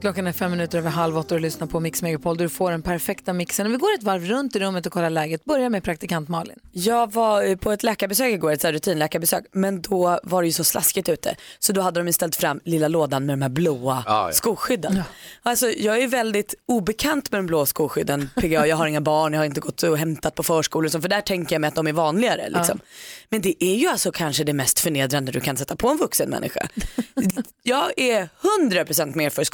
Klockan 0.00 0.26
är 0.26 0.32
fem 0.32 0.50
minuter 0.50 0.78
över 0.78 0.90
halv 0.90 1.18
åtta 1.18 1.34
och 1.34 1.40
du 1.40 1.42
lyssnar 1.42 1.66
på 1.66 1.80
Mix 1.80 2.02
Megapol 2.02 2.36
där 2.36 2.44
du 2.44 2.48
får 2.48 2.70
den 2.70 2.82
perfekta 2.82 3.32
mixen. 3.32 3.72
Vi 3.72 3.76
går 3.76 3.94
ett 3.94 4.02
varv 4.02 4.24
runt 4.24 4.56
i 4.56 4.58
rummet 4.58 4.86
och 4.86 4.92
kollar 4.92 5.10
läget. 5.10 5.44
Börja 5.44 5.68
med 5.68 5.84
praktikant 5.84 6.28
Malin. 6.28 6.56
Jag 6.72 7.12
var 7.12 7.42
eh, 7.42 7.56
på 7.56 7.72
ett 7.72 7.82
läkarbesök 7.82 8.32
igår, 8.32 8.52
ett 8.52 8.60
så 8.60 8.66
här 8.66 8.72
rutinläkarbesök, 8.72 9.44
men 9.52 9.82
då 9.82 10.20
var 10.22 10.42
det 10.42 10.46
ju 10.46 10.52
så 10.52 10.64
slaskigt 10.64 11.08
ute. 11.08 11.36
Så 11.58 11.72
då 11.72 11.80
hade 11.80 12.00
de 12.00 12.06
ju 12.06 12.12
ställt 12.12 12.36
fram 12.36 12.60
lilla 12.64 12.88
lådan 12.88 13.26
med 13.26 13.32
de 13.32 13.42
här 13.42 13.48
blåa 13.48 14.04
Ah, 14.06 14.26
ja. 14.26 14.32
skoskydden. 14.32 15.02
Alltså, 15.42 15.70
jag 15.70 15.98
är 16.02 16.08
väldigt 16.08 16.54
obekant 16.66 17.30
med 17.32 17.38
de 17.38 17.46
blå 17.46 17.66
skoskydden, 17.66 18.30
PGA. 18.36 18.66
Jag 18.66 18.76
har 18.76 18.86
inga 18.86 19.00
barn, 19.00 19.32
jag 19.32 19.40
har 19.40 19.46
inte 19.46 19.60
gått 19.60 19.82
och 19.82 19.98
hämtat 19.98 20.34
på 20.34 20.42
förskolor, 20.42 20.88
så, 20.88 21.00
för 21.00 21.08
där 21.08 21.20
tänker 21.20 21.54
jag 21.54 21.60
mig 21.60 21.68
att 21.68 21.74
de 21.74 21.86
är 21.86 21.92
vanligare. 21.92 22.48
Liksom. 22.50 22.80
Men 23.28 23.40
det 23.40 23.64
är 23.64 23.74
ju 23.76 23.88
alltså 23.88 24.12
kanske 24.12 24.44
det 24.44 24.52
mest 24.52 24.80
förnedrande 24.80 25.32
du 25.32 25.40
kan 25.40 25.56
sätta 25.56 25.76
på 25.76 25.88
en 25.88 25.96
vuxen 25.96 26.30
människa. 26.30 26.68
jag 27.62 27.90
är 27.96 28.28
100% 28.60 29.16
mer 29.16 29.30
för 29.30 29.44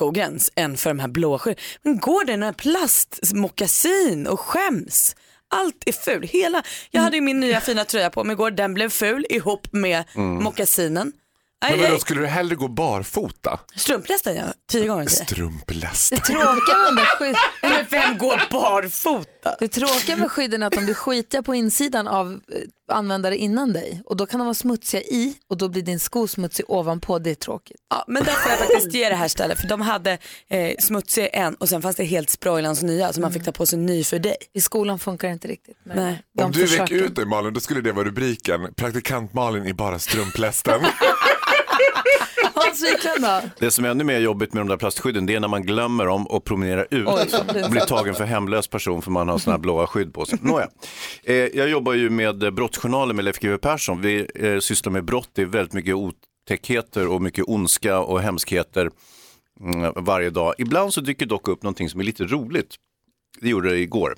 skogräns 0.41 0.51
än 0.57 0.77
för 0.77 0.91
de 0.91 0.99
här 1.01 1.09
blå 1.09 1.39
skydden. 1.39 1.63
Men 1.83 1.99
går 1.99 2.25
det 2.25 2.37
några 2.37 2.53
plastmockasin 2.53 4.27
och 4.27 4.41
skäms? 4.41 5.17
Allt 5.49 5.83
är 5.87 5.93
ful. 5.93 6.23
Hela, 6.23 6.63
jag 6.91 7.03
hade 7.03 7.17
ju 7.17 7.23
min 7.23 7.41
nya 7.41 7.61
fina 7.61 7.85
tröja 7.85 8.11
på 8.11 8.25
mig 8.25 8.35
igår, 8.35 8.51
den 8.51 8.75
blev 8.75 8.91
ful 8.91 9.27
ihop 9.31 9.67
med 9.73 10.05
Mm. 10.15 10.45
mockasinen. 10.45 11.13
Men 11.71 11.81
aj. 11.93 12.01
skulle 12.01 12.21
du 12.21 12.27
hellre 12.27 12.55
gå 12.55 12.69
barfota? 12.69 13.59
Strumplästen 13.77 14.37
ja, 14.37 14.43
tio 14.71 14.87
gånger 14.89 15.07
till. 15.07 15.17
Strumpläst. 15.27 16.11
Det 16.11 16.17
tråkiga 16.17 16.77
med 16.79 16.87
de 16.87 16.97
där 16.97 17.19
skydd... 17.19 17.37
Men 17.63 17.87
vem 17.91 18.19
går 18.19 18.43
barfota? 18.51 19.57
Det 19.61 19.69
tråkiga 19.69 20.17
med 20.17 20.31
skydden 20.31 20.63
är 20.63 20.67
att 20.67 20.73
de 20.73 20.85
blir 20.85 20.95
skitiga 20.95 21.43
på 21.43 21.55
insidan 21.55 22.09
av 22.09 22.33
eh, 22.33 22.86
användare 22.89 23.37
innan 23.37 23.73
dig 23.73 24.03
och 24.05 24.17
då 24.17 24.27
kan 24.27 24.41
de 24.41 24.45
vara 24.47 24.55
smutsiga 24.55 25.01
i 25.03 25.35
och 25.51 25.57
då 25.57 25.69
blir 25.69 25.83
din 25.83 26.01
sko 26.01 26.27
smutsig 26.29 26.65
ovanpå. 26.71 27.19
Det 27.19 27.31
är 27.31 27.35
tråkigt. 27.35 27.77
Ja, 27.91 28.05
men 28.09 28.25
där 28.25 28.33
får 28.33 28.51
jag 28.51 28.59
faktiskt 28.59 28.95
ge 28.95 29.09
det 29.09 29.15
här 29.15 29.29
stället 29.29 29.61
för 29.61 29.69
de 29.69 29.81
hade 29.81 30.19
eh, 30.49 30.77
smutsig 30.79 31.29
en 31.33 31.55
och 31.55 31.69
sen 31.69 31.83
fanns 31.83 31.97
det 31.97 32.05
helt 32.05 32.31
sproilans 32.31 32.83
nya 32.83 33.13
så 33.13 33.21
man 33.21 33.33
fick 33.33 33.45
ta 33.45 33.53
på 33.53 33.67
sig 33.67 33.79
ny 33.79 34.05
för 34.05 34.19
dig. 34.19 34.37
I 34.53 34.61
skolan 34.61 34.99
funkar 34.99 35.29
det 35.29 35.33
inte 35.33 35.49
riktigt. 35.49 35.77
Men 35.85 35.97
Nej. 35.97 36.23
Om 36.47 36.53
du 36.53 36.67
vek 36.67 36.91
ut 36.91 37.17
dig 37.17 37.27
Malin, 37.27 37.55
då 37.55 37.61
skulle 37.61 37.81
det 37.81 37.93
vara 37.93 38.07
rubriken. 38.07 38.75
Praktikant 38.77 39.35
Malin 39.35 39.67
i 39.67 39.75
bara 39.75 39.99
strumplästen. 39.99 40.81
Wiklund 42.65 43.23
då? 43.23 43.41
Det 43.59 43.71
som 43.71 43.85
är 43.85 43.89
ännu 43.89 44.05
mer 44.05 44.19
jobbigt 44.19 44.53
med 44.53 44.61
de 44.61 44.69
där 44.69 44.77
plastskydden 44.77 45.27
det 45.27 45.35
är 45.35 45.41
när 45.41 45.49
man 45.49 45.63
glömmer 45.63 46.07
dem 46.07 46.27
och 46.27 46.45
promenerar 46.45 46.87
ut 46.91 47.09
Oj, 47.09 47.29
och 47.65 47.71
blir 47.71 47.81
tagen 47.81 48.15
för 48.15 48.25
hemlös 48.25 48.69
person 48.69 49.03
för 49.03 49.11
man 49.11 49.29
har 49.29 49.39
sådana 49.39 49.57
här 49.57 49.63
blåa 49.63 49.87
skydd 49.87 50.15
på 50.15 50.27
sig. 50.27 50.39
Nåja. 50.43 50.69
Eh, 51.25 51.35
jag 51.35 51.69
jobbar 51.69 51.93
ju 51.93 52.11
med 52.11 52.43
eh, 52.43 52.51
Brottsjournalen 52.51 53.17
med 53.17 53.25
Leif 53.25 53.39
GW 53.39 53.59
Persson. 53.59 54.01
Vi 54.01 54.27
eh, 54.35 54.59
sysslar 54.59 54.93
med 54.93 55.05
brott, 55.05 55.31
det 55.33 55.43
är 55.43 55.47
väldigt 55.47 55.75
mycket 55.75 55.95
otäckheter 55.95 57.09
och 57.09 57.23
mycket 57.23 57.45
ondska 57.49 57.99
och 57.99 58.21
hemskheter 58.21 58.91
mm, 59.61 59.93
varje 59.97 60.31
dag. 60.31 60.55
Ibland 60.59 60.95
så 60.95 61.01
dyker 61.01 61.27
dock 61.27 61.49
upp 61.49 61.63
någonting 61.63 61.91
som 61.91 62.01
är 62.01 62.05
lite 62.05 62.25
roligt. 62.25 62.75
Det 63.41 63.49
gjorde 63.49 63.69
det 63.69 63.79
igår. 63.79 64.15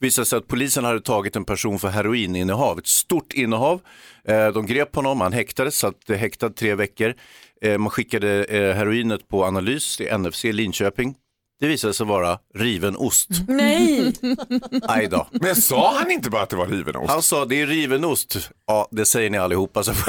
Visade 0.00 0.26
sig 0.26 0.36
att 0.36 0.46
polisen 0.48 0.84
hade 0.84 1.00
tagit 1.00 1.36
en 1.36 1.44
person 1.44 1.78
för 1.78 1.88
heroininnehav, 1.88 2.78
ett 2.78 2.86
stort 2.86 3.32
innehav. 3.32 3.80
Eh, 4.28 4.48
De 4.48 4.66
grep 4.66 4.96
honom, 4.96 5.20
han 5.20 5.32
häktades, 5.32 5.78
satt 5.78 5.94
häktad 6.08 6.50
tre 6.50 6.74
veckor. 6.74 7.14
Eh, 7.62 7.78
Man 7.78 7.90
skickade 7.90 8.44
eh, 8.44 8.74
heroinet 8.74 9.28
på 9.28 9.44
analys 9.44 9.96
till 9.96 10.18
NFC 10.18 10.44
i 10.44 10.52
Linköping. 10.52 11.14
Det 11.60 11.66
visade 11.66 11.94
sig 11.94 12.06
vara 12.06 12.38
riven 12.54 12.96
ost. 12.96 13.28
Nej! 13.48 14.12
Aj 14.82 15.06
då. 15.06 15.26
Men 15.32 15.56
sa 15.56 15.94
han 15.98 16.10
inte 16.10 16.30
bara 16.30 16.42
att 16.42 16.50
det 16.50 16.56
var 16.56 16.66
riven 16.66 16.96
ost? 16.96 17.10
Han 17.10 17.22
sa 17.22 17.44
det 17.44 17.60
är 17.62 17.66
riven 17.66 18.04
ost. 18.04 18.50
Ja, 18.66 18.88
det 18.90 19.04
säger 19.06 19.30
ni 19.30 19.38
allihopa. 19.38 19.82
Så 19.82 19.92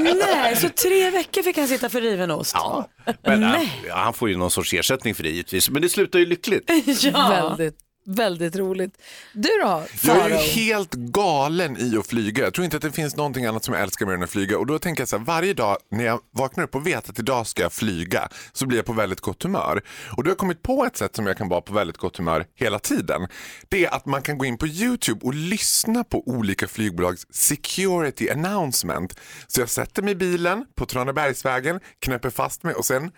Nej, 0.00 0.56
så 0.56 0.68
tre 0.68 1.10
veckor 1.10 1.42
fick 1.42 1.56
han 1.58 1.68
sitta 1.68 1.88
för 1.88 2.00
riven 2.00 2.30
ost? 2.30 2.52
Ja. 2.54 2.88
Men, 3.22 3.40
Nej. 3.40 3.72
han 3.90 4.12
får 4.14 4.28
ju 4.28 4.36
någon 4.36 4.50
sorts 4.50 4.74
ersättning 4.74 5.14
för 5.14 5.22
det 5.22 5.30
givetvis. 5.30 5.70
Men 5.70 5.82
det 5.82 5.88
slutar 5.88 6.18
ju 6.18 6.26
lyckligt. 6.26 6.70
Ja. 7.02 7.28
Väldigt, 7.28 7.76
väldigt 8.08 8.56
roligt. 8.56 9.02
Du 9.32 9.48
då, 9.62 9.84
Jag 10.02 10.16
är 10.16 10.28
ju 10.28 10.34
helt 10.34 10.94
galen 10.94 11.76
i 11.80 11.96
att 11.98 12.06
flyga. 12.06 12.44
Jag 12.44 12.54
tror 12.54 12.64
inte 12.64 12.76
att 12.76 12.82
det 12.82 12.92
finns 12.92 13.16
någonting 13.16 13.44
annat 13.44 13.64
som 13.64 13.74
jag 13.74 13.82
älskar 13.82 14.06
mer 14.06 14.14
än 14.14 14.22
att 14.22 14.30
flyga. 14.30 14.58
Och 14.58 14.66
då 14.66 14.78
tänker 14.78 15.00
jag 15.00 15.08
så 15.08 15.18
här, 15.18 15.24
varje 15.24 15.54
dag 15.54 15.76
när 15.90 16.04
jag 16.04 16.20
vaknar 16.30 16.64
upp 16.64 16.74
och 16.74 16.86
vet 16.86 17.08
att 17.08 17.18
idag 17.18 17.46
ska 17.46 17.62
jag 17.62 17.72
flyga 17.72 18.28
så 18.52 18.66
blir 18.66 18.78
jag 18.78 18.86
på 18.86 18.92
väldigt 18.92 19.20
gott 19.20 19.42
humör. 19.42 19.82
Och 20.16 20.24
då 20.24 20.28
har 20.28 20.30
jag 20.30 20.38
kommit 20.38 20.62
på 20.62 20.84
ett 20.84 20.96
sätt 20.96 21.16
som 21.16 21.26
jag 21.26 21.38
kan 21.38 21.48
vara 21.48 21.60
på 21.60 21.72
väldigt 21.72 21.96
gott 21.96 22.16
humör 22.16 22.46
hela 22.54 22.78
tiden. 22.78 23.28
Det 23.68 23.84
är 23.84 23.94
att 23.94 24.06
man 24.06 24.22
kan 24.22 24.38
gå 24.38 24.44
in 24.44 24.58
på 24.58 24.66
YouTube 24.66 25.26
och 25.26 25.34
lyssna 25.34 26.04
på 26.04 26.28
olika 26.28 26.68
flygbolags 26.68 27.26
security 27.30 28.30
announcement. 28.30 29.18
Så 29.46 29.60
jag 29.60 29.68
sätter 29.68 30.02
mig 30.02 30.12
i 30.12 30.16
bilen 30.16 30.64
på 30.74 30.86
Tranebergsvägen, 30.86 31.80
knäpper 31.98 32.30
fast 32.30 32.62
mig 32.62 32.74
och 32.74 32.84
sen 32.84 33.10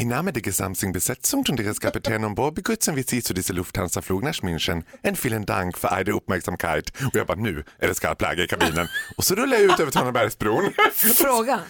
Im 0.00 0.08
Namen 0.08 0.32
der 0.32 0.40
gesamten 0.40 0.92
Besetzung 0.92 1.44
und 1.46 1.60
ihres 1.60 1.78
Kapitän 1.78 2.24
ombord 2.24 2.54
begrüßen 2.54 2.96
wir 2.96 3.04
Sie 3.06 3.22
zu 3.22 3.34
dieser 3.34 3.52
Lufthansa-Flug 3.52 4.22
nach 4.22 4.42
München. 4.42 4.82
En 5.02 5.14
vielen 5.14 5.44
Dank 5.44 5.76
för 5.76 5.90
Ihre 6.00 6.14
Uppmärksamkeit. 6.14 6.90
Och 7.06 7.14
jag 7.14 7.26
bara, 7.26 7.38
nu 7.38 7.64
är 7.78 7.88
det 7.88 7.94
skarpt 7.94 8.22
läge 8.22 8.44
i 8.44 8.46
kabinen. 8.46 8.88
Och 9.18 9.24
så 9.24 9.34
rullar 9.34 9.58
jag 9.58 9.72
ut 9.72 9.80
över 9.80 9.90
Tranebergsbron. 9.90 10.72
Fråga. 11.14 11.60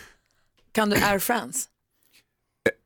Kan 0.72 0.90
du 0.90 0.96
Air 0.96 1.18
France? 1.18 1.68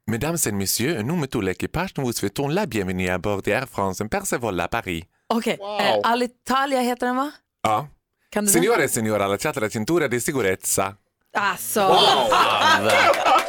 Mesdames 0.07 0.47
et 0.47 0.55
messieurs, 0.55 1.03
nous 1.03 1.17
mettons 1.17 1.43
l'équipage, 1.43 1.91
nous 1.97 2.07
vous 2.07 2.17
souhaitons 2.17 2.49
la 2.49 2.67
bienvenue 2.67 3.11
à 3.11 3.19
bord 3.19 3.43
d'Air 3.43 3.69
France 3.69 4.03
Persevola 4.11 4.65
à 4.65 4.69
Paris. 4.69 5.05
Okej, 5.29 5.59
eh, 5.61 6.01
Alitalia 6.03 6.81
heter 6.81 7.07
den 7.07 7.17
va? 7.17 7.33
Ja. 7.63 7.89
Kan 8.31 8.45
du 8.45 8.51
Signore 8.51 8.85
e 8.85 8.89
signora, 8.89 9.27
la 9.27 9.69
cintura 9.69 10.09
di 10.09 10.21
sicurezza. 10.21 10.97
Alltså, 11.37 11.99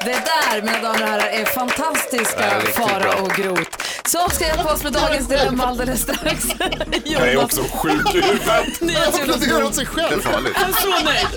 det 0.05 0.11
där 0.25 0.61
mina 0.61 0.81
damer 0.81 1.01
och 1.03 1.07
herrar 1.09 1.27
är 1.27 1.45
fantastiska 1.45 2.59
riktigt 2.59 2.75
Fara 2.75 2.99
bra. 2.99 3.13
och 3.13 3.31
Grot. 3.31 3.67
Så 4.05 4.29
ska 4.29 4.47
jag 4.47 4.63
på 4.63 4.69
oss 4.69 4.83
med 4.83 4.93
dagens 4.93 5.27
dilemma 5.27 5.65
alldeles 5.65 6.01
strax. 6.01 6.45
Jag 7.03 7.27
är 7.27 7.37
också 7.43 7.61
sjuk 7.73 8.15
i 8.15 8.21
huvudet. 8.21 9.07
Applåderar 9.07 9.63
åt 9.63 9.75
sig 9.75 9.85
själv. 9.85 10.09
Det 10.09 10.29
är 10.29 10.33
farligt. 10.33 10.53
Jag 10.59 10.69
är 10.69 10.73
så 10.73 11.05
nöjd. 11.05 11.27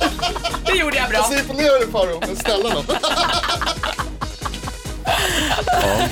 Det 0.66 0.72
gjorde 0.72 0.96
jag 0.96 1.08
bra. 1.08 1.18
Jag 1.18 1.26
ser 1.28 1.38
imponerad 1.38 1.82
ut 1.82 1.92
Farao, 1.92 2.20
men 2.26 2.36
snälla 2.36 2.68
nån. 5.82 6.08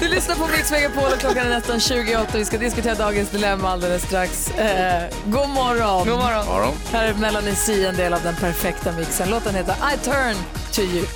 Du 0.00 0.08
lyssnar 0.08 0.34
på 0.34 0.46
Mix 0.46 0.70
Megapol 0.70 1.12
och 1.12 1.18
klockan 1.18 1.46
är 1.46 1.50
nästan 1.50 1.80
28. 1.80 2.38
Vi 2.38 2.44
ska 2.44 2.58
diskutera 2.58 2.94
dagens 2.94 3.30
dilemma 3.30 3.70
alldeles 3.70 4.02
strax. 4.02 4.50
Eh, 4.50 5.10
god 5.24 5.48
morgon. 5.48 6.08
God 6.08 6.18
morgon. 6.18 6.46
Morgon. 6.46 6.74
Här 6.92 7.08
är 7.08 7.14
Melanie 7.14 7.54
C, 7.54 7.84
en 7.86 7.96
del 7.96 8.12
av 8.14 8.22
den 8.22 8.36
perfekta 8.36 8.92
mixen. 8.92 9.30
Låten 9.30 9.54
heter 9.54 9.74
I 9.94 9.98
turn 9.98 10.36
to 10.72 10.80
you. 10.80 11.06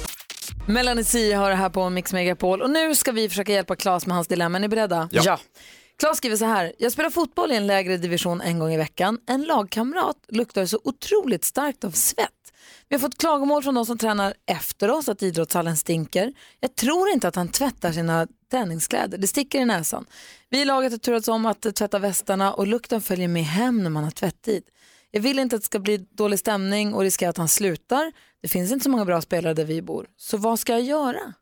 Melanie 0.66 1.04
C 1.04 1.32
har 1.32 1.50
det 1.50 1.56
här 1.56 1.68
på 1.70 1.90
Mix 1.90 2.12
Megapol 2.12 2.62
och 2.62 2.70
nu 2.70 2.94
ska 2.94 3.12
vi 3.12 3.28
försöka 3.28 3.52
hjälpa 3.52 3.76
Claes 3.76 4.06
med 4.06 4.14
hans 4.14 4.28
dilemma. 4.28 4.58
Är 4.58 4.60
ni 4.60 4.68
beredda? 4.68 5.08
Ja. 5.12 5.38
Claes 5.98 6.16
skriver 6.16 6.36
så 6.36 6.44
här. 6.44 6.72
Jag 6.78 6.92
spelar 6.92 7.10
fotboll 7.10 7.52
i 7.52 7.56
en 7.56 7.66
lägre 7.66 7.96
division 7.96 8.40
en 8.40 8.58
gång 8.58 8.72
i 8.72 8.76
veckan. 8.76 9.18
En 9.28 9.42
lagkamrat 9.42 10.16
luktar 10.28 10.66
så 10.66 10.80
otroligt 10.84 11.44
starkt 11.44 11.84
av 11.84 11.90
svett. 11.90 12.45
Vi 12.88 12.94
har 12.94 13.00
fått 13.00 13.18
klagomål 13.18 13.62
från 13.62 13.74
de 13.74 13.86
som 13.86 13.98
tränar 13.98 14.34
efter 14.46 14.90
oss 14.90 15.08
att 15.08 15.22
idrottshallen 15.22 15.76
stinker. 15.76 16.32
Jag 16.60 16.74
tror 16.74 17.08
inte 17.08 17.28
att 17.28 17.36
han 17.36 17.48
tvättar 17.48 17.92
sina 17.92 18.26
träningskläder. 18.50 19.18
Det 19.18 19.26
sticker 19.26 19.60
i 19.60 19.64
näsan. 19.64 20.06
Vi 20.50 20.60
i 20.60 20.64
laget 20.64 20.92
har 20.92 20.98
turats 20.98 21.28
om 21.28 21.46
att 21.46 21.74
tvätta 21.74 21.98
västarna 21.98 22.54
och 22.54 22.66
lukten 22.66 23.00
följer 23.00 23.28
med 23.28 23.44
hem 23.44 23.82
när 23.82 23.90
man 23.90 24.04
har 24.04 24.10
tvättid. 24.10 24.62
Jag 25.10 25.20
vill 25.20 25.38
inte 25.38 25.56
att 25.56 25.62
det 25.62 25.66
ska 25.66 25.78
bli 25.78 25.96
dålig 25.96 26.38
stämning 26.38 26.94
och 26.94 27.02
riskera 27.02 27.30
att 27.30 27.36
han 27.36 27.48
slutar. 27.48 28.12
Det 28.42 28.48
finns 28.48 28.72
inte 28.72 28.84
så 28.84 28.90
många 28.90 29.04
bra 29.04 29.20
spelare 29.20 29.54
där 29.54 29.64
vi 29.64 29.82
bor. 29.82 30.06
Så 30.16 30.36
vad 30.36 30.58
ska 30.58 30.72
jag 30.72 30.82
göra? 30.82 31.34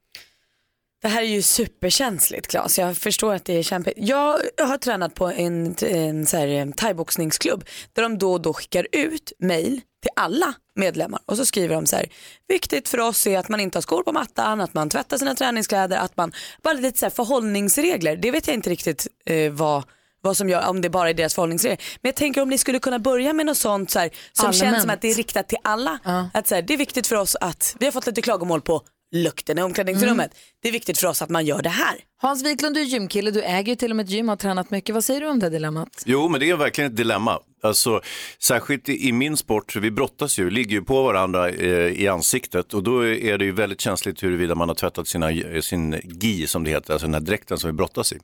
Det 1.03 1.09
här 1.09 1.23
är 1.23 1.27
ju 1.27 1.43
superkänsligt 1.43 2.47
Claes. 2.47 2.79
Jag 2.79 2.97
förstår 2.97 3.35
att 3.35 3.45
det 3.45 3.59
är 3.59 3.63
kämpigt. 3.63 3.95
Jag 3.97 4.39
har 4.59 4.79
tränat 4.79 5.15
på 5.15 5.27
en, 5.27 5.77
en 5.83 6.27
en 6.35 6.73
thaiboxningsklubb 6.73 7.65
där 7.93 8.03
de 8.03 8.19
då 8.19 8.33
och 8.33 8.41
då 8.41 8.53
skickar 8.53 8.87
ut 8.93 9.33
mail 9.39 9.81
till 10.03 10.11
alla 10.17 10.55
medlemmar 10.75 11.21
och 11.27 11.37
så 11.37 11.47
skriver 11.47 11.75
de 11.75 11.87
så 11.87 11.97
här, 11.97 12.07
viktigt 12.49 12.89
för 12.89 13.01
oss 13.01 13.27
är 13.27 13.39
att 13.39 13.49
man 13.49 13.61
inte 13.61 13.79
har 13.79 13.83
skor 13.83 14.03
på 14.03 14.13
mattan, 14.13 14.61
att 14.61 14.75
man 14.75 14.89
tvättar 14.91 15.19
sina 15.19 15.35
träningskläder, 15.35 15.97
att 15.97 16.17
man, 16.17 16.33
bara 16.63 16.75
lite 16.75 16.99
så 16.99 17.07
här 17.07 17.11
förhållningsregler. 17.11 18.17
Det 18.17 18.31
vet 18.31 18.47
jag 18.47 18.55
inte 18.55 18.71
riktigt 18.71 19.07
eh, 19.27 19.53
vad 19.53 19.85
vad 20.25 20.37
som 20.37 20.49
gör, 20.49 20.69
om 20.69 20.81
det 20.81 20.91
bara 20.91 21.11
är 21.11 21.15
deras 21.15 21.35
förhållningsregler. 21.35 21.79
Men 22.03 22.09
jag 22.09 22.17
tänker 22.17 22.43
om 22.43 22.49
ni 22.49 22.59
skulle 22.59 22.79
kunna 22.79 22.99
börja 22.99 23.33
med 23.33 23.47
något 23.47 23.57
sånt 23.57 23.91
så 23.91 23.99
här, 23.99 24.11
som 24.33 24.47
Allmänt. 24.47 24.61
känns 24.61 24.81
som 24.81 24.91
att 24.91 25.01
det 25.01 25.11
är 25.11 25.15
riktat 25.15 25.49
till 25.49 25.59
alla. 25.63 25.99
Att 26.35 26.47
så 26.47 26.55
här, 26.55 26.63
det 26.63 26.75
är 26.75 26.79
viktigt 26.79 27.07
för 27.07 27.17
oss 27.17 27.37
att, 27.41 27.77
vi 27.79 27.85
har 27.85 27.93
fått 27.93 28.07
lite 28.07 28.23
klagomål 28.23 28.61
på 28.61 28.83
lukten 29.13 29.59
i 29.59 29.63
omklädningsrummet. 29.63 30.31
Det 30.63 30.69
är 30.69 30.73
viktigt 30.73 30.99
för 30.99 31.07
oss 31.07 31.23
att 31.23 31.29
man 31.31 31.47
gör 31.47 31.63
det 31.63 31.69
här. 31.69 31.97
Hans 32.17 32.45
Wiklund, 32.45 32.77
du 32.77 32.81
är 32.81 32.85
gymkille, 32.85 33.31
du 33.31 33.43
äger 33.43 33.73
ju 33.73 33.77
till 33.77 33.91
och 33.91 33.97
med 33.97 34.05
ett 34.05 34.11
gym 34.11 34.29
och 34.29 34.33
har 34.33 34.37
tränat 34.37 34.71
mycket. 34.71 34.95
Vad 34.95 35.05
säger 35.05 35.21
du 35.21 35.29
om 35.29 35.39
det 35.39 35.51
dilemmat? 35.51 36.03
Jo, 36.07 36.29
men 36.29 36.41
det 36.41 36.51
är 36.51 36.57
verkligen 36.57 36.91
ett 36.91 36.97
dilemma. 36.97 37.39
Alltså, 37.65 38.01
särskilt 38.39 38.89
i 38.89 39.13
min 39.13 39.37
sport, 39.37 39.77
vi 39.77 39.91
brottas 39.91 40.39
ju, 40.39 40.51
ligger 40.51 40.71
ju 40.71 40.83
på 40.83 41.03
varandra 41.03 41.49
eh, 41.51 42.03
i 42.03 42.09
ansiktet 42.09 42.75
och 42.75 42.83
då 42.83 43.07
är 43.07 43.39
det 43.39 43.45
ju 43.45 43.53
väldigt 43.53 43.81
känsligt 43.81 44.23
huruvida 44.23 44.55
man 44.55 44.69
har 44.69 44.75
tvättat 44.75 45.09
sina, 45.09 45.31
eh, 45.31 45.61
sin 45.61 46.01
gi 46.05 46.47
som 46.47 46.65
det 46.65 46.71
heter, 46.71 46.93
alltså 46.93 47.07
den 47.07 47.15
här 47.15 47.21
dräkten 47.21 47.59
som 47.59 47.69
vi 47.69 47.73
brottas 47.73 48.13
i. 48.13 48.19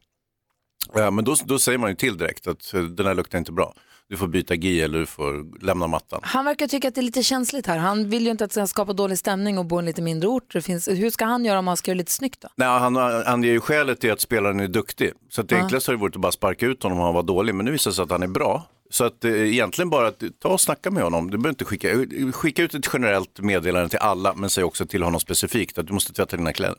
Ja, 0.95 1.11
men 1.11 1.25
då, 1.25 1.37
då 1.45 1.59
säger 1.59 1.79
man 1.79 1.91
ju 1.91 1.97
till 1.97 2.19
direkt 2.19 2.47
att 2.47 2.75
eh, 2.75 2.83
den 2.83 3.07
här 3.07 3.15
luktar 3.15 3.39
inte 3.39 3.53
bra. 3.53 3.75
Du 4.09 4.17
får 4.17 4.29
byta 4.29 4.55
gi 4.55 4.81
eller 4.81 4.99
du 4.99 5.07
får 5.07 5.65
lämna 5.65 5.87
mattan. 5.87 6.21
Han 6.23 6.45
verkar 6.45 6.67
tycka 6.67 6.89
att 6.89 6.95
det 6.95 7.01
är 7.01 7.03
lite 7.03 7.23
känsligt 7.23 7.67
här. 7.67 7.79
Han 7.79 8.11
vill 8.11 8.25
ju 8.25 8.31
inte 8.31 8.45
att 8.45 8.51
det 8.51 8.55
ska 8.55 8.67
skapa 8.67 8.93
dålig 8.93 9.19
stämning 9.19 9.59
och 9.59 9.67
bo 9.67 9.77
i 9.77 9.79
en 9.79 9.85
lite 9.85 10.03
mindre 10.03 10.29
ort. 10.29 10.53
Det 10.53 10.63
finns, 10.63 10.89
hur 10.89 11.11
ska 11.11 11.25
han 11.25 11.45
göra 11.45 11.59
om 11.59 11.67
han 11.67 11.77
ska 11.77 11.91
göra 11.91 11.99
lite 11.99 12.13
snyggt 12.13 12.41
då? 12.41 12.49
Nej, 12.57 12.69
han 12.69 12.97
anger 13.27 13.49
ju 13.49 13.61
skälet 13.61 14.01
till 14.01 14.13
att 14.13 14.21
spelaren 14.21 14.61
är 14.61 14.69
duktig. 14.69 15.13
Så 15.29 15.41
att 15.41 15.49
det 15.49 15.57
enklaste 15.57 15.91
hade 15.91 16.01
varit 16.01 16.17
att 16.17 16.23
bara 16.23 16.33
sparka 16.33 16.67
ut 16.67 16.83
honom 16.83 16.99
om 16.99 17.05
han 17.05 17.15
var 17.15 17.23
dålig. 17.23 17.55
Men 17.55 17.67
nu 17.67 17.73
visar 17.73 17.91
det 17.91 17.95
sig 17.95 18.03
att 18.03 18.11
han 18.11 18.23
är 18.23 18.29
bra. 18.29 18.67
Så 18.93 19.05
att 19.05 19.25
eh, 19.25 19.33
egentligen 19.33 19.91
bara 19.91 20.09
att 20.09 20.23
ta 20.43 20.49
och 20.49 20.61
snacka 20.61 20.91
med 20.91 21.03
honom. 21.03 21.31
Du 21.31 21.39
behöver 21.39 21.49
inte 21.49 21.65
skicka, 21.65 21.89
skicka 22.33 22.63
ut 22.63 22.75
ett 22.75 22.89
generellt 22.93 23.39
meddelande 23.41 23.89
till 23.89 23.99
alla, 23.99 24.35
men 24.35 24.51
säg 24.51 24.65
också 24.65 24.87
till 24.87 25.03
honom 25.03 25.21
specifikt 25.21 25.79
att 25.79 25.87
du 25.87 25.93
måste 25.93 26.13
tvätta 26.13 26.37
dina 26.37 26.53
kläder. 26.53 26.77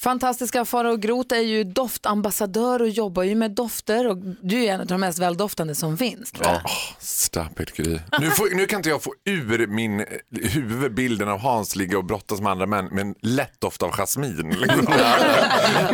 Fantastiska 0.00 0.64
Farao 0.64 0.96
Groth 0.96 1.34
är 1.34 1.40
ju 1.40 1.64
doftambassadör 1.64 2.82
och 2.82 2.88
jobbar 2.88 3.22
ju 3.22 3.34
med 3.34 3.50
dofter 3.50 4.08
och 4.08 4.16
du 4.42 4.64
är 4.64 4.74
en 4.74 4.80
av 4.80 4.86
de 4.86 5.00
mest 5.00 5.18
väldoftande 5.18 5.74
som 5.74 5.98
finns. 5.98 6.32
tror 6.32 6.46
jag. 6.46 6.60
Stop 6.98 7.60
it 7.60 7.72
Gry. 7.76 7.98
Nu, 8.20 8.30
får, 8.30 8.56
nu 8.56 8.66
kan 8.66 8.78
inte 8.78 8.88
jag 8.88 9.02
få 9.02 9.14
ur 9.24 9.66
min 9.66 10.00
eh, 10.00 10.06
huvud 10.30 10.94
bilden 10.94 11.28
av 11.28 11.38
Hans 11.38 11.76
ligga 11.76 11.98
och 11.98 12.04
brottas 12.04 12.40
med 12.40 12.52
andra 12.52 12.66
män 12.66 12.84
med 12.86 13.00
en 13.00 13.14
lätt 13.20 13.60
doft 13.60 13.82
av 13.82 13.90
jasmin. 13.92 14.56
Liksom. 14.60 14.86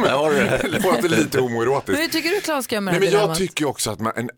det 0.03 0.79
låter 0.83 1.09
lite 1.09 1.37
Men 1.41 1.49
homoerotiskt. 1.49 2.03
hur 2.03 2.09
tycker 2.09 2.31
du 2.31 2.41
Claes 2.41 2.64
ska 2.64 2.75
göra 2.75 2.81
med 2.81 2.93
Nej, 2.95 3.01
det 3.01 3.07
men 3.07 3.12
här 3.14 3.21
jag 3.21 3.37
dilemmat? 3.37 3.39
tycker 3.39 3.64
också 3.64 3.91
att 3.91 4.01
man, 4.01 4.12
en, 4.16 4.31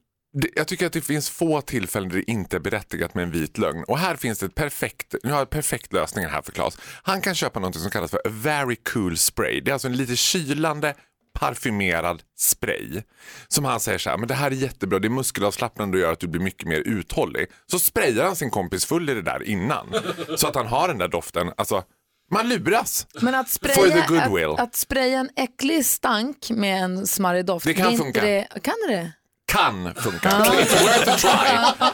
jag 0.57 0.69
tycker 0.69 0.87
att 0.87 0.93
det 0.93 1.01
finns 1.01 1.31
få 1.31 1.61
tillfällen 1.61 2.09
där 2.09 2.17
det 2.17 2.31
inte 2.31 2.57
är 2.57 2.61
berättigat 2.61 3.15
med 3.15 3.23
en 3.23 3.31
vit 3.31 3.59
lögn. 3.59 3.85
Och 3.89 3.99
här 3.99 4.17
finns 4.17 4.39
det 4.39 4.47
ett 4.47 4.55
perfekt, 4.55 5.15
nu 5.23 5.31
har 5.31 5.39
jag 5.39 5.51
perfekt 5.51 5.93
lösning 5.93 6.27
här 6.27 6.43
för 6.43 6.53
Claes. 6.53 6.79
Han 7.03 7.21
kan 7.21 7.35
köpa 7.35 7.61
något 7.61 7.81
som 7.81 7.91
kallas 7.91 8.11
för 8.11 8.19
a 8.19 8.31
very 8.31 8.77
cool 8.77 9.19
spray. 9.19 9.61
Det 9.61 9.71
är 9.71 9.73
alltså 9.73 9.89
en 9.89 9.97
lite 9.97 10.17
kylande 10.17 10.95
parfymerad 11.33 12.23
spray. 12.39 13.03
Som 13.49 13.65
han 13.65 13.81
säger 13.81 13.99
så 13.99 14.11
här, 14.11 14.17
men 14.17 14.29
det 14.29 14.35
här 14.35 14.51
är 14.51 14.55
jättebra, 14.55 14.99
det 14.99 15.09
är 15.09 15.11
muskelavslappnande 15.11 15.97
och 15.97 16.03
gör 16.03 16.13
att 16.13 16.21
du 16.21 16.29
blir 16.29 16.43
mycket 16.43 16.69
mer 16.69 16.81
uthållig. 16.81 17.47
Så 17.67 17.79
sprayar 17.79 18.25
han 18.25 18.37
sin 18.37 18.51
kompis 18.51 18.85
full 18.85 19.11
i 19.11 19.15
det 19.15 19.23
där 19.23 19.43
innan. 19.43 19.95
Så 20.37 20.47
att 20.47 20.55
han 20.55 20.67
har 20.67 20.89
den 20.89 20.99
där 20.99 21.09
doften, 21.09 21.53
alltså 21.57 21.85
man 22.31 22.49
luras. 22.49 23.07
Men 23.21 23.35
att 23.35 23.49
spraya, 23.49 24.05
att, 24.05 24.61
att 24.61 24.77
spraya 24.77 25.21
en 25.21 25.31
äcklig 25.37 25.87
stank 25.87 26.51
med 26.51 26.83
en 26.83 27.07
smarrig 27.07 27.47
doft. 27.47 27.67
Det 27.67 27.75
kan 27.75 27.91
inte 27.91 28.05
funka. 28.05 28.21
Det, 28.21 28.49
kan 28.63 28.75
det 28.89 28.95
det? 28.95 29.13
Kan 29.51 29.95
funka. 29.95 30.19
Ja. 30.31 30.45
It's 30.45 30.83
worth 30.83 31.09
a 31.11 31.17
try. 31.19 31.89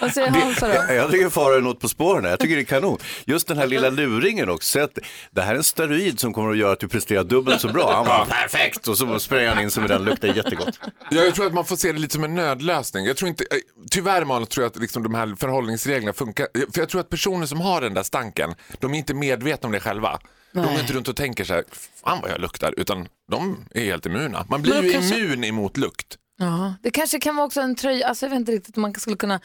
Vad 0.00 0.12
säger 0.12 0.28
Hansa 0.30 0.68
då? 0.68 0.92
Jag 0.94 1.10
tycker 1.10 1.28
Farao 1.30 1.56
är 1.56 1.60
något 1.60 1.80
på 1.80 1.88
spåren. 1.88 2.24
Jag 2.24 2.38
tycker 2.38 2.56
det 2.56 2.62
är 2.62 2.64
kanon. 2.64 2.98
Just 3.24 3.48
den 3.48 3.58
här 3.58 3.66
lilla 3.66 3.90
luringen 3.90 4.48
också. 4.50 4.78
Så 4.78 4.84
att 4.84 4.98
det 5.30 5.42
här 5.42 5.52
är 5.52 5.56
en 5.56 5.64
steroid 5.64 6.20
som 6.20 6.32
kommer 6.34 6.50
att 6.50 6.56
göra 6.58 6.72
att 6.72 6.80
du 6.80 6.88
presterar 6.88 7.24
dubbelt 7.24 7.60
så 7.60 7.68
bra. 7.68 7.94
Han 7.94 8.04
bara 8.06 8.24
perfekt 8.24 8.88
och 8.88 8.98
så 8.98 9.18
sprayar 9.18 9.54
han 9.54 9.62
in 9.64 9.70
sig 9.70 9.80
med 9.80 9.90
den. 9.90 10.04
Luktar 10.04 10.28
jättegott. 10.28 10.78
Ja, 11.10 11.22
jag 11.22 11.34
tror 11.34 11.46
att 11.46 11.54
man 11.54 11.64
får 11.64 11.76
se 11.76 11.92
det 11.92 11.98
lite 11.98 12.14
som 12.14 12.24
en 12.24 12.34
nödlösning. 12.34 13.06
Jag 13.06 13.16
tror 13.16 13.28
inte, 13.28 13.44
eh, 13.50 13.56
tyvärr 13.90 14.24
Malin, 14.24 14.46
tror 14.46 14.64
jag 14.64 14.70
att 14.70 14.76
liksom 14.76 15.02
de 15.02 15.14
här 15.14 15.34
förhållningsreglerna 15.38 16.12
funkar. 16.12 16.46
För 16.72 16.80
jag 16.80 16.88
tror 16.88 17.00
att 17.00 17.08
personer 17.10 17.46
som 17.46 17.60
har 17.60 17.80
den 17.80 17.94
där 17.94 18.02
stanken, 18.02 18.54
de 18.80 18.94
är 18.94 18.98
inte 18.98 19.14
medvetna 19.14 19.66
om 19.66 19.72
det 19.72 19.80
själva. 19.80 20.18
De 20.52 20.58
är 20.60 20.80
inte 20.80 20.92
runt 20.92 21.08
och 21.08 21.16
tänker 21.16 21.44
så 21.44 21.54
här, 21.54 21.64
fan 22.04 22.18
vad 22.22 22.30
jag 22.30 22.40
luktar, 22.40 22.74
utan 22.76 23.08
de 23.30 23.64
är 23.74 23.84
helt 23.84 24.06
immuna. 24.06 24.46
Man 24.48 24.62
blir 24.62 24.82
ju 24.82 24.92
kanske- 24.92 25.18
immun 25.18 25.44
emot 25.44 25.76
lukt. 25.76 26.16
Ja, 26.42 26.74
det 26.82 26.90
kanske 26.90 27.18
kan 27.20 27.36
vara 27.36 27.46
också 27.46 27.60
en 27.60 27.74
tröja, 27.76 28.08
alltså 28.08 28.24
jag 28.26 28.30
vet 28.30 28.36
inte 28.36 28.52
riktigt 28.52 28.76
om 28.76 28.82
man 28.82 28.94
skulle 28.94 29.16
kunna 29.16 29.40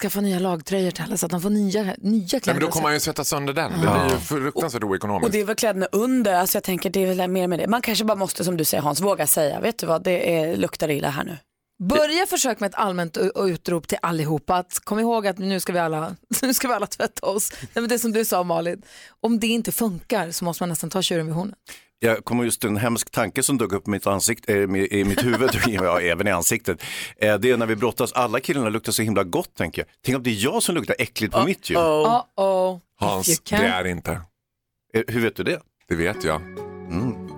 skaffa 0.00 0.20
nya 0.20 0.38
lagtröjor 0.38 0.90
till 0.90 1.04
alla 1.04 1.16
så 1.16 1.26
att 1.26 1.32
de 1.32 1.40
får 1.42 1.50
nya, 1.50 1.82
nya 1.82 1.94
Nej, 1.98 2.28
kläder. 2.28 2.52
men 2.52 2.60
då 2.60 2.68
kommer 2.68 2.82
man 2.82 2.94
ju 2.94 3.00
sätta 3.00 3.24
sönder 3.24 3.52
den. 3.52 3.72
Det 3.72 3.78
blir 3.78 4.10
ju 4.12 4.18
fruktansvärt 4.20 4.82
Och 4.82 4.90
oekonomiskt. 4.90 5.32
det 5.32 5.40
är 5.40 5.44
väl 5.44 5.56
kläderna 5.56 5.86
under, 5.92 6.34
alltså 6.34 6.56
jag 6.56 6.64
tänker 6.64 6.90
det 6.90 7.02
är 7.02 7.14
väl 7.14 7.30
mer 7.30 7.46
med 7.48 7.58
det. 7.58 7.66
Man 7.66 7.82
kanske 7.82 8.04
bara 8.04 8.16
måste 8.16 8.44
som 8.44 8.56
du 8.56 8.64
säger 8.64 8.82
Hans, 8.82 9.00
våga 9.00 9.26
säga, 9.26 9.60
vet 9.60 9.78
du 9.78 9.86
vad, 9.86 10.04
det 10.04 10.36
är, 10.38 10.56
luktar 10.56 10.90
illa 10.90 11.10
här 11.10 11.24
nu. 11.24 11.36
Börja 11.88 12.26
försök 12.26 12.60
med 12.60 12.68
ett 12.68 12.74
allmänt 12.74 13.16
utrop 13.36 13.88
till 13.88 13.98
allihopa. 14.02 14.56
Att 14.56 14.80
kom 14.84 14.98
ihåg 14.98 15.26
att 15.26 15.38
nu 15.38 15.60
ska 15.60 15.72
vi 15.72 15.78
alla, 15.78 16.16
nu 16.42 16.54
ska 16.54 16.68
vi 16.68 16.74
alla 16.74 16.86
tvätta 16.86 17.26
oss. 17.26 17.52
Nej, 17.60 17.68
men 17.74 17.88
det 17.88 17.98
som 17.98 18.12
du 18.12 18.24
sa 18.24 18.42
Malin, 18.42 18.82
om 19.20 19.40
det 19.40 19.46
inte 19.46 19.72
funkar 19.72 20.30
så 20.30 20.44
måste 20.44 20.62
man 20.62 20.68
nästan 20.68 20.90
ta 20.90 21.02
tjuren 21.02 21.26
vid 21.26 21.34
hornen. 21.34 21.54
Jag 22.00 22.24
kommer 22.24 22.44
just 22.44 22.64
en 22.64 22.76
hemsk 22.76 23.10
tanke 23.10 23.42
som 23.42 23.58
dök 23.58 23.72
upp 23.72 23.88
i 23.88 23.90
mitt, 23.90 24.06
ansikt, 24.06 24.50
äh, 24.50 24.56
i 24.56 25.04
mitt 25.04 25.24
huvud, 25.24 25.50
ja, 25.66 26.00
även 26.00 26.28
i 26.28 26.30
ansiktet. 26.30 26.82
Eh, 27.16 27.38
det 27.38 27.50
är 27.50 27.56
när 27.56 27.66
vi 27.66 27.76
brottas, 27.76 28.12
alla 28.12 28.40
killarna 28.40 28.68
luktar 28.68 28.92
så 28.92 29.02
himla 29.02 29.24
gott 29.24 29.54
tänker 29.54 29.82
jag. 29.82 29.88
Tänk 30.04 30.16
om 30.16 30.22
det 30.22 30.30
är 30.30 30.44
jag 30.44 30.62
som 30.62 30.74
luktar 30.74 30.96
äckligt 30.98 31.34
på 31.34 31.44
mitt 31.44 31.70
gym. 31.70 31.78
Uh 31.78 31.84
-oh. 31.84 32.70
You 32.70 32.80
Hans, 33.00 33.40
det 33.40 33.56
är 33.56 33.86
inte. 33.86 34.20
Eh, 34.94 35.02
Hur 35.08 35.20
vet 35.20 35.36
du 35.36 35.42
det? 35.42 35.60
Det 35.88 35.94
vet 35.94 36.24
jag. 36.24 36.40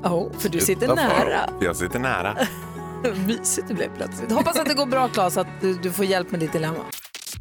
Oh, 0.05 0.33
för 0.39 0.49
du 0.49 0.61
sitter 0.61 0.85
Utanför. 0.85 1.05
nära. 1.05 1.51
Jag 1.61 1.77
sitter 1.77 1.99
nära. 1.99 2.37
Mysigt 3.27 3.69
det 3.69 3.75
blev 3.75 3.97
plötsligt. 3.97 4.33
Hoppas 4.33 4.59
att 4.59 4.67
det 4.67 4.75
går 4.75 4.87
bra 4.87 5.09
Claes, 5.09 5.37
att 5.37 5.61
du, 5.61 5.75
du 5.75 5.93
får 5.93 6.05
hjälp 6.05 6.31
med 6.31 6.41
ditt 6.41 6.53
dilemma. 6.53 6.85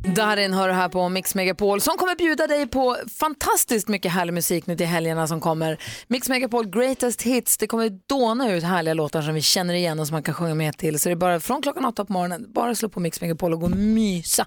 Darin 0.04 0.54
hör 0.54 0.68
du 0.68 0.74
här 0.74 0.90
på 0.90 1.10
Mix 1.10 1.36
Megapol 1.36 1.82
som 1.82 1.98
kommer 1.98 2.16
bjuda 2.16 2.48
dig 2.48 2.68
på 2.68 2.98
fantastiskt 3.20 3.88
mycket 3.88 4.12
härlig 4.12 4.34
musik 4.34 4.68
nu 4.68 4.76
till 4.76 4.86
helgerna 4.86 5.28
som 5.28 5.42
kommer. 5.42 5.78
Mix 6.08 6.30
Megapol 6.30 6.70
Greatest 6.70 7.22
Hits, 7.22 7.58
det 7.58 7.68
kommer 7.68 7.90
dåna 8.08 8.52
ut 8.52 8.64
härliga 8.64 8.94
låtar 8.94 9.22
som 9.22 9.34
vi 9.34 9.42
känner 9.42 9.74
igen 9.74 10.00
och 10.00 10.08
som 10.08 10.14
man 10.14 10.24
kan 10.24 10.34
sjunga 10.34 10.56
med 10.56 10.78
till. 10.78 11.00
Så 11.00 11.10
det 11.10 11.14
är 11.14 11.16
bara 11.16 11.40
från 11.40 11.62
klockan 11.62 11.86
åtta 11.86 12.06
på 12.06 12.14
morgonen, 12.14 12.46
bara 12.54 12.76
slå 12.76 12.90
på 12.90 13.00
Mix 13.00 13.22
Megapol 13.22 13.54
och 13.54 13.60
gå 13.60 13.66
och 13.66 13.78
mysa. 13.78 14.46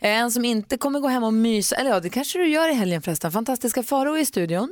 En 0.00 0.30
som 0.30 0.44
inte 0.44 0.76
kommer 0.76 1.00
gå 1.00 1.08
hem 1.08 1.24
och 1.24 1.34
mysa, 1.34 1.76
eller 1.76 1.90
ja 1.90 2.00
det 2.00 2.10
kanske 2.10 2.38
du 2.38 2.48
gör 2.48 2.68
i 2.68 2.74
helgen 2.74 3.02
förresten, 3.02 3.32
fantastiska 3.32 3.82
Faro 3.82 4.18
i 4.18 4.26
studion. 4.26 4.70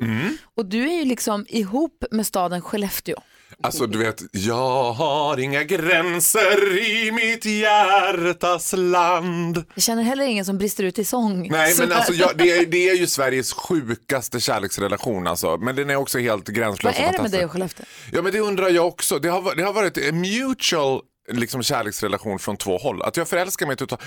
Och 0.57 0.67
du 0.67 0.89
är 0.89 0.99
ju 0.99 1.05
liksom 1.05 1.47
ihop 1.49 2.05
med 2.11 2.27
staden 2.27 2.63
Skellefteå. 2.63 3.17
Alltså 3.63 3.87
du 3.87 3.99
vet, 3.99 4.23
jag 4.33 4.93
har 4.93 5.41
inga 5.41 5.63
gränser 5.63 6.79
i 6.79 7.13
mitt 7.13 7.45
hjärtas 7.45 8.75
land. 8.77 9.65
Jag 9.75 9.83
känner 9.83 10.03
heller 10.03 10.25
ingen 10.25 10.45
som 10.45 10.59
brister 10.59 10.85
ut 10.85 10.99
i 10.99 11.05
sång. 11.05 11.49
Nej 11.51 11.75
men 11.79 11.93
alltså 11.93 12.13
jag, 12.13 12.37
det, 12.37 12.51
är, 12.51 12.67
det 12.67 12.89
är 12.89 12.95
ju 12.95 13.07
Sveriges 13.15 13.53
sjukaste 13.53 14.41
kärleksrelation 14.41 15.27
alltså. 15.27 15.57
Men 15.57 15.77
den 15.77 15.91
är 15.91 15.97
också 15.97 16.19
helt 16.19 16.49
gränslös 16.49 16.99
Vad 16.99 17.09
är 17.09 17.13
det 17.13 17.23
med 17.23 17.31
dig 17.31 17.45
och 17.45 17.53
Skellefteå? 17.53 17.87
Ja 18.13 18.23
men 18.23 18.33
det 18.33 18.41
undrar 18.41 18.69
jag 18.69 18.87
också. 18.87 19.19
Det 19.19 19.29
har, 19.29 19.55
det 19.55 19.63
har 19.63 19.73
varit 19.73 19.99
en 19.99 20.21
mutual 20.21 21.01
liksom, 21.33 21.63
kärleksrelation 21.63 22.39
från 22.39 22.57
två 22.57 22.79
håll. 22.79 23.03
Att 23.03 23.17
jag 23.17 23.29
förälskar 23.29 23.67
mig 23.67 23.77
totalt. 23.77 24.03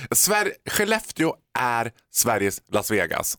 Skellefteå 0.69 1.35
är 1.59 1.91
Sveriges 2.13 2.61
Las 2.71 2.91
Vegas. 2.91 3.37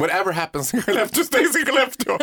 Whatever 0.00 0.32
happens 0.32 0.74
in 0.74 0.82
Skellefteå 0.82 1.24
stays 1.24 1.56
in 1.56 1.66
Skellefteå. 1.66 2.16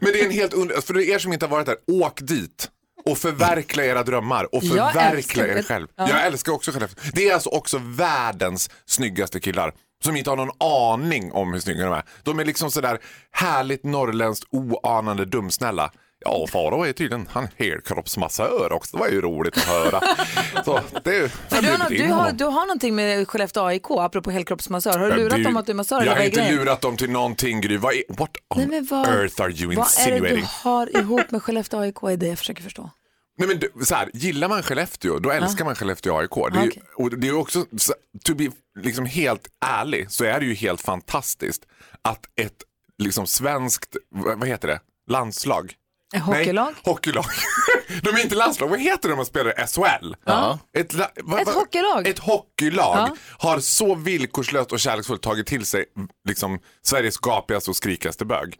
Men 0.00 0.12
det 0.12 0.20
är 0.20 0.24
en 0.24 0.30
helt 0.30 0.54
under... 0.54 0.80
För 0.80 1.00
er 1.00 1.18
som 1.18 1.32
inte 1.32 1.46
har 1.46 1.50
varit 1.50 1.66
där, 1.66 1.76
åk 1.86 2.20
dit. 2.20 2.70
Och 3.04 3.18
förverkliga 3.18 3.86
era 3.86 4.02
drömmar 4.02 4.54
och 4.54 4.62
förverkliga 4.62 5.58
er 5.58 5.62
själv. 5.62 5.88
Ja. 5.96 6.08
Jag 6.08 6.26
älskar 6.26 6.52
också 6.52 6.72
Skellefteå. 6.72 7.04
Det 7.14 7.28
är 7.28 7.34
alltså 7.34 7.50
också 7.50 7.80
världens 7.84 8.70
snyggaste 8.86 9.40
killar. 9.40 9.72
Som 10.04 10.16
inte 10.16 10.30
har 10.30 10.36
någon 10.36 10.56
aning 10.60 11.32
om 11.32 11.52
hur 11.52 11.60
snygga 11.60 11.84
de 11.84 11.92
är. 11.94 12.04
De 12.22 12.38
är 12.40 12.44
liksom 12.44 12.70
sådär 12.70 12.98
härligt 13.30 13.84
norrländskt 13.84 14.46
oanande 14.50 15.24
dumsnälla. 15.24 15.92
Ja, 16.24 16.46
Farao 16.46 16.82
är 16.84 16.92
tydligen 16.92 17.28
han 17.32 17.48
helkroppsmassör 17.56 18.72
också. 18.72 18.96
Det 18.96 19.00
var 19.00 19.08
ju 19.08 19.20
roligt 19.20 19.56
att 19.56 19.62
höra. 19.64 20.00
Så, 20.64 20.80
det 21.04 21.10
du, 21.50 21.66
har, 21.68 21.90
du, 21.90 22.06
har, 22.12 22.32
du 22.32 22.44
har 22.44 22.66
någonting 22.66 22.94
med 22.94 23.28
Skellefteå 23.28 23.64
AIK, 23.64 23.84
apropå 23.90 24.30
helkroppsmassör. 24.30 24.98
Har 24.98 25.10
du 25.10 25.16
lurat 25.16 25.36
Du- 25.36 25.42
dem 25.42 25.56
att 25.56 25.66
du 25.66 25.72
är 25.72 25.76
massör? 25.76 26.04
Jag 26.04 26.14
har 26.16 26.22
inte 26.24 26.36
grejen? 26.40 26.54
lurat 26.56 26.80
dem 26.80 26.96
till 26.96 27.10
någonting 27.10 27.60
Gry. 27.60 27.76
Vad 27.76 27.94
är, 27.94 28.02
what 28.08 28.30
on 28.54 28.58
Nej, 28.58 28.66
men 28.66 28.86
vad- 28.90 29.08
earth 29.08 29.42
are 29.42 29.50
you 29.52 29.74
Vad 29.74 29.86
är 29.98 30.10
det 30.10 30.10
du 30.10 30.16
insinuating? 30.16 30.44
har 30.44 30.96
ihop 30.96 31.30
med 31.30 31.42
Skellefteå 31.42 31.80
AIK? 31.80 31.96
är 32.02 32.16
det 32.16 32.26
jag 32.26 32.38
försöker 32.38 32.62
förstå. 32.62 32.90
Nej, 33.38 33.48
men 33.48 33.58
du, 33.58 33.72
så 33.84 33.94
här, 33.94 34.10
gillar 34.14 34.48
man 34.48 34.62
Skellefteå, 34.62 35.18
då 35.18 35.30
älskar 35.30 35.64
man 35.64 35.74
Skellefteå 35.74 36.18
AIK. 36.18 36.30
Det 36.52 36.58
är, 36.58 36.62
ju- 36.62 36.68
okej. 36.70 36.82
och 36.96 37.18
det 37.18 37.28
är 37.28 37.36
också, 37.36 37.64
så- 37.78 37.94
to 38.24 38.34
be 38.34 38.48
liksom 38.80 39.06
helt 39.06 39.48
ärlig, 39.66 40.10
så 40.10 40.24
är 40.24 40.40
det 40.40 40.46
ju 40.46 40.54
helt 40.54 40.80
fantastiskt 40.80 41.62
att 42.02 42.20
ett 42.36 42.62
liksom 42.98 43.26
svenskt, 43.26 43.96
vad 44.14 44.48
heter 44.48 44.68
det, 44.68 44.80
landslag? 45.10 45.72
Hockeylag? 46.18 46.64
Nej, 46.66 46.74
hockeylag. 46.84 47.24
De 48.02 48.08
är 48.08 48.22
inte 48.22 48.34
landslag, 48.34 48.68
vad 48.68 48.80
heter 48.80 49.02
det 49.02 49.08
när 49.08 49.16
man 49.16 49.26
spelar 49.26 49.50
i 49.64 49.66
SHL? 49.66 50.14
Ja. 50.24 50.58
Ett, 50.78 50.92
la- 50.92 51.10
vad- 51.16 51.40
Ett 51.40 51.48
hockeylag? 51.48 52.06
Ett 52.08 52.18
hockeylag 52.18 52.96
Ja. 52.96 53.16
har 53.38 53.60
så 53.60 53.94
villkorslöst 53.94 54.72
och 54.72 54.80
kärleksfullt 54.80 55.22
tagit 55.22 55.46
till 55.46 55.66
sig 55.66 55.84
liksom, 56.28 56.58
Sveriges 56.82 57.16
gapigaste 57.18 57.70
och 57.70 57.76
skrikaste 57.76 58.24
bög. 58.24 58.54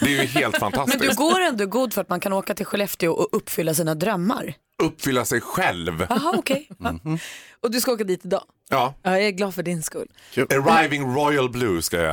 Det 0.00 0.06
är 0.06 0.22
ju 0.22 0.26
helt 0.26 0.52
Men 0.52 0.60
fantastiskt. 0.60 1.00
du 1.10 1.14
går 1.14 1.40
ändå 1.40 1.66
god 1.66 1.92
för 1.94 2.00
att 2.00 2.08
man 2.08 2.20
kan 2.20 2.32
åka 2.32 2.54
till 2.54 2.66
Skellefteå 2.66 3.12
och 3.12 3.28
uppfylla 3.32 3.74
sina 3.74 3.94
drömmar. 3.94 4.54
Uppfylla 4.82 5.24
sig 5.24 5.40
själv. 5.40 6.06
Jaha, 6.08 6.32
okej. 6.36 6.68
Och 7.62 7.70
du 7.70 7.80
ska 7.80 7.92
åka 7.92 8.04
dit 8.04 8.24
idag? 8.24 8.42
Ja. 8.70 8.94
Ja, 9.02 9.10
jag 9.10 9.22
är 9.26 9.30
glad 9.30 9.54
för 9.54 9.62
din 9.62 9.82
skull. 9.82 10.08
Arriving 10.36 11.14
Royal 11.14 11.50
Blue 11.50 11.82
ska 11.82 11.96
jag 11.96 12.04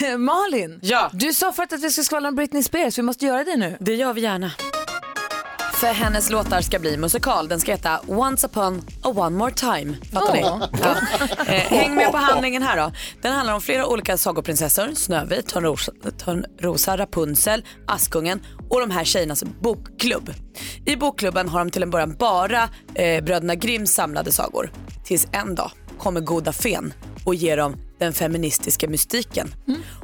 göra. 0.00 0.18
Malin, 0.18 0.78
Ja. 0.82 1.10
du 1.12 1.32
sa 1.32 1.52
förut 1.52 1.72
att 1.72 1.82
vi 1.82 1.90
ska 1.90 2.02
skvallra 2.02 2.28
om 2.28 2.34
Britney 2.34 2.62
Spears. 2.62 2.98
Vi 2.98 3.02
måste 3.02 3.26
göra 3.26 3.44
det 3.44 3.56
nu. 3.56 3.76
Det 3.80 3.94
gör 3.94 4.12
vi 4.12 4.20
gärna. 4.20 4.52
För 5.80 5.86
hennes 5.86 6.30
låtar 6.30 6.60
ska 6.60 6.78
bli 6.78 6.96
musikal. 6.96 7.48
Den 7.48 7.60
ska 7.60 7.72
heta 7.72 8.00
Once 8.06 8.46
upon 8.46 8.82
a 9.02 9.08
one 9.08 9.36
more 9.36 9.52
time. 9.54 9.96
Fattar 10.12 10.32
ni? 10.32 10.40
Ja. 10.40 10.60
Eh, 11.46 11.78
häng 11.78 11.94
med 11.94 12.10
på 12.10 12.16
handlingen 12.16 12.62
här 12.62 12.76
då. 12.76 12.92
Den 13.22 13.32
handlar 13.32 13.54
om 13.54 13.60
flera 13.60 13.86
olika 13.86 14.16
sagoprinsessor. 14.16 14.94
Snövit, 14.94 15.48
Törnrosa, 15.48 15.92
Törnrosa, 16.18 16.96
Rapunzel, 16.96 17.64
Askungen 17.86 18.40
och 18.70 18.80
de 18.80 18.90
här 18.90 19.04
tjejernas 19.04 19.44
bokklubb. 19.44 20.34
I 20.86 20.96
bokklubben 20.96 21.48
har 21.48 21.58
de 21.58 21.70
till 21.70 21.82
en 21.82 21.90
början 21.90 22.16
bara 22.18 22.68
eh, 22.94 23.24
bröderna 23.24 23.54
Grimms 23.54 23.94
samlade 23.94 24.32
sagor. 24.32 24.72
Tills 25.04 25.28
en 25.32 25.54
dag 25.54 25.70
kommer 25.98 26.20
goda 26.20 26.52
fen 26.52 26.94
och 27.24 27.34
ger 27.34 27.56
dem 27.56 27.76
den 28.00 28.12
feministiska 28.12 28.88
mystiken. 28.88 29.54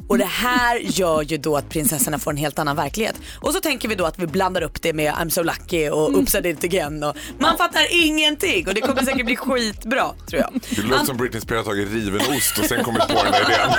Och 0.07 0.17
det 0.17 0.25
här 0.25 0.77
gör 0.77 1.21
ju 1.21 1.37
då 1.37 1.57
att 1.57 1.69
prinsessorna 1.69 2.19
får 2.19 2.31
en 2.31 2.37
helt 2.37 2.59
annan 2.59 2.75
verklighet. 2.75 3.15
Och 3.41 3.53
så 3.53 3.59
tänker 3.59 3.89
vi 3.89 3.95
då 3.95 4.05
att 4.05 4.19
vi 4.19 4.27
blandar 4.27 4.61
upp 4.61 4.81
det 4.81 4.93
med 4.93 5.13
I'm 5.13 5.29
so 5.29 5.43
lucky 5.43 5.89
och 5.89 6.11
I 6.35 6.41
did 6.41 6.45
it 6.45 6.63
again. 6.63 7.03
Och 7.03 7.15
man 7.39 7.57
fattar 7.57 7.87
ingenting 7.91 8.67
och 8.67 8.73
det 8.73 8.81
kommer 8.81 9.03
säkert 9.03 9.25
bli 9.25 9.35
skitbra 9.35 10.11
tror 10.29 10.41
jag. 10.41 10.61
Det 10.75 10.81
låter 10.81 11.05
som 11.05 11.17
Britney 11.17 11.41
Spears 11.41 11.57
har 11.57 11.73
tagit 11.73 11.93
riven 11.93 12.21
ost 12.37 12.59
och 12.59 12.65
sen 12.65 12.83
kommit 12.83 13.07
på 13.07 13.23
den 13.23 13.31
där 13.31 13.41
idén. 13.41 13.69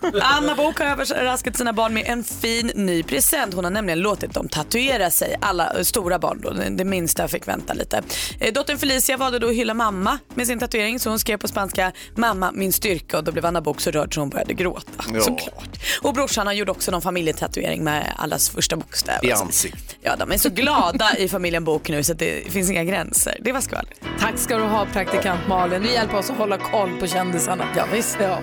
Bok. 0.00 0.22
Anna 0.22 0.54
Bok 0.54 0.78
har 0.78 0.86
överraskat 0.86 1.56
sina 1.56 1.72
barn 1.72 1.94
med 1.94 2.04
en 2.06 2.24
fin 2.24 2.70
ny 2.74 3.02
present. 3.02 3.54
Hon 3.54 3.64
har 3.64 3.70
nämligen 3.70 4.00
låtit 4.00 4.34
dem 4.34 4.48
tatuera 4.48 5.10
sig, 5.10 5.36
alla 5.40 5.72
eh, 5.74 5.82
stora 5.82 6.18
barn 6.18 6.40
då. 6.42 6.50
Det 6.70 6.84
minsta 6.84 7.28
fick 7.28 7.48
vänta 7.48 7.72
lite. 7.72 8.02
Eh, 8.40 8.52
Dottern 8.52 8.78
Felicia 8.78 9.16
valde 9.16 9.38
då 9.38 9.48
att 9.48 9.54
hylla 9.54 9.74
mamma 9.74 10.18
med 10.34 10.46
sin 10.46 10.58
tatuering 10.58 11.00
så 11.00 11.10
hon 11.10 11.18
skrev 11.18 11.36
på 11.36 11.48
spanska 11.48 11.92
mamma 12.18 12.52
min 12.54 12.72
styrka 12.72 13.18
och 13.18 13.24
då 13.24 13.32
blev 13.32 13.46
Anna 13.46 13.60
Bok 13.60 13.80
så 13.80 13.90
rörd 13.90 14.14
så 14.14 14.20
hon 14.20 14.30
började 14.30 14.54
gråta. 14.54 15.04
Ja. 15.14 15.20
Såklart. 15.20 15.78
Och 16.02 16.14
brorsan 16.14 16.46
han 16.46 16.56
gjorde 16.56 16.70
också 16.70 16.90
någon 16.90 17.02
familjetatuering 17.02 17.84
med 17.84 18.12
allas 18.16 18.50
första 18.50 18.76
bokstäver. 18.76 19.26
I 19.26 19.32
ansiktet. 19.32 19.96
Ja, 20.00 20.16
de 20.16 20.32
är 20.32 20.38
så 20.38 20.50
glada 20.50 21.16
i 21.18 21.28
familjen 21.28 21.64
Bok 21.64 21.88
nu 21.88 22.02
så 22.02 22.12
det 22.12 22.52
finns 22.52 22.70
inga 22.70 22.84
gränser. 22.84 23.36
Det 23.40 23.52
var 23.52 23.60
skvaller. 23.60 23.94
Tack 24.20 24.38
ska 24.38 24.58
du 24.58 24.64
ha 24.64 24.86
praktikant 24.92 25.40
Malin. 25.48 25.82
Du 25.82 25.92
hjälper 25.92 26.18
oss 26.18 26.30
att 26.30 26.36
hålla 26.36 26.58
koll 26.58 27.00
på 27.00 27.06
kändisarna. 27.06 27.64
Ja, 27.76 27.84
visst. 27.92 28.16
Ja. 28.20 28.38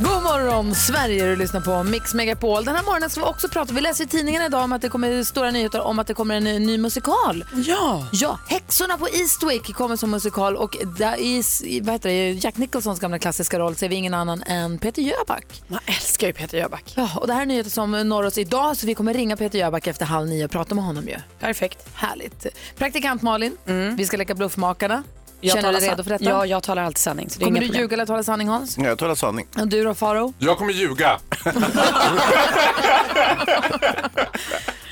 God 0.00 0.22
morgon 0.22 0.74
Sverige, 0.74 1.26
du 1.26 1.36
lyssnar 1.36 1.60
på 1.60 1.82
Mix 1.82 2.14
Megapol. 2.14 2.64
Den 2.64 2.76
här 2.76 2.82
morgonen 2.82 3.10
ska 3.10 3.20
vi 3.20 3.26
också 3.26 3.48
prata, 3.48 3.74
vi 3.74 3.80
läser 3.80 4.04
i 4.04 4.06
tidningen 4.06 4.42
idag 4.42 4.64
om 4.64 4.72
att 4.72 4.82
det 4.82 4.88
kommer 4.88 5.24
stora 5.24 5.50
nyheter 5.50 5.80
om 5.80 5.98
att 5.98 6.06
det 6.06 6.14
kommer 6.14 6.34
en 6.34 6.44
ny, 6.44 6.58
ny 6.58 6.78
musikal. 6.78 7.44
Ja. 7.66 8.06
Ja, 8.12 8.38
Häxorna 8.48 8.98
på 8.98 9.08
Eastwick 9.08 9.74
kommer 9.74 9.96
som 9.96 10.10
musikal 10.10 10.56
och 10.56 10.76
där 10.98 11.16
i, 11.20 11.42
vad 11.82 11.92
heter 11.94 12.08
det, 12.08 12.30
Jack 12.32 12.56
Nicholsons 12.56 13.00
gamla 13.00 13.18
klassiska 13.18 13.58
roll 13.58 13.76
ser 13.76 13.88
vi 13.88 13.94
ingen 13.94 14.14
annan 14.14 14.42
än 14.42 14.78
Peter 14.78 15.02
Jöback. 15.02 15.62
Man 15.68 15.80
älskar 15.86 16.26
ju 16.26 16.32
Peter 16.32 16.58
Jöback. 16.58 16.92
Ja, 16.96 17.10
och 17.16 17.26
det 17.26 17.32
här 17.32 17.42
är 17.42 17.46
nyheter 17.46 17.70
som 17.70 18.08
når 18.08 18.22
oss 18.22 18.38
idag 18.38 18.76
så 18.76 18.86
vi 18.86 18.94
kommer 18.94 19.14
ringa 19.14 19.36
Peter 19.36 19.58
Jöback 19.58 19.86
efter 19.86 20.04
halv 20.04 20.28
nio 20.28 20.44
och 20.44 20.50
prata 20.50 20.74
med 20.74 20.84
honom 20.84 21.08
ju. 21.08 21.16
Perfekt. 21.38 21.88
Härligt. 21.94 22.46
Praktikant 22.76 23.22
Malin, 23.22 23.56
vi 23.96 24.06
ska 24.06 24.16
leka 24.16 24.34
Bluffmakarna. 24.34 25.02
Jag 25.40 25.50
Känner 25.52 25.62
du 25.62 25.66
talar 25.68 25.80
dig 25.80 25.90
redo 25.90 26.02
för 26.02 26.10
detta? 26.10 26.24
Ja, 26.24 26.46
jag 26.46 26.62
talar 26.62 26.82
alltid 26.82 26.98
sanning. 26.98 27.30
Så 27.30 27.38
det 27.38 27.44
Kommer 27.44 27.60
du 27.60 27.66
ljuga 27.66 27.94
eller 27.94 28.06
tala 28.06 28.22
sanning 28.22 28.48
Hans? 28.48 28.78
Ja, 28.78 28.84
Jag 28.84 28.98
talar 28.98 29.14
sanning. 29.14 29.46
Och 29.60 29.68
du 29.68 29.84
då 29.84 29.94
Faro? 29.94 30.32
Jag 30.38 30.58
kommer 30.58 30.72
ljuga. 30.72 31.18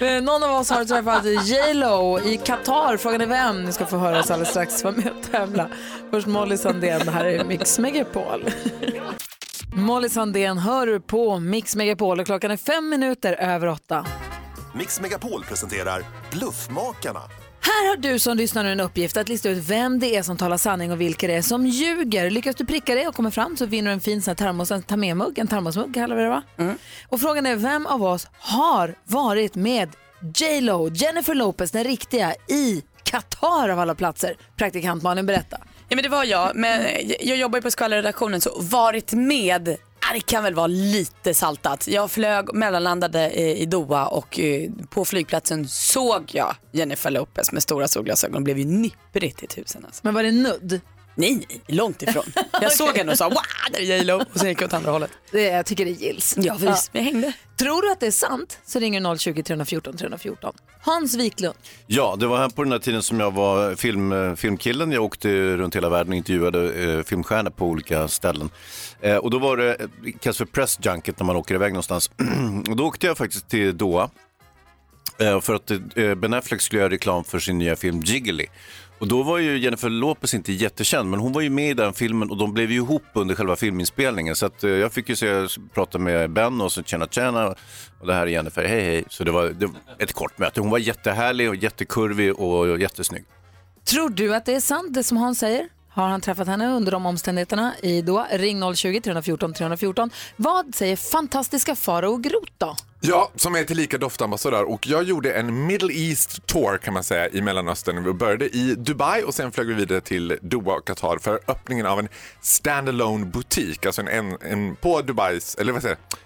Eh, 0.01 0.23
Någon 0.23 0.43
av 0.43 0.51
oss 0.61 0.71
har 0.71 0.85
träffat 0.85 1.25
J 1.25 1.75
Lo 1.75 2.21
i 2.21 2.37
Qatar. 2.37 2.97
Frågan 2.97 3.21
är 3.21 3.27
vem? 3.27 3.65
Ni 3.65 3.73
ska 3.73 3.87
få 3.87 3.97
höra 3.99 4.19
oss 4.21 4.31
alldeles 4.31 4.51
strax. 4.51 4.85
Var 4.85 4.93
med 4.93 5.07
och 5.21 5.31
tävla. 5.33 5.69
Först 6.11 6.27
Molly 6.27 6.57
Sandén. 6.57 7.01
Det 7.05 7.11
här 7.11 7.25
är 7.25 7.45
Mix 7.45 7.79
Megapol. 7.79 8.51
Molly 9.75 10.09
Sandén 10.09 10.59
hör 10.59 10.87
du 10.87 11.01
på 11.01 11.39
Mix 11.39 11.77
Megapol 11.77 12.21
och 12.21 12.27
klockan 12.27 12.51
är 12.51 12.57
fem 12.57 12.89
minuter 12.89 13.33
över 13.33 13.67
åtta. 13.67 14.07
Mix 14.75 15.01
Megapol 15.01 15.45
presenterar 15.49 16.05
Bluffmakarna. 16.31 17.21
Här 17.67 17.89
har 17.89 17.97
du 17.97 18.19
som 18.19 18.37
lyssnar 18.37 18.65
nu 18.65 18.73
en 18.73 18.81
uppgift 18.81 19.17
att 19.17 19.29
lista 19.29 19.49
ut 19.49 19.69
vem 19.69 19.99
det 19.99 20.17
är 20.17 20.23
som 20.23 20.37
talar 20.37 20.57
sanning 20.57 20.93
och 20.93 21.01
vilka 21.01 21.27
det 21.27 21.35
är 21.35 21.43
som 21.43 21.67
ljuger. 21.67 22.31
Lyckas 22.31 22.57
du 22.57 22.67
pricka 22.67 22.95
det 22.95 23.09
och 23.09 23.15
kommer 23.15 23.31
fram 23.31 23.57
så 23.57 23.67
vinner 23.67 23.91
du 23.91 23.95
en 23.95 24.01
fin 24.01 24.23
sån 24.23 24.31
här 24.31 24.37
termos, 24.37 24.71
en 24.71 24.83
ta 24.83 24.97
med 24.97 25.17
mugg, 25.17 25.39
en 25.39 25.47
termosmugg 25.47 25.95
kallar 25.95 26.17
vi 26.17 26.23
det 26.23 26.29
va? 26.29 26.43
Och 27.09 27.21
frågan 27.21 27.47
är 27.47 27.57
vem 27.57 27.87
av 27.87 28.05
oss 28.05 28.29
har 28.33 28.95
varit 29.05 29.55
med 29.55 29.89
J 30.37 30.61
Lo, 30.61 30.91
Jennifer 30.91 31.35
Lopez, 31.35 31.71
den 31.71 31.85
riktiga, 31.85 32.35
i 32.49 32.83
Qatar 33.03 33.69
av 33.69 33.79
alla 33.79 33.95
platser? 33.95 34.37
Praktikant 34.57 35.03
Malin, 35.03 35.27
berätta. 35.27 35.59
Ja 35.89 35.97
men 35.97 36.03
det 36.03 36.09
var 36.09 36.25
jag, 36.25 36.57
men 36.57 36.87
jag 37.21 37.37
jobbar 37.37 37.59
ju 37.59 37.63
på 37.63 37.71
skvallerredaktionen 37.71 38.41
så 38.41 38.61
varit 38.61 39.13
med, 39.13 39.77
det 40.13 40.21
kan 40.21 40.43
väl 40.43 40.55
vara 40.55 40.67
lite 40.67 41.35
saltat. 41.35 41.89
Jag 41.89 42.11
flög, 42.11 42.55
mellanlandade 42.55 43.31
i 43.33 43.67
Doha 43.67 44.07
och 44.07 44.41
eh, 44.41 44.71
på 44.91 45.05
flygplatsen 45.05 45.69
såg 45.69 46.31
jag 46.33 46.55
Jennifer 46.73 47.11
Lopez 47.11 47.53
med 47.53 47.63
stora 47.63 47.89
solglasögon. 47.89 48.45
blev 48.45 48.59
ju 48.59 48.65
nipprigt 48.65 49.43
i 49.43 49.47
tusen 49.47 49.85
alltså. 49.85 50.01
Men 50.05 50.15
var 50.15 50.23
det 50.23 50.33
nudd? 50.33 50.81
Nej, 51.19 51.47
långt 51.67 52.03
ifrån. 52.03 52.25
Jag 52.61 52.73
såg 52.73 52.97
henne 52.97 53.13
och 53.13 53.19
sa 53.19 53.29
wow, 53.29 53.37
där 53.73 53.79
är 53.79 53.83
J 53.83 54.05
Lo 54.05 54.15
och 54.33 54.41
sen 54.41 54.49
gick 54.49 54.61
jag 54.61 54.67
åt 54.67 54.73
andra 54.73 54.91
hållet. 54.91 55.11
Det, 55.31 55.43
jag 55.43 55.67
tycker 55.67 55.85
det 55.85 55.91
gills. 55.91 56.35
Ja 56.39 56.57
visst, 56.61 56.91
jag 56.93 57.03
hängde. 57.03 57.33
Tror 57.59 57.83
du 57.83 57.93
att 57.93 58.01
det 58.01 58.07
är 58.07 58.11
sant 58.11 58.59
så 58.65 58.79
ringer 58.79 59.17
020 59.17 59.43
314 59.43 59.97
314. 59.97 60.55
Hans 60.81 61.15
Wiklund. 61.17 61.55
Ja, 61.87 62.17
det 62.19 62.27
var 62.27 62.39
här 62.39 62.49
på 62.49 62.63
den 62.63 62.73
här 62.73 62.79
tiden 62.79 63.03
som 63.03 63.21
jag 63.21 63.31
var 63.31 63.75
film, 63.75 64.13
eh, 64.13 64.35
filmkillen. 64.35 64.93
Jag 64.93 65.05
åkte 65.05 65.57
runt 65.57 65.77
hela 65.77 65.89
världen 65.89 66.13
och 66.13 66.17
intervjuade 66.17 66.83
eh, 66.85 67.03
filmstjärnor 67.03 67.51
på 67.51 67.67
olika 67.67 68.09
ställen. 68.09 68.51
Eh, 69.01 69.17
och 69.17 69.31
då 69.31 69.39
var 69.39 69.57
det, 69.57 69.75
eh, 69.75 69.87
kallas 70.21 70.39
för 70.39 70.45
press 70.45 70.79
junket 70.83 71.19
när 71.19 71.27
man 71.27 71.37
åker 71.37 71.55
iväg 71.55 71.73
någonstans. 71.73 72.11
och 72.69 72.77
då 72.77 72.87
åkte 72.87 73.07
jag 73.07 73.19
faktiskt 73.19 73.49
till 73.49 73.77
Doha. 73.79 74.11
Eh, 75.19 75.41
för 75.41 75.55
att 75.55 75.71
eh, 75.71 76.15
Ben 76.15 76.35
Affleck 76.35 76.61
skulle 76.61 76.81
göra 76.81 76.93
reklam 76.93 77.25
för 77.25 77.39
sin 77.39 77.59
nya 77.59 77.77
film 77.77 78.03
Jiggly. 78.05 78.47
Och 78.99 79.09
då 79.09 79.23
var 79.23 79.39
ju 79.39 79.59
Jennifer 79.59 79.89
Lopez 79.89 80.35
inte 80.35 80.53
jättekänd, 80.53 81.11
men 81.11 81.21
hon 81.21 81.33
var 81.33 81.41
ju 81.41 81.51
med 81.51 81.71
i 81.71 81.75
den 81.75 81.95
filmen 81.95 82.31
och 82.31 82.37
de 82.37 82.53
blev 82.53 82.71
ju 82.71 82.77
ihop 82.77 83.05
under 83.13 83.35
själva 83.35 83.57
filminspelningen. 83.57 84.37
Så 84.37 84.47
att, 84.47 84.65
eh, 84.65 84.71
jag 84.71 84.93
fick 84.93 85.09
ju 85.09 85.17
se, 85.17 85.47
prata 85.75 85.99
med 85.99 86.31
Ben 86.31 86.61
och 86.61 86.73
så 86.73 86.83
tjena 86.83 87.07
tjena 87.07 87.55
och 88.01 88.07
det 88.07 88.15
här 88.15 88.23
är 88.23 88.27
Jennifer, 88.27 88.65
hej 88.65 88.81
hej. 88.81 89.05
Så 89.09 89.25
det 89.25 89.31
var, 89.31 89.47
det 89.47 89.67
var 89.67 89.77
ett 89.99 90.13
kort 90.13 90.39
möte. 90.39 90.61
Hon 90.61 90.71
var 90.71 90.79
jättehärlig 90.79 91.49
och 91.49 91.57
jättekurvig 91.57 92.41
och 92.41 92.81
jättesnygg. 92.81 93.25
Tror 93.85 94.09
du 94.09 94.35
att 94.35 94.45
det 94.45 94.55
är 94.55 94.61
sant 94.61 94.95
det 94.95 95.03
som 95.03 95.17
Hans 95.17 95.39
säger? 95.39 95.69
Har 95.89 96.09
han 96.09 96.21
träffat 96.21 96.47
henne 96.47 96.69
under 96.69 96.93
de 96.93 97.07
omständigheterna 97.07 97.75
i 97.83 98.03
då? 98.03 98.27
Ring 98.33 98.75
020 98.75 99.01
314 99.01 99.55
314. 99.55 100.11
Vad 100.37 100.75
säger 100.75 100.97
fantastiska 100.97 101.77
Farao 101.77 102.17
Groth 102.17 102.53
då? 102.59 102.77
Ja, 103.09 103.31
som 103.35 103.55
är 103.55 103.65
tillika 103.65 103.99
doftambassadör 103.99 104.65
och 104.65 104.87
jag 104.87 105.03
gjorde 105.03 105.33
en 105.33 105.67
Middle 105.67 105.93
East 105.93 106.47
tour 106.47 106.79
kan 106.79 106.95
man 106.95 107.05
säga 107.05 107.29
i 107.29 107.43
Mellanöstern. 107.43 108.05
Vi 108.05 108.13
började 108.13 108.49
i 108.57 108.75
Dubai 108.75 109.23
och 109.23 109.35
sen 109.35 109.53
flög 109.53 109.67
vi 109.67 109.75
vidare 109.75 110.01
till 110.01 110.39
Doha 110.43 110.77
och 110.77 110.87
Qatar 110.87 111.19
för 111.19 111.41
öppningen 111.49 111.87
av 111.87 111.99
en 111.99 112.09
standalone 112.41 113.27
butik, 113.27 113.87
alltså 113.87 114.03
en, 114.03 114.09
en, 114.09 114.37
en 114.41 114.77
på 114.77 115.03
Dubais, 115.03 115.55
eller 115.55 115.73
vad 115.73 115.83
säger 115.83 115.97
jag? 116.11 116.19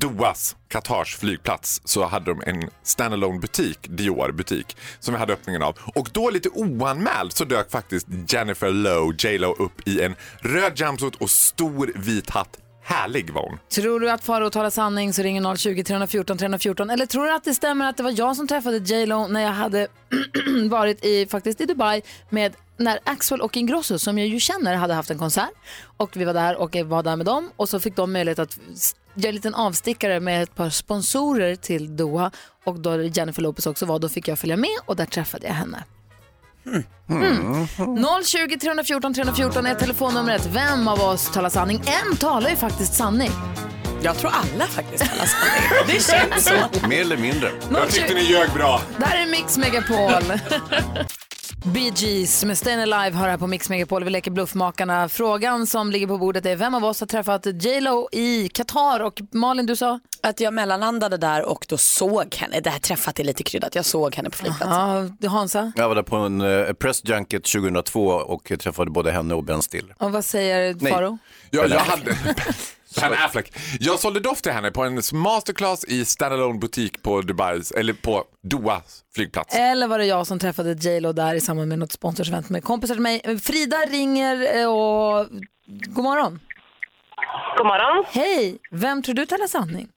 Dohas, 0.00 0.56
Qatars 0.68 1.16
flygplats, 1.16 1.80
så 1.84 2.06
hade 2.06 2.26
de 2.26 2.42
en 2.46 2.70
standalone 2.82 3.38
butik, 3.38 3.78
Dior 3.82 4.32
butik, 4.32 4.76
som 5.00 5.14
vi 5.14 5.20
hade 5.20 5.32
öppningen 5.32 5.62
av. 5.62 5.78
Och 5.94 6.08
då 6.12 6.30
lite 6.30 6.48
oanmäld 6.48 7.32
så 7.32 7.44
dök 7.44 7.70
faktiskt 7.70 8.06
Jennifer 8.28 8.70
Lowe, 8.70 9.38
Lo, 9.38 9.54
upp 9.58 9.88
i 9.88 10.02
en 10.02 10.14
röd 10.40 10.72
jumpsuit 10.76 11.14
och 11.14 11.30
stor 11.30 11.92
vit 11.94 12.30
hatt. 12.30 12.58
Härlig 12.88 13.30
var 13.30 13.42
hon. 13.42 13.58
Tror 13.68 14.00
du 14.00 14.10
att 14.10 14.24
Farao 14.24 14.50
talar 14.50 14.70
sanning 14.70 15.12
så 15.12 15.22
ringer 15.22 15.56
020 15.56 15.84
314 15.84 16.38
314. 16.38 16.90
Eller 16.90 17.06
tror 17.06 17.24
du 17.26 17.34
att 17.34 17.44
det 17.44 17.54
stämmer 17.54 17.88
att 17.88 17.96
det 17.96 18.02
var 18.02 18.14
jag 18.16 18.36
som 18.36 18.48
träffade 18.48 18.78
J 18.78 19.06
Lo 19.06 19.26
när 19.26 19.40
jag 19.40 19.52
hade 19.52 19.88
varit 20.70 21.04
i, 21.04 21.26
faktiskt 21.26 21.60
i 21.60 21.66
Dubai 21.66 22.02
med 22.30 22.56
när 22.76 22.98
Axel 23.04 23.40
och 23.40 23.56
Ingrosso, 23.56 23.98
som 23.98 24.18
jag 24.18 24.28
ju 24.28 24.40
känner, 24.40 24.74
hade 24.74 24.94
haft 24.94 25.10
en 25.10 25.18
konsert. 25.18 25.50
Och 25.96 26.16
vi 26.16 26.24
var 26.24 26.34
där 26.34 26.56
och 26.56 26.74
jag 26.74 26.84
var 26.84 27.02
där 27.02 27.16
med 27.16 27.26
dem 27.26 27.50
och 27.56 27.68
så 27.68 27.80
fick 27.80 27.96
de 27.96 28.12
möjlighet 28.12 28.38
att 28.38 28.58
göra 29.14 29.28
en 29.28 29.34
liten 29.34 29.54
avstickare 29.54 30.20
med 30.20 30.42
ett 30.42 30.54
par 30.54 30.70
sponsorer 30.70 31.56
till 31.56 31.96
Doha. 31.96 32.30
Och 32.64 32.80
då 32.80 33.02
Jennifer 33.02 33.42
Lopez 33.42 33.66
också 33.66 33.86
var, 33.86 33.98
då 33.98 34.08
fick 34.08 34.28
jag 34.28 34.38
följa 34.38 34.56
med 34.56 34.78
och 34.86 34.96
där 34.96 35.06
träffade 35.06 35.46
jag 35.46 35.54
henne. 35.54 35.84
Mm. 37.10 37.66
020 38.24 38.58
314 38.60 39.14
314 39.14 39.66
är 39.66 39.74
telefonnumret. 39.74 40.46
Vem 40.52 40.88
av 40.88 41.00
oss 41.00 41.30
talar 41.32 41.48
sanning? 41.50 41.82
En 41.86 42.16
talar 42.16 42.50
ju 42.50 42.56
faktiskt 42.56 42.94
sanning. 42.94 43.30
Jag 44.02 44.16
tror 44.16 44.30
alla 44.30 44.66
faktiskt 44.66 45.04
talar 45.12 45.26
sanning. 45.26 45.86
Det 45.86 45.92
känns 46.32 46.44
så. 46.44 46.88
Mer 46.88 47.00
eller 47.00 47.16
mindre. 47.16 47.50
Jag 47.70 47.88
tyckte 47.90 48.14
ni 48.14 48.22
ljög 48.22 48.50
bra. 48.50 48.80
Där 48.98 49.16
är 49.16 49.26
Mix 49.30 49.56
Megapol. 49.58 50.22
Bee 51.74 51.92
Gees 51.96 52.44
med 52.44 52.56
Stayin' 52.56 52.82
Alive 52.94 53.16
har 53.16 53.28
här 53.28 53.36
på 53.38 53.46
Mix 53.46 53.68
Megapol. 53.70 54.04
Vi 54.04 54.10
leker 54.10 54.30
Bluffmakarna. 54.30 55.08
Frågan 55.08 55.66
som 55.66 55.90
ligger 55.90 56.06
på 56.06 56.18
bordet 56.18 56.46
är 56.46 56.56
vem 56.56 56.74
av 56.74 56.84
oss 56.84 57.00
har 57.00 57.06
träffat 57.06 57.46
J 57.46 57.80
Lo 57.80 58.08
i 58.12 58.48
Qatar? 58.48 59.00
Och 59.00 59.20
Malin, 59.32 59.66
du 59.66 59.76
sa? 59.76 60.00
att 60.20 60.40
jag 60.40 60.54
mellanlandade 60.54 61.16
där 61.16 61.42
och 61.44 61.66
då 61.68 61.76
såg 61.76 62.34
henne. 62.34 62.60
Det 62.60 62.70
här 62.70 62.78
träffat 62.78 63.20
är 63.20 63.24
lite 63.24 63.42
kryddat. 63.42 63.74
Jag 63.74 63.84
såg 63.84 64.14
henne 64.14 64.30
på 64.30 64.36
flygplatsen. 64.36 65.16
Ja, 65.20 65.28
Hansa, 65.30 65.72
Jag 65.76 65.88
var 65.88 65.94
där 65.94 66.02
på 66.02 66.16
en 66.16 66.40
eh, 66.40 66.72
press 66.72 67.00
junket 67.04 67.44
2002 67.44 68.06
och 68.06 68.52
träffade 68.60 68.90
både 68.90 69.12
henne 69.12 69.34
och 69.34 69.44
Ben 69.44 69.62
Stiller. 69.62 69.94
och 69.98 70.12
vad 70.12 70.24
säger 70.24 70.76
Nej. 70.80 70.92
Faro? 70.92 71.18
Ja, 71.50 71.66
jag 71.66 71.78
hade... 71.80 72.14
Ben 72.94 73.12
Affleck. 73.12 73.52
Jag 73.80 73.98
sålde 73.98 74.20
doft 74.20 74.42
till 74.42 74.52
henne 74.52 74.70
på 74.70 74.84
en 74.84 75.02
masterclass 75.12 75.84
i 75.84 76.04
standalone 76.04 76.58
butik 76.58 77.02
på 77.02 77.20
Dubais, 77.20 77.72
eller 77.72 77.92
på 77.92 78.24
Doha 78.42 78.82
flygplats. 79.14 79.54
Eller 79.54 79.86
var 79.86 79.98
det 79.98 80.04
jag 80.04 80.26
som 80.26 80.38
träffade 80.38 80.72
J 80.72 81.00
Lo 81.00 81.12
där 81.12 81.34
i 81.34 81.40
samband 81.40 81.68
med 81.68 81.78
något 81.78 81.92
sponsorsevent 81.92 82.48
med 82.48 82.64
kompisar 82.64 82.94
till 82.94 83.02
mig? 83.02 83.38
Frida 83.38 83.76
ringer 83.76 84.58
eh, 84.58 84.68
och... 84.68 85.26
God 85.66 86.04
morgon. 86.04 86.40
God 87.56 87.66
morgon. 87.66 88.04
Hej! 88.10 88.58
Vem 88.70 89.02
tror 89.02 89.14
du 89.14 89.26
talar 89.26 89.46
sanning? 89.46 89.88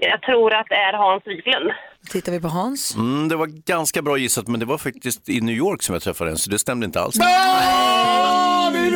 Jag 0.00 0.22
tror 0.22 0.54
att 0.54 0.66
det 0.68 0.74
är 0.74 0.92
Hans 0.92 1.22
Wiklund. 1.26 1.70
Tittar 2.10 2.32
vi 2.32 2.40
på 2.40 2.48
Hans. 2.48 2.94
Mm, 2.94 3.28
det 3.28 3.36
var 3.36 3.46
ganska 3.46 4.02
bra 4.02 4.18
gissat, 4.18 4.48
men 4.48 4.60
det 4.60 4.66
var 4.66 4.78
faktiskt 4.78 5.28
i 5.28 5.40
New 5.40 5.54
York 5.54 5.82
som 5.82 5.92
jag 5.92 6.02
träffade 6.02 6.30
henne, 6.30 6.38
så 6.38 6.50
det 6.50 6.58
stämde 6.58 6.86
inte 6.86 7.00
alls. 7.00 7.16
Ah, 7.20 8.70
det 8.70 8.78
är 8.78 8.90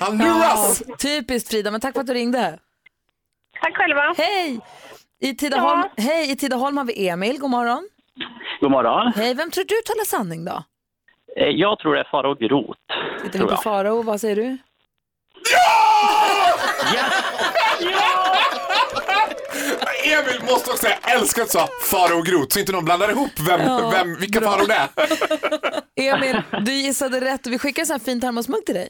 Han 0.00 0.18
luras! 0.18 0.82
Ja, 0.88 0.96
typiskt 0.96 1.50
Frida, 1.50 1.70
men 1.70 1.80
tack 1.80 1.94
för 1.94 2.00
att 2.00 2.06
du 2.06 2.14
ringde. 2.14 2.58
Tack 3.62 3.76
själva. 3.76 4.14
Hej! 4.16 4.60
I 5.20 5.34
Tidaholm, 5.34 5.82
Hej! 5.96 6.30
I 6.30 6.36
Tidaholm 6.36 6.76
har 6.76 6.84
vi 6.84 7.08
Emil, 7.08 7.38
god 7.38 7.50
morgon. 7.50 7.88
God 8.60 8.70
morgon. 8.70 9.12
Hej, 9.16 9.34
vem 9.34 9.50
tror 9.50 9.64
du 9.64 9.74
talar 9.86 10.04
sanning 10.04 10.44
då? 10.44 10.62
Eh, 11.36 11.46
Jag 11.48 11.78
tror 11.78 11.94
det 11.94 12.00
är 12.00 12.08
Farao 12.10 12.34
Groth. 12.34 12.80
Tittar 13.22 13.38
vi 13.38 13.44
på. 13.44 13.56
Farao, 13.56 14.02
vad 14.02 14.20
säger 14.20 14.36
du? 14.36 14.58
Emil 20.04 20.40
måste 20.50 20.70
också 20.70 20.76
säga, 20.86 20.96
älskar 21.02 21.42
att 21.42 21.50
sa 21.50 21.68
Farao 21.90 22.22
Groth 22.22 22.48
så 22.54 22.58
inte 22.60 22.72
någon 22.72 22.84
blandar 22.84 23.10
ihop 23.10 23.30
vem, 23.48 23.60
Ja, 23.60 23.90
vem, 23.90 24.16
vilka. 24.16 24.40
Farao 24.40 24.66
det 24.66 24.74
är. 24.74 24.88
Emil, 26.14 26.42
du 26.64 26.72
gissade 26.72 27.20
rätt 27.20 27.46
och 27.46 27.52
vi 27.52 27.58
skickar 27.58 27.82
en 27.82 27.86
sån 27.86 27.94
här 27.94 28.04
fin 28.04 28.20
termosmugg 28.20 28.66
till 28.66 28.74
dig. 28.74 28.88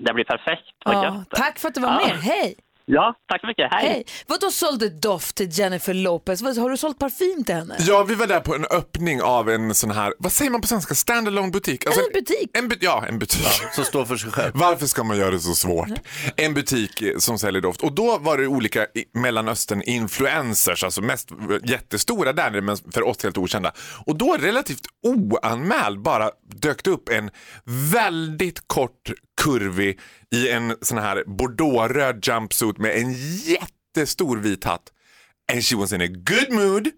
Det 0.00 0.14
blir 0.14 0.24
perfekt. 0.24 0.62
Vad 0.84 0.94
Ja, 0.94 1.04
gött. 1.04 1.30
tack 1.30 1.58
för 1.58 1.68
att 1.68 1.74
du 1.74 1.80
var 1.80 1.88
Ja. 2.00 2.06
med, 2.06 2.16
hej! 2.22 2.54
Ja, 2.84 3.14
tack 3.28 3.40
så 3.40 3.46
mycket. 3.46 3.68
Hej. 3.72 3.88
Hej! 3.88 4.04
Vadå 4.26 4.50
sålde 4.50 4.88
doft 4.88 5.36
till 5.36 5.48
Jennifer 5.58 5.94
Lopez? 5.94 6.42
Har 6.58 6.70
du 6.70 6.76
sålt 6.76 6.98
parfym 6.98 7.44
till 7.44 7.54
henne? 7.54 7.76
Ja, 7.78 8.02
vi 8.08 8.14
var 8.14 8.26
där 8.26 8.40
på 8.40 8.54
en 8.54 8.64
öppning 8.64 9.22
av 9.22 9.50
en 9.50 9.74
sån 9.74 9.90
här, 9.90 10.14
vad 10.18 10.32
säger 10.32 10.50
man 10.50 10.60
på 10.60 10.66
svenska, 10.66 10.94
standalone 10.94 11.50
butik? 11.50 11.86
Alltså, 11.86 12.00
en 12.00 12.12
butik? 12.12 12.50
En 12.58 12.70
bu- 12.72 12.78
ja, 12.80 13.04
en 13.08 13.18
butik. 13.18 13.46
Som 13.72 13.84
står 13.84 14.04
för 14.04 14.16
sig 14.16 14.30
själv. 14.30 14.52
Varför 14.54 14.86
ska 14.86 15.04
man 15.04 15.16
göra 15.18 15.30
det 15.30 15.40
så 15.40 15.54
svårt? 15.54 15.88
En 16.36 16.54
butik 16.54 17.02
eh, 17.02 17.16
som 17.18 17.38
säljer 17.38 17.62
doft. 17.62 17.82
Och 17.82 17.92
då 17.92 18.18
var 18.18 18.38
det 18.38 18.46
olika 18.46 18.86
Mellanöstern-influencers, 19.14 20.84
alltså 20.84 21.00
mest 21.02 21.28
jättestora 21.64 22.32
där, 22.32 22.60
men 22.60 22.76
för 22.76 23.02
oss 23.08 23.22
helt 23.22 23.38
okända. 23.38 23.72
Och 24.06 24.16
då 24.18 24.36
relativt 24.40 24.86
oanmäld 25.02 26.02
bara 26.02 26.30
dök 26.54 26.84
det 26.84 26.90
upp 26.90 27.08
en 27.08 27.30
väldigt 27.92 28.68
kort 28.68 29.10
kurvig 29.40 30.00
i 30.34 30.50
en 30.50 30.76
sån 30.82 30.98
här 30.98 31.24
bordeauxröd 31.26 32.26
jumpsuit 32.26 32.78
med 32.78 32.96
en 32.98 33.12
jättestor 33.38 34.36
vit 34.36 34.64
hatt. 34.64 34.82
And 35.52 35.64
she 35.64 35.76
was 35.76 35.92
in 35.92 36.00
a 36.02 36.06
good 36.06 36.52
mood. 36.52 36.88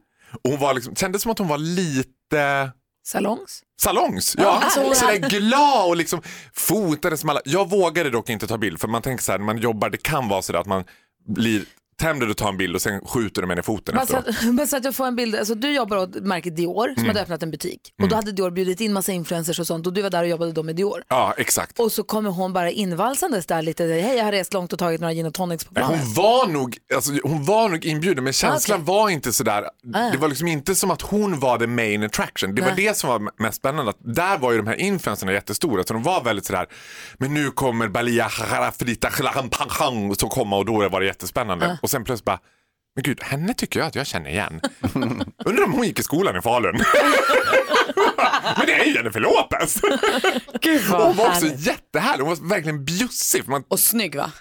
Och 0.45 0.51
hon 0.51 0.61
var 0.61 0.75
liksom, 0.75 0.97
kändes 0.97 1.23
som 1.23 1.33
att 1.33 1.39
hon 1.39 1.49
var 1.49 1.59
lite 1.59 2.71
Salongs? 3.07 3.63
Salongs, 3.81 4.35
ja. 4.39 4.43
Ja, 4.45 4.61
alltså- 4.65 4.95
sådär 4.95 5.29
glad 5.29 5.89
och 5.89 5.97
liksom 5.97 6.23
fotade 6.53 7.17
som 7.17 7.31
alla. 7.31 7.41
Jag 7.45 7.71
vågade 7.71 8.11
dock 8.11 8.29
inte 8.31 8.47
ta 8.47 8.59
bild 8.59 8.81
för 8.81 8.89
man 8.89 9.03
tänker 9.03 9.25
så 9.25 9.33
här 9.33 9.39
när 9.39 9.47
man 9.47 9.59
jobbar, 9.59 9.91
det 9.91 10.03
kan 10.03 10.29
vara 10.29 10.43
så 10.43 10.57
att 10.57 10.67
man 10.67 10.85
blir 11.27 11.65
tänder 11.97 12.31
och 12.31 12.37
tar 12.37 12.49
en 12.49 12.57
bild 12.57 12.75
och 12.75 12.83
sen 12.83 13.01
skjuter 13.07 13.43
du 13.43 13.49
med 13.49 13.57
den 13.57 13.63
i 13.63 13.65
foten 13.65 13.95
Bara 13.95 14.07
så, 14.07 14.23
bara 14.53 14.67
så 14.67 14.77
att 14.77 14.85
jag 14.85 14.95
får 14.95 15.07
en 15.07 15.17
bild, 15.17 15.37
alltså 15.37 15.55
du 15.55 15.71
jobbar 15.75 15.97
åt 15.97 16.15
märket 16.15 16.57
Dior 16.57 16.87
som 16.95 16.95
Mm. 17.05 17.09
hade 17.09 17.21
öppnat 17.23 17.43
en 17.43 17.51
butik 17.51 17.81
och 18.03 18.09
då 18.09 18.17
hade 18.17 18.33
Dior 18.33 18.51
bjudit 18.51 18.81
in 18.81 18.93
massa 18.93 19.13
influencers 19.13 19.61
och 19.61 19.67
sånt 19.67 19.87
och 19.87 19.93
du 19.93 20.03
var 20.03 20.11
där 20.11 20.23
och 20.23 20.29
jobbade 20.29 20.53
då 20.53 20.63
med 20.63 20.77
Dior. 20.77 21.03
Ja, 21.09 21.35
exakt. 21.37 21.81
Och 21.81 21.93
så 21.93 22.03
kommer 22.03 22.31
hon 22.31 22.53
bara 22.53 22.71
invalsandes 22.71 23.47
där 23.47 23.63
lite, 23.63 23.85
hej 23.85 24.17
jag 24.17 24.25
har 24.25 24.33
rest 24.33 24.53
långt 24.53 24.73
och 24.73 24.79
tagit 24.79 25.01
några 25.01 25.15
gin 25.15 25.27
och 25.27 25.35
tonics 25.35 25.65
på 25.65 25.75
planet. 25.75 26.01
Hon 26.01 26.15
var, 26.15 26.47
nog, 26.47 26.77
alltså, 26.95 27.13
hon 27.23 27.45
var 27.45 27.69
nog 27.69 27.85
inbjuden 27.85 28.25
men 28.25 28.33
känslan 28.33 28.81
Okej. 28.83 28.95
var 28.95 29.11
inte 29.11 29.33
sådär. 29.33 29.65
Ah. 29.95 30.11
Det 30.11 30.19
var 30.19 30.29
liksom 30.29 30.49
inte 30.49 30.75
som 30.75 30.91
att 30.91 31.03
hon 31.03 31.41
var 31.41 31.59
the 31.59 31.67
main 31.67 32.03
attraction. 32.03 32.55
Det 32.55 32.63
var 32.63 32.73
Nej. 32.77 32.87
det 32.89 32.97
som 32.97 33.11
var 33.11 33.43
mest 33.43 33.57
spännande. 33.57 33.91
Att 33.91 33.99
där 34.01 34.39
var 34.39 34.53
ju 34.53 34.59
de 34.59 34.67
här 34.67 34.81
influencerna 34.81 35.33
jättestora 35.33 35.85
så 35.85 35.93
de 35.93 36.03
var 36.03 36.25
väldigt 36.25 36.47
sådär, 36.47 36.67
men 37.19 37.35
nu 37.35 37.51
kommer 37.51 37.89
Balia 37.89 38.25
Harafrita 38.29 39.11
som 40.19 40.29
komma 40.29 40.57
och 40.57 40.65
då 40.65 40.89
var 40.89 41.01
det 41.01 41.07
jättespännande. 41.07 41.67
Ah. 41.67 41.79
Och 41.85 41.91
sen 41.91 42.05
plötsligt 42.05 42.25
bara, 42.25 42.41
men 42.95 43.03
gud, 43.03 43.23
henne 43.23 43.55
tycker 43.55 43.81
jag 43.81 43.87
att 43.87 43.95
jag 43.95 44.07
känner 44.07 44.31
igen. 44.31 44.61
Undrar 45.45 45.65
om 45.65 45.73
hon 45.73 45.87
gick 45.87 45.99
i 45.99 46.03
skolan 46.03 46.37
i 46.37 46.41
Falun. 46.43 46.75
men 48.57 48.67
det 48.67 48.73
är 48.75 48.85
ju 48.85 48.95
Jennifer 48.95 49.21
Lopez. 49.21 49.81
Gud 50.61 50.91
Och 50.93 51.03
hon 51.03 51.17
var 51.17 51.29
också 51.29 51.47
jättehärlig, 51.47 52.25
hon 52.25 52.37
var 52.37 52.49
verkligen 52.49 52.85
bjussig. 52.85 53.49
Man... 53.49 53.65
Och 53.69 53.81
snygg 53.81 54.15
va? 54.15 54.33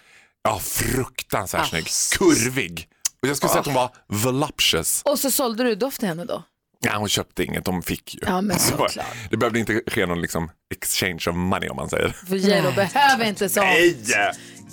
Ja, 0.43 0.59
fruktansvärt 0.59 1.61
Ah, 1.61 1.65
snygg. 1.65 1.87
Kurvig. 2.11 2.87
Och 3.21 3.27
jag 3.27 3.37
skulle 3.37 3.49
säga 3.49 3.59
att 3.59 3.65
hon 3.65 3.75
var 3.75 3.91
voluptuous. 4.07 5.01
Och 5.05 5.19
så 5.19 5.31
sålde 5.31 5.63
du 5.63 5.75
doft 5.75 5.99
till 5.99 6.07
henne 6.07 6.25
då? 6.25 6.43
Ja, 6.83 6.97
hon 6.97 7.09
köpte 7.09 7.43
inget, 7.43 7.65
de 7.65 7.83
fick 7.83 8.13
ju. 8.15 8.19
Ja, 8.25 8.41
men 8.41 8.59
såklart. 8.59 8.97
Det 9.29 9.37
behövde 9.37 9.59
inte 9.59 9.81
ske 9.87 10.05
någon 10.05 10.21
liksom, 10.21 10.51
exchange 10.75 11.23
of 11.29 11.35
money 11.35 11.69
om 11.69 11.75
man 11.75 11.89
säger. 11.89 12.09
För 12.27 12.35
J.Lo 12.35 12.71
behöver 12.71 13.25
inte 13.25 13.49
sånt. 13.49 13.65
Nej! 13.65 13.97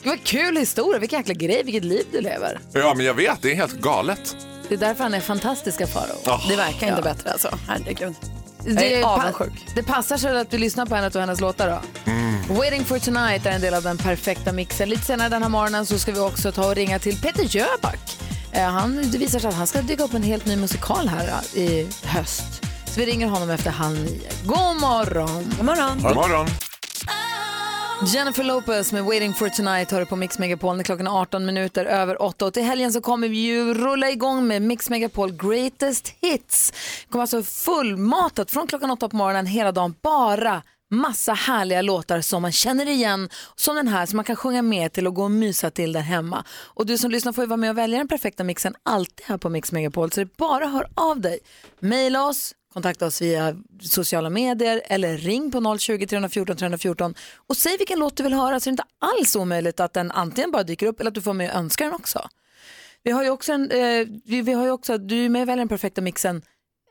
Det 0.03 0.07
var 0.09 0.13
en 0.13 0.19
kul 0.25 0.57
historia, 0.57 0.99
vilken 0.99 1.19
jäkla 1.19 1.35
grej, 1.35 1.63
vilket 1.65 1.85
liv 1.85 2.07
du 2.13 2.21
lever. 2.21 2.59
Ja, 2.73 2.95
men 2.97 3.07
jag 3.07 3.15
vet, 3.15 3.43
det 3.43 3.51
är 3.51 3.55
helt 3.55 3.81
galet. 3.81 4.37
Det 4.69 4.75
är 4.75 4.79
därför 4.79 5.03
han 5.03 5.15
är 5.15 5.21
fantastiska 5.21 5.87
Farao. 5.87 6.17
Oh. 6.27 6.49
Det 6.49 6.57
verkar 6.57 6.87
inte 6.87 6.87
Ja. 6.87 7.15
bättre 7.15 7.31
alltså. 7.33 7.59
Herregud. 7.69 8.15
Det, 8.65 8.95
är 8.95 9.03
pa- 9.03 9.09
avundsjuk. 9.09 9.67
det 9.75 9.83
passar 9.83 10.17
sig 10.17 10.39
att 10.41 10.51
du 10.51 10.59
lyssnar 10.59 10.87
på 10.87 10.95
henne 10.95 11.07
och 11.07 11.15
hennes 11.21 11.41
låtar 11.41 11.69
då. 12.05 12.11
Mm. 12.11 12.57
Waiting 12.57 12.85
for 12.85 12.99
tonight 12.99 13.47
är 13.47 13.51
en 13.51 13.61
del 13.61 13.75
av 13.75 13.83
den 13.83 13.99
perfekta 13.99 14.53
mixen. 14.53 14.89
Lite 14.89 15.03
senare 15.05 15.29
den 15.29 15.43
här 15.43 15.49
morgonen 15.51 15.87
så 15.87 15.99
ska 15.99 16.13
vi 16.13 16.19
också 16.21 16.53
ta 16.53 16.67
och 16.69 16.75
ringa 16.75 16.99
till 16.99 17.21
Peter 17.21 17.43
Jöback. 17.57 18.19
Eh, 18.53 18.62
Han, 18.62 19.11
det 19.12 19.18
visar 19.18 19.38
sig 19.38 19.48
att 19.48 19.55
han 19.55 19.66
ska 19.66 19.82
dyka 19.82 20.05
upp 20.05 20.14
en 20.14 20.22
helt 20.22 20.46
ny 20.46 20.57
musikal 20.57 21.09
här 21.09 21.57
i 21.57 21.88
höst. 22.05 22.62
Så 22.86 23.01
vi 23.01 23.07
ringer 23.07 23.28
honom 23.28 23.51
efter 23.51 23.70
halv 23.70 23.98
nio. 23.98 24.28
God 24.44 24.80
morgon! 24.80 25.44
God 25.57 25.64
morgon! 25.64 25.98
God 26.03 26.14
morgon. 26.14 26.46
Jennifer 28.07 28.44
Lopez 28.44 28.92
med 28.92 29.05
Waiting 29.05 29.34
for 29.34 29.48
tonight 29.48 29.90
har 29.90 30.01
du 30.01 30.07
på 30.07 30.16
Mix 30.16 30.38
Megapol 30.38 30.76
när 30.76 30.84
klockan 30.84 31.07
är 31.07 31.20
18 31.20 31.46
minuter 31.46 31.84
över 31.84 32.22
8. 32.22 32.46
Och 32.46 32.55
till 32.55 32.62
helgen 32.62 32.92
så 32.92 33.01
kommer 33.01 33.28
vi 33.28 33.36
ju 33.38 33.74
rulla 33.74 34.11
igång 34.11 34.46
med 34.46 34.62
Mix 34.62 34.90
Megapol 34.90 35.32
Greatest 35.32 36.12
Hits. 36.20 36.70
Det 37.07 37.12
kommer 37.12 37.22
alltså 37.22 37.42
fullmatat 37.42 38.51
från 38.51 38.66
klockan 38.66 38.90
8 38.90 39.09
på 39.09 39.16
morgonen 39.16 39.46
hela 39.46 39.72
dagen. 39.72 39.94
Bara 40.03 40.62
massa 40.91 41.32
härliga 41.32 41.82
låtar 41.82 42.20
som 42.20 42.43
man 42.43 42.53
känner 42.53 42.88
igen. 42.88 43.28
Som 43.57 43.76
den 43.76 43.88
här 43.88 44.07
som 44.07 44.16
man 44.16 44.24
kan 44.24 44.36
sjunga 44.36 44.62
med 44.62 44.93
till 44.93 45.07
och 45.07 45.14
gå 45.14 45.24
och 45.24 45.30
mysa 45.30 45.70
till 45.70 45.93
där 45.93 46.01
hemma. 46.01 46.45
Och 46.51 46.86
du 46.86 46.99
som 46.99 47.11
lyssnar 47.11 47.32
får 47.32 47.45
ju 47.45 47.49
vara 47.49 47.57
med 47.57 47.70
och 47.70 47.78
välja 47.78 47.99
den 47.99 48.09
perfekta 48.09 48.45
mixen 48.45 48.74
alltid 48.82 49.26
här 49.26 49.38
på 49.38 49.49
Mix 49.49 49.72
Megapol. 49.72 50.12
Så 50.12 50.20
det 50.20 50.24
är 50.24 50.36
bara 50.36 50.66
hör 50.66 50.88
av 50.95 51.20
dig. 51.20 51.38
Maila 51.80 52.26
oss, 52.26 52.55
kontakta 52.72 53.07
oss 53.07 53.22
via 53.22 53.57
sociala 53.80 54.30
medier 54.30 54.82
eller 54.84 55.16
ring 55.16 55.51
på 55.51 55.78
020 55.78 56.07
314 56.07 56.57
314 56.57 57.14
och 57.36 57.57
säg 57.57 57.76
vilken 57.78 57.99
låt 57.99 58.16
du 58.16 58.22
vill 58.22 58.34
höra 58.34 58.61
så 58.61 58.64
det 58.64 58.68
är 58.68 58.72
inte 58.72 58.84
alls 58.99 59.36
omöjligt 59.36 59.80
att 59.80 59.93
den 59.93 60.11
antingen 60.11 60.51
bara 60.51 60.62
dyker 60.62 60.86
upp 60.86 61.01
eller 61.01 61.11
att 61.11 61.14
du 61.14 61.22
får 61.22 61.34
med 61.34 61.51
och 61.51 61.57
önska 61.57 61.84
den 61.84 61.93
också. 61.93 62.28
Vi 63.03 63.11
har 63.11 63.24
ju 63.24 63.30
också, 63.30 63.53
en, 63.53 63.70
eh, 63.70 64.07
vi, 64.24 64.43
vi 64.43 64.53
har 64.53 64.64
ju 64.64 64.70
också 64.70 64.99
du 64.99 65.24
är 65.24 65.28
med 65.28 65.43
och 65.43 65.49
väljer 65.49 65.61
den 65.61 65.68
perfekta 65.68 66.01
mixen 66.01 66.43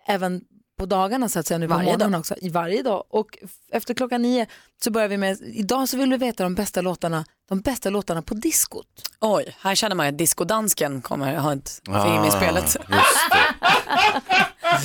även 0.07 0.41
på 0.79 0.85
dagarna 0.85 1.29
så 1.29 1.39
att 1.39 1.47
säga, 1.47 1.57
nu 1.57 1.67
på 1.67 1.73
Varje 1.73 1.97
dag. 1.97 2.19
också, 2.19 2.35
i 2.41 2.49
varje 2.49 2.83
dag. 2.83 3.03
Och 3.09 3.37
efter 3.71 3.93
klockan 3.93 4.21
nio 4.21 4.47
så 4.83 4.91
börjar 4.91 5.07
vi 5.07 5.17
med, 5.17 5.37
idag 5.41 5.89
så 5.89 5.97
vill 5.97 6.09
vi 6.09 6.17
veta 6.17 6.43
de 6.43 6.55
bästa 6.55 6.81
låtarna, 6.81 7.25
de 7.49 7.59
bästa 7.61 7.89
låtarna 7.89 8.21
på 8.21 8.33
diskot. 8.33 8.87
Oj, 9.19 9.55
här 9.59 9.75
känner 9.75 9.95
man 9.95 10.05
ju 10.05 10.09
att 10.11 10.17
discodansken 10.17 11.01
kommer 11.01 11.35
ha 11.35 11.53
ett 11.53 11.81
finger 11.85 12.27
i 12.27 12.31
spelet. 12.31 12.77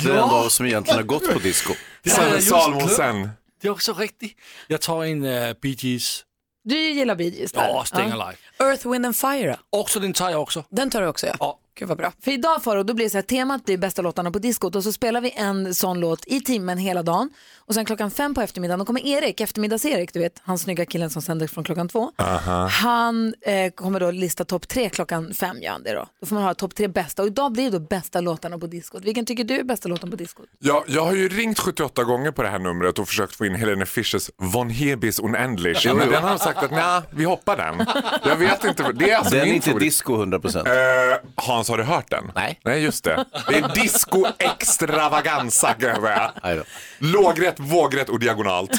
Det 0.03 0.09
är 0.09 0.13
en 0.13 0.19
av 0.19 0.33
oss 0.33 0.55
som 0.55 0.65
egentligen 0.65 0.99
har 0.99 1.03
gått 1.03 1.33
på 1.33 1.39
disco. 1.39 1.73
Sanne 2.05 2.41
Salmonsen. 2.41 3.29
Det 3.61 3.67
är 3.67 3.71
också 3.71 3.93
riktigt. 3.93 4.37
Jag 4.67 4.81
tar 4.81 5.03
en 5.03 5.23
uh, 5.23 5.53
Bee 5.61 5.75
Gees. 5.79 6.23
Du 6.63 6.77
gillar 6.77 7.15
Bee 7.15 7.29
Gees 7.29 7.51
där. 7.51 7.67
Ja, 7.67 7.83
Staying 7.85 8.11
Alive. 8.11 8.37
Earth, 8.59 8.91
Wind 8.91 9.05
and 9.05 9.15
Fire 9.15 9.57
då? 9.71 9.79
Också 9.79 9.99
den 9.99 10.13
tar 10.13 10.29
jag 10.29 10.41
också. 10.41 10.63
Den 10.69 10.89
tar 10.89 11.01
du 11.01 11.07
också 11.07 11.27
ja. 11.27 11.35
Ja, 11.39 11.59
Gud 11.77 11.87
vad 11.87 11.97
bra. 11.97 12.11
För 12.21 12.31
idag 12.31 12.63
Faro, 12.63 12.83
då 12.83 12.93
blir 12.93 13.05
det 13.05 13.09
så 13.09 13.17
här, 13.17 13.21
temat 13.21 13.65
blir 13.65 13.77
bästa 13.77 14.01
låtarna 14.01 14.31
på 14.31 14.39
diskot 14.39 14.75
och 14.75 14.83
så 14.83 14.91
spelar 14.91 15.21
vi 15.21 15.31
en 15.31 15.75
sån 15.75 15.99
låt 15.99 16.27
i 16.27 16.41
timmen 16.41 16.77
hela 16.77 17.03
dagen. 17.03 17.29
Och 17.57 17.73
sen 17.73 17.85
klockan 17.85 18.11
fem 18.11 18.33
på 18.33 18.41
eftermiddagen, 18.41 18.79
då 18.79 18.85
kommer 18.85 19.07
Erik, 19.07 19.41
eftermiddags-Erik, 19.41 20.13
du 20.13 20.19
vet, 20.19 20.41
han 20.43 20.57
snygga 20.57 20.85
killen 20.85 21.09
som 21.09 21.21
sänder 21.21 21.47
från 21.47 21.63
klockan 21.63 21.89
två. 21.89 22.11
Aha. 22.17 22.67
Han 22.67 23.33
eh, 23.41 23.71
kommer 23.71 23.99
då 23.99 24.11
lista 24.11 24.45
topp 24.45 24.67
tre 24.67 24.89
klockan 24.89 25.33
fem, 25.33 25.61
gör 25.61 25.71
han 25.71 25.83
det 25.83 25.93
då. 25.93 26.05
Då 26.19 26.25
får 26.25 26.35
man 26.35 26.43
ha 26.43 26.53
topp 26.53 26.75
tre 26.75 26.87
bästa 26.87 27.21
och 27.21 27.27
idag 27.27 27.51
blir 27.51 27.63
det 27.63 27.79
då 27.79 27.79
bästa 27.79 28.21
låtarna 28.21 28.57
på 28.57 28.67
diskot. 28.67 29.03
Vilken 29.03 29.25
tycker 29.25 29.43
du 29.43 29.59
är 29.59 29.63
bästa 29.63 29.89
låten 29.89 30.11
på 30.11 30.15
diskot? 30.15 30.45
Ja, 30.59 30.83
jag 30.87 31.05
har 31.05 31.13
ju 31.13 31.29
ringt 31.29 31.59
78 31.59 32.03
gånger 32.03 32.31
på 32.31 32.43
det 32.43 32.49
här 32.49 32.59
numret 32.59 32.99
och 32.99 33.07
försökt 33.07 33.35
få 33.35 33.45
in 33.45 33.55
Helene 33.55 33.85
Fischers 33.85 34.29
Von 34.37 34.69
Hebis 34.69 35.19
Unendlich. 35.19 35.85
Men 35.85 36.09
den 36.09 36.23
har 36.23 36.37
sagt 36.37 36.63
att 36.63 36.71
nej, 36.71 37.01
vi 37.11 37.23
hoppar 37.23 37.57
den. 37.57 37.85
Vet 38.45 38.63
inte. 38.63 38.91
Det 38.93 39.11
är 39.11 39.17
alltså 39.17 39.31
Den 39.31 39.41
är 39.41 39.45
min 39.45 39.55
inte 39.55 39.67
favorit. 39.67 39.87
disco 39.87 40.13
100%. 40.25 40.67
Eh, 41.11 41.17
Hans, 41.35 41.69
har 41.69 41.77
du 41.77 41.83
hört 41.83 42.09
den? 42.09 42.31
Nej. 42.35 42.59
Nej, 42.65 42.83
just 42.83 43.03
det. 43.03 43.25
Det 43.49 43.55
är 43.57 43.75
disco 43.75 44.25
extravaganza 44.39 45.73
kan 45.73 45.89
jag 45.89 46.01
säga. 46.01 46.63
Lågrätt, 46.99 47.55
vågrätt 47.59 48.09
och 48.09 48.19
diagonalt. 48.19 48.71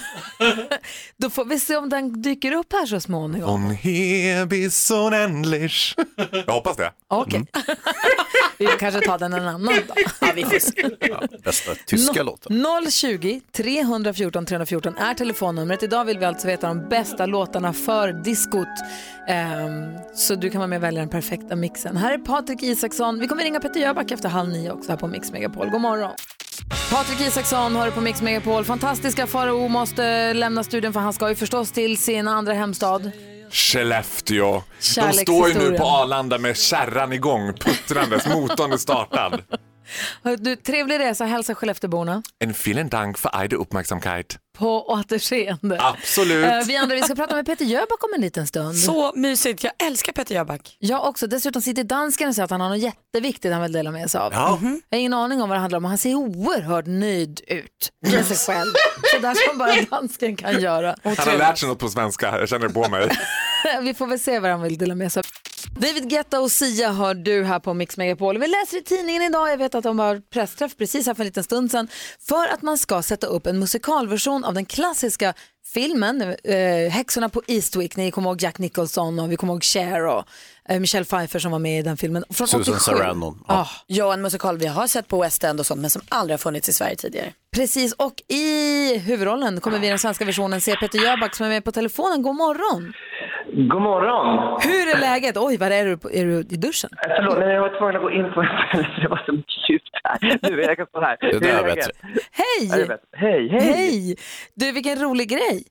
Då 1.17 1.31
får 1.31 1.45
vi 1.45 1.61
se 1.61 1.77
om 1.77 1.89
den 1.89 2.23
dyker 2.23 2.53
upp 2.53 2.73
här 2.73 2.87
så 2.87 3.01
småningom. 3.01 3.63
Von 3.63 3.71
Hebis 3.75 4.91
Unendlich. 4.91 5.95
Jag 6.47 6.53
hoppas 6.55 6.77
det. 6.77 6.93
Okej. 7.09 7.47
vi 8.59 8.67
kanske 8.67 9.01
tar 9.01 9.19
den 9.19 9.33
en 9.33 9.49
annan 9.49 9.65
dag. 9.67 9.97
Ja, 10.21 10.29
vi 10.35 10.45
får 10.45 10.59
se. 10.59 10.89
Bästa 11.45 11.71
tyska 11.87 12.21
No- 12.23 12.25
låten. 12.25 12.91
020 12.91 13.41
314 13.53 14.47
314 14.47 14.97
är 14.97 15.15
telefonnumret. 15.15 15.83
Idag 15.83 16.05
vill 16.05 16.19
vi 16.19 16.25
alltså 16.25 16.47
veta 16.47 16.69
de 16.69 16.89
bästa 16.89 17.27
låtarna 17.27 17.73
för 17.73 18.13
diskot. 18.13 18.67
Ehm, 19.57 19.99
så 20.15 20.35
du 20.35 20.51
kan 20.51 20.59
vara 20.59 20.69
med 20.69 20.77
och 20.77 20.83
välja 20.83 21.01
den 21.01 21.09
perfekta 21.09 21.57
mixen. 21.57 21.97
Här 21.97 22.13
är 22.13 22.19
Patrik 22.19 22.63
Isaksson. 22.63 23.19
Vi 23.19 23.29
kommer 23.29 23.43
ringa 23.43 23.61
Peter 23.61 23.81
Jöback 23.81 24.11
efter 24.11 24.29
halv 24.29 24.49
nio 24.49 24.71
också 24.71 24.91
här 24.91 24.97
på 24.97 25.07
Mix 25.07 25.33
Megapol. 25.33 25.71
God 25.71 25.81
morgon. 25.81 26.13
Patrik 26.91 27.21
Isaksson 27.21 27.77
har 27.77 27.87
du 27.87 27.93
på 27.93 28.01
Mix 28.01 28.23
Megapol. 28.23 28.65
Fantastiska 28.65 29.27
Farao 29.27 29.69
måste 29.69 30.35
lämna 30.35 30.65
studion 30.65 30.93
för 30.93 31.01
han 31.01 31.13
ska 31.13 31.29
ju 31.29 31.35
förstås 31.35 31.73
till 31.73 31.99
sin 31.99 32.29
andra 32.29 32.53
hemstad. 32.53 33.11
Skellefteå. 33.51 34.63
De 34.97 35.13
står 35.13 35.49
ju 35.49 35.55
nu 35.55 35.79
på 35.79 35.85
Arlanda 35.85 36.39
med 36.39 36.57
kärran 36.57 37.13
igång, 37.13 37.53
puttrandes, 37.53 38.27
motorn 38.29 38.73
är 38.73 38.77
startad. 38.77 39.43
Du, 40.39 40.57
trevlig 40.57 40.99
resa, 40.99 41.25
hälsa 41.25 41.55
Skellefteåborna. 41.55 42.23
En 42.39 42.55
vielen 42.65 42.89
Dank 42.89 43.19
för 43.19 43.31
eure 43.43 43.57
Uppmärksamkeit. 43.57 44.39
På 44.57 44.87
återseende. 44.89 45.79
Absolut. 45.81 46.47
Eh, 46.47 46.61
vi 46.67 46.77
andra 46.77 46.97
vi 46.97 47.03
ska 47.03 47.15
prata 47.15 47.35
med 47.35 47.47
Peter 47.47 47.65
Jöback 47.65 48.05
om 48.05 48.15
en 48.15 48.21
liten 48.21 48.47
stund. 48.47 48.77
Så 48.79 49.13
mysigt, 49.15 49.65
jag 49.65 49.73
älskar 49.87 50.13
Peter 50.13 50.35
Jöback. 50.35 50.77
Jag 50.79 51.05
också. 51.09 51.27
Dessutom 51.27 51.63
sitter 51.63 51.85
dansken 51.85 52.29
och 52.29 52.35
säger 52.35 52.45
att 52.45 52.51
han 52.51 52.61
har 52.61 52.69
något 52.69 52.79
jätteviktigt 52.79 53.53
han 53.53 53.63
vill 53.63 53.73
dela 53.73 53.91
med 53.91 54.11
sig 54.11 54.21
av. 54.21 54.33
Ja. 54.33 54.59
Jag 54.63 54.97
har 54.97 55.01
ingen 55.01 55.15
aning 55.15 55.43
om 55.43 55.49
vad 55.49 55.57
det 55.57 55.61
handlar 55.61 55.77
om. 55.77 55.85
Han 55.85 55.99
ser 55.99 56.15
oerhört 56.15 56.87
nöjd 56.87 57.41
ut 57.47 57.91
med 58.07 58.27
sig 58.27 58.37
själv. 58.37 58.73
Så 59.15 59.19
där 59.19 59.49
som 59.49 59.59
bara 59.59 60.01
dansken 60.01 60.37
kan 60.37 60.61
göra. 60.61 60.97
Han 61.03 61.17
har 61.17 61.39
lärt 61.39 61.59
sig 61.59 61.69
något 61.69 61.79
på 61.79 61.89
svenska, 61.89 62.39
jag 62.39 62.49
känner 62.49 62.69
det 62.69 62.75
på 62.75 62.89
mig. 62.89 63.09
Vi 63.83 63.95
får 63.95 64.07
väl 64.07 64.19
se 64.21 64.39
vad 64.39 64.51
han 64.51 64.63
vill 64.63 64.79
dela 64.79 64.95
med 64.95 65.13
sig 65.13 65.21
av. 65.21 65.27
David 65.81 66.11
Guetta 66.11 66.41
och 66.41 66.51
Sia 66.51 66.93
hör 66.93 67.15
du 67.15 67.45
här 67.45 67.59
på 67.59 67.75
Mix 67.75 67.97
Megapol. 67.97 68.39
Vi 68.39 68.47
läser 68.47 68.79
i 68.79 68.83
tidningen 68.83 69.23
idag, 69.23 69.51
jag 69.51 69.57
vet 69.57 69.75
att 69.75 69.85
de 69.85 69.99
har 69.99 70.23
pressträff 70.33 70.77
precis 70.77 71.07
här 71.07 71.15
för 71.15 71.23
en 71.23 71.27
liten 71.27 71.45
stund 71.45 71.71
sedan, 71.71 71.89
för 72.29 72.49
att 72.49 72.63
man 72.63 72.79
ska 72.79 73.03
sätta 73.03 73.27
upp 73.27 73.47
en 73.47 73.59
musikalversion 73.59 74.45
av 74.47 74.55
den 74.55 74.67
klassiska 74.67 75.35
filmen 75.75 76.23
eh, 76.45 76.91
Häxorna 76.91 77.29
på 77.29 77.43
Eastwick. 77.47 77.97
Ni 77.97 78.11
kommer 78.11 78.31
ihåg 78.31 78.43
Jack 78.43 78.59
Nicholson 78.59 79.19
och 79.19 79.33
vi 79.33 79.37
kommer 79.37 79.53
ihåg 79.53 79.65
Cher 79.65 80.07
och 80.07 80.25
eh, 80.69 80.81
Michelle 80.81 81.05
Pfeiffer 81.05 81.39
som 81.39 81.53
var 81.53 81.59
med 81.59 81.79
i 81.79 81.83
den 81.83 81.97
filmen. 81.97 82.25
Från 82.31 82.49
Susan 82.49 82.61
87. 82.61 82.79
Sarandon. 82.79 83.45
Ja. 83.49 83.69
Ja, 83.87 84.13
en 84.13 84.23
musikal 84.23 84.59
vi 84.59 84.67
har 84.67 84.87
sett 84.87 85.09
på 85.09 85.23
West 85.23 85.45
End 85.45 85.61
och 85.61 85.67
sånt 85.67 85.81
men 85.81 85.91
som 85.91 86.03
aldrig 86.09 86.33
har 86.33 86.39
funnits 86.39 86.69
i 86.69 86.73
Sverige 86.73 86.97
tidigare. 86.97 87.33
Precis, 87.57 87.93
och 87.93 88.23
i 88.29 88.99
huvudrollen 88.99 89.61
kommer 89.61 89.79
vi 89.79 89.87
i 89.87 89.91
den 89.91 89.99
svenska 89.99 90.25
versionen 90.25 90.61
se 90.61 90.77
Peter 90.77 90.99
Jöback 90.99 91.37
som 91.37 91.47
är 91.47 91.51
med 91.51 91.65
på 91.65 91.73
telefonen. 91.73 92.23
God 92.23 92.37
morgon! 92.37 92.93
God 93.57 93.83
morgon! 93.83 94.59
Hur 94.63 94.85
är 94.97 95.01
läget? 95.01 95.37
Oj, 95.37 95.57
var 95.59 95.71
är 95.71 95.85
du? 95.85 95.97
på- 95.99 96.11
Är 96.11 96.25
du 96.25 96.39
i 96.41 96.57
duschen? 96.67 96.91
Eh, 97.09 97.13
Förlåt, 97.17 97.39
nej, 97.39 97.55
jag 97.55 97.61
var 97.61 97.79
tvungen 97.79 97.97
att 97.97 98.03
gå 98.03 98.11
in 98.11 98.25
på 98.35 98.43
ställe 98.71 98.89
för 98.95 99.01
det 99.03 99.09
var 99.09 99.23
så 99.27 99.33
mycket 99.33 99.71
ljud 99.71 99.81
här. 100.05 100.19
Nu, 100.51 100.61
jag 100.63 100.77
kan 100.77 100.87
stå 100.87 101.01
här. 101.01 101.17
Det 101.21 101.39
där 101.39 101.49
är 101.49 101.59
är 101.59 101.75
bättre. 101.75 101.93
Hej! 102.33 102.83
Är. 102.83 102.99
Hej, 103.17 103.49
hej! 103.49 103.61
Hej! 103.61 104.17
Du, 104.55 104.73
vilken 104.73 104.97
rolig 104.99 105.29
grej. 105.29 105.63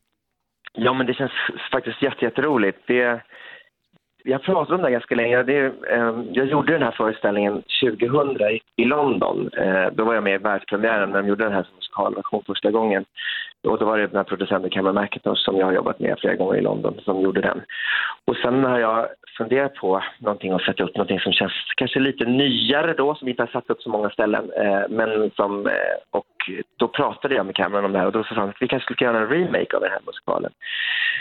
Ja, 0.74 0.94
men 0.94 1.06
det 1.08 1.14
känns 1.14 1.32
faktiskt 1.72 2.02
jätte, 2.02 2.26
jätteroligt. 2.26 2.78
Det, 2.88 3.22
jag 4.24 4.44
pratade 4.44 4.76
om 4.76 4.82
det 4.82 4.92
ganska 4.92 5.16
länge. 5.16 5.44
Det, 5.44 5.58
eh, 5.92 6.14
jag 6.32 6.46
gjorde 6.48 6.74
den 6.74 6.82
här 6.84 6.92
föreställningen 6.98 7.64
2000 7.84 8.42
i, 8.42 8.62
i 8.76 8.86
London. 8.86 9.50
Eh, 9.58 9.88
då 9.94 10.04
var 10.06 10.14
jag 10.14 10.24
med 10.24 10.34
i 10.36 10.44
världspremiären 10.44 11.10
när 11.10 11.22
de 11.22 11.28
gjorde 11.28 11.44
den 11.44 11.54
här 11.54 11.64
som 11.64 11.76
musikalversion 11.76 12.44
första 12.48 12.72
gången. 12.72 13.06
Och 13.66 13.78
då 13.80 13.86
var 13.86 13.98
det 13.98 14.08
den 14.08 14.16
här 14.16 14.24
producenten 14.24 14.70
Cameron 14.70 15.02
McIntosh 15.02 15.42
som 15.46 15.58
jag 15.58 15.66
har 15.66 15.74
jobbat 15.74 16.00
med 16.00 16.20
flera 16.20 16.36
gånger 16.36 16.58
i 16.58 16.62
London 16.62 17.00
som 17.04 17.22
gjorde 17.22 17.42
den. 17.42 17.62
Och 18.26 18.36
sen 18.36 18.64
har 18.64 18.80
jag 18.80 19.08
funderat 19.38 19.76
på 19.76 20.04
någonting 20.20 20.54
och 20.54 20.62
sätta 20.62 20.84
upp 20.84 20.96
någonting 20.96 21.20
som 21.20 21.32
känns 21.32 21.54
kanske 21.78 22.00
lite 22.00 22.26
nyare 22.26 22.94
då, 22.94 23.16
som 23.16 23.28
inte 23.28 23.42
har 23.42 23.48
satt 23.48 23.70
upp 23.70 23.82
så 23.82 23.90
många 23.90 24.10
ställen. 24.10 24.52
Eh, 24.52 24.84
men 24.90 25.32
som, 25.36 25.68
eh, 25.68 25.96
och 26.12 26.26
då 26.78 26.88
pratade 26.88 27.36
jag 27.36 27.46
med 27.46 27.56
Cameron 27.56 27.86
om 27.86 27.92
det 27.92 28.00
här 28.00 28.06
och 28.06 28.12
då 28.12 28.24
sa 28.24 28.36
han 28.36 28.50
att 28.50 28.62
vi 28.62 28.68
kanske 28.68 28.94
skulle 28.94 29.10
göra 29.10 29.20
en 29.20 29.30
remake 29.30 29.76
av 29.76 29.82
den 29.82 29.92
här 29.92 30.02
musikalen. 30.06 30.52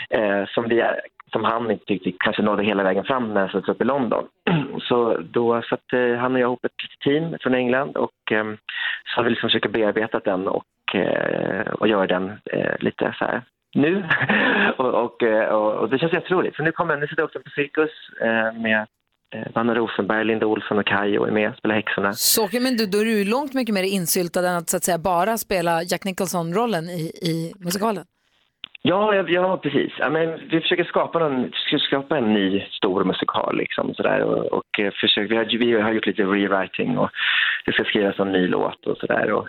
Eh, 0.09 0.45
som, 0.47 0.69
vi, 0.69 0.83
som 1.31 1.43
han 1.43 1.71
inte 1.71 1.85
tyckte 1.85 2.11
kanske 2.19 2.41
nådde 2.41 2.63
hela 2.63 2.83
vägen 2.83 3.03
fram 3.03 3.33
när 3.33 3.41
den 3.41 3.49
sattes 3.49 3.69
upp 3.69 3.81
i 3.81 3.85
London. 3.85 4.27
Så 4.81 5.17
då 5.17 5.61
satte 5.61 6.17
han 6.21 6.33
och 6.33 6.39
jag 6.39 6.47
ihop 6.47 6.65
ett 6.65 7.03
team 7.03 7.35
från 7.41 7.55
England 7.55 7.97
och 7.97 8.31
eh, 8.31 8.45
så 9.05 9.15
har 9.15 9.23
vi 9.23 9.29
liksom 9.29 9.49
försökt 9.49 9.71
bearbeta 9.71 10.19
den 10.19 10.47
och, 10.47 10.63
eh, 10.95 11.73
och 11.73 11.87
gör 11.87 12.07
den 12.07 12.29
eh, 12.45 12.75
lite 12.79 13.15
så 13.19 13.25
här 13.25 13.41
nu. 13.75 14.03
och, 14.77 15.03
och, 15.03 15.23
eh, 15.23 15.47
och, 15.49 15.73
och 15.73 15.89
det 15.89 15.99
känns 15.99 16.13
jätteroligt. 16.13 16.55
För 16.55 16.63
nu 16.63 16.71
kommer 16.71 16.97
nu 16.97 17.07
sitter 17.07 17.21
jag 17.21 17.25
också 17.25 17.39
på 17.39 17.49
Cirkus 17.49 17.91
eh, 18.21 18.61
med 18.61 18.87
eh, 19.35 19.47
Vanna 19.55 19.75
Rosenberg, 19.75 20.25
Linda 20.25 20.45
Olsson 20.45 20.79
och 20.79 20.85
Kajo 20.85 21.25
är 21.25 21.31
med 21.31 21.49
och 21.49 21.57
spelar 21.57 21.75
häxorna. 21.75 22.13
Så, 22.13 22.49
men 22.51 22.77
du, 22.77 22.85
då 22.85 22.97
är 22.97 23.05
du 23.05 23.25
långt 23.25 23.53
mycket 23.53 23.73
mer 23.73 23.83
insyltad 23.83 24.49
än 24.49 24.55
att, 24.55 24.69
så 24.69 24.77
att 24.77 24.83
säga, 24.83 24.97
bara 24.97 25.37
spela 25.37 25.83
Jack 25.83 26.03
Nicholson-rollen 26.03 26.89
i, 26.89 27.11
i 27.21 27.53
musikalen. 27.59 28.05
Ja, 28.87 29.15
ja, 29.27 29.57
precis. 29.57 29.93
Ja, 29.99 30.09
men 30.09 30.39
vi 30.49 30.61
försöker 30.61 30.83
skapa, 30.83 31.19
någon, 31.19 31.51
försöker 31.51 31.85
skapa 31.85 32.17
en 32.17 32.33
ny 32.33 32.65
stor 32.71 33.03
musikal. 33.03 33.57
Liksom, 33.57 33.93
sådär, 33.93 34.23
och, 34.23 34.45
och 34.45 34.79
eh, 34.79 34.91
försöker, 35.01 35.29
vi, 35.29 35.35
har, 35.35 35.45
vi 35.45 35.81
har 35.81 35.91
gjort 35.91 36.05
lite 36.05 36.23
rewriting 36.23 36.97
och 36.97 37.09
det 37.65 37.71
ska 37.71 37.83
skrivas 37.83 38.19
en 38.19 38.31
ny 38.31 38.47
låt 38.47 38.85
och 38.85 38.97
sådär. 38.97 39.43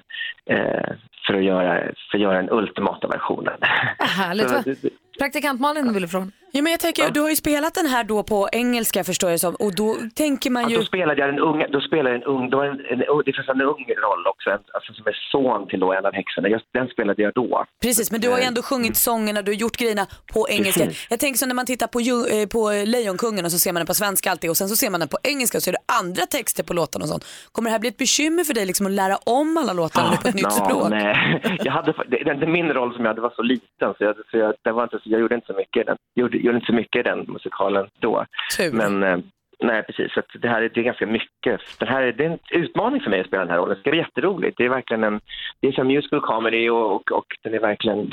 Eh, 0.51 0.91
för, 1.27 1.35
att 1.35 1.45
göra, 1.45 1.83
för 2.11 2.19
att 2.19 2.23
göra 2.23 2.37
den 2.37 2.51
ultimata 2.51 3.09
versionen. 3.09 3.59
Härligt. 3.99 4.49
Så 4.65 4.71
det- 4.71 5.06
Praktikant 5.19 5.61
Malin 5.61 5.93
ville 5.93 6.09
fråga. 6.09 6.31
Ja, 6.51 6.63
men 6.63 6.71
jag 6.73 6.81
tänker, 6.81 7.11
du 7.11 7.21
har 7.21 7.31
ju 7.31 7.37
spelat 7.37 7.75
den 7.75 7.87
här 7.87 8.05
då 8.05 8.23
på 8.23 8.49
engelska 8.53 9.05
förstår 9.05 9.31
jag 9.31 9.41
som 9.41 9.55
och 9.55 9.75
då 9.75 9.97
tänker 10.15 10.51
man 10.51 10.69
ju... 10.69 10.75
Ja, 10.75 10.81
då 10.81 10.87
spelade 10.87 11.21
jag 11.21 11.29
en 11.29 11.39
ung, 11.39 11.65
då 11.73 11.81
spelade 11.81 12.09
jag 12.11 12.17
en 12.17 12.23
ung, 12.23 12.51
då 12.51 12.63
en, 12.63 12.71
en, 12.71 12.99
det 13.27 13.33
finns 13.37 13.49
en 13.49 13.61
ung 13.63 13.85
roll 14.05 14.27
också, 14.27 14.51
en, 14.51 14.59
alltså 14.75 14.93
som 14.93 15.07
är 15.07 15.17
son 15.33 15.69
till 15.69 15.81
då 15.81 15.93
en 15.93 16.07
av 16.07 16.13
häxorna. 16.15 16.49
Just 16.49 16.65
den 16.73 16.89
spelade 16.89 17.23
jag 17.23 17.33
då. 17.35 17.65
Precis, 17.83 18.11
men 18.13 18.21
du 18.21 18.29
har 18.29 18.39
ju 18.39 18.45
ändå 18.45 18.63
sjungit 18.63 18.97
sångerna, 18.97 19.43
du 19.43 19.51
har 19.53 19.57
gjort 19.57 19.77
grejerna 19.77 20.07
på 20.33 20.47
engelska. 20.49 20.85
Precis. 20.85 21.07
Jag 21.11 21.21
tänker 21.21 21.39
så 21.39 21.47
när 21.47 21.55
man 21.55 21.67
tittar 21.67 21.87
på, 21.87 22.01
ju- 22.01 22.27
eh, 22.43 22.47
på 22.49 22.71
Lejonkungen 22.87 23.45
och 23.45 23.53
så 23.53 23.59
ser 23.59 23.73
man 23.73 23.81
den 23.81 23.87
på 23.87 23.95
svenska 23.95 24.31
alltid 24.31 24.51
och 24.51 24.57
sen 24.57 24.69
så 24.69 24.77
ser 24.77 24.91
man 24.91 25.01
den 25.01 25.09
på 25.09 25.19
engelska 25.23 25.59
och 25.59 25.63
så 25.63 25.71
är 25.71 25.73
det 25.73 25.93
andra 26.01 26.27
texter 26.27 26.63
på 26.63 26.75
låtarna 26.75 27.03
och 27.03 27.09
sånt. 27.09 27.25
Kommer 27.53 27.71
det 27.71 27.73
här 27.73 27.79
bli 27.79 27.89
ett 27.89 27.97
bekymmer 27.97 28.45
för 28.45 28.55
dig 28.55 28.67
liksom 28.67 28.87
att 28.87 28.93
lära 28.93 29.17
om 29.25 29.57
alla 29.57 29.73
låtarna 29.73 30.11
nu 30.11 30.17
på 30.17 30.29
ett 30.29 30.35
nytt 30.35 30.45
Ja, 30.45 30.51
språk? 30.51 30.89
Nej. 30.91 31.59
Jag 31.65 31.73
hade, 31.73 31.93
det, 32.09 32.35
det, 32.41 32.47
min 32.47 32.69
roll 32.69 32.95
som 32.95 33.05
jag 33.05 33.11
hade 33.11 33.21
var 33.21 33.33
så 33.37 33.43
liten 33.43 33.95
så 33.99 34.05
jag, 34.05 34.15
så 34.31 34.37
jag, 34.39 34.55
det 34.63 34.73
var 34.73 34.83
inte, 34.83 34.99
så 35.07 35.13
jag 35.13 35.21
gjorde 35.21 35.35
inte 35.35 35.47
så 35.47 35.53
mycket 35.53 35.81
i 35.81 35.85
den, 35.85 35.97
gjorde, 36.15 36.39
gjorde 36.39 36.57
inte 36.57 36.67
så 36.67 36.73
mycket 36.73 37.01
i 37.01 37.03
den 37.03 37.25
musikalen 37.29 37.87
då. 38.01 38.27
Tur. 38.57 38.73
Men 38.73 39.03
eh, 39.03 39.19
nej, 39.63 39.83
precis. 39.83 40.13
Så 40.13 40.21
att 40.21 40.27
det 40.43 40.49
här 40.49 40.63
är, 40.63 40.69
det 40.69 40.81
är 40.81 40.85
ganska 40.85 41.07
mycket. 41.07 41.61
Det 41.79 41.87
här 41.87 42.03
är, 42.03 42.13
det 42.13 42.25
är 42.25 42.31
en 42.31 42.39
utmaning 42.51 43.01
för 43.01 43.11
mig 43.11 43.21
att 43.21 43.27
spela 43.27 43.43
den 43.45 43.51
här 43.51 43.59
rollen. 43.59 43.75
Det 43.75 43.81
ska 43.81 43.91
bli 43.91 43.99
jätteroligt. 43.99 44.59
Det 44.59 44.65
är 44.65 44.69
verkligen 44.69 45.05
en, 45.05 45.21
det 45.61 45.69
är 45.69 45.73
som 45.73 45.87
musical 45.87 46.21
comedy 46.21 46.69
och, 46.69 46.95
och, 46.95 47.13
och 47.13 47.27
den 47.43 47.55
är 47.55 47.61
verkligen 47.61 48.11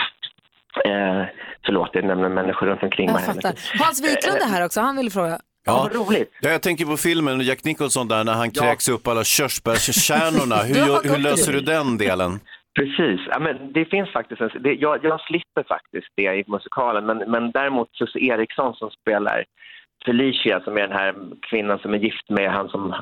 Eh, 0.86 1.26
förlåt, 1.66 1.96
är 1.96 2.02
nämligen 2.02 2.34
människor 2.34 2.68
runt 2.68 2.84
omkring 2.84 3.08
Jag 3.08 3.14
mig. 3.14 3.24
fattar. 3.24 3.54
Hans 3.80 4.02
Wiklund 4.04 4.38
är 4.42 4.48
här 4.48 4.66
också, 4.66 4.82
han 4.82 4.98
vill 4.98 5.12
fråga. 5.12 5.40
Ja. 5.66 5.90
ja, 6.42 6.50
jag 6.50 6.62
tänker 6.62 6.86
på 6.86 6.98
filmen 6.98 7.42
Jack 7.42 7.64
Nicholson 7.64 8.08
där 8.08 8.24
när 8.24 8.34
han 8.34 8.52
kräks 8.52 8.90
upp 8.90 9.08
alla 9.08 9.24
körsbärskärnorna. 9.24 10.56
Hur, 10.64 11.10
hur 11.10 11.18
löser 11.18 11.54
du 11.54 11.62
den 11.62 11.98
delen? 11.98 12.40
Precis, 12.76 13.22
ja, 13.28 13.40
men 13.40 13.74
det 13.74 13.86
finns 13.86 14.12
faktiskt 14.12 14.42
en, 14.42 14.50
det, 14.60 14.74
jag, 14.74 15.04
jag 15.04 15.22
slipper 15.22 15.64
faktiskt 15.64 16.08
det 16.16 16.24
i 16.24 16.44
musikalen 16.48 17.06
men, 17.06 17.18
men 17.18 17.52
däremot 17.52 17.96
Susie 17.96 18.34
Eriksson 18.34 18.74
som 18.74 18.90
spelar 18.90 19.46
Felicia 20.06 20.62
som 20.62 20.78
är 20.78 20.82
den 20.82 20.98
här 20.98 21.16
kvinnan 21.50 21.80
som 21.80 21.94
är 21.94 21.98
gift 21.98 22.30
med 22.30 22.52
han 22.52 22.70
som 22.70 22.96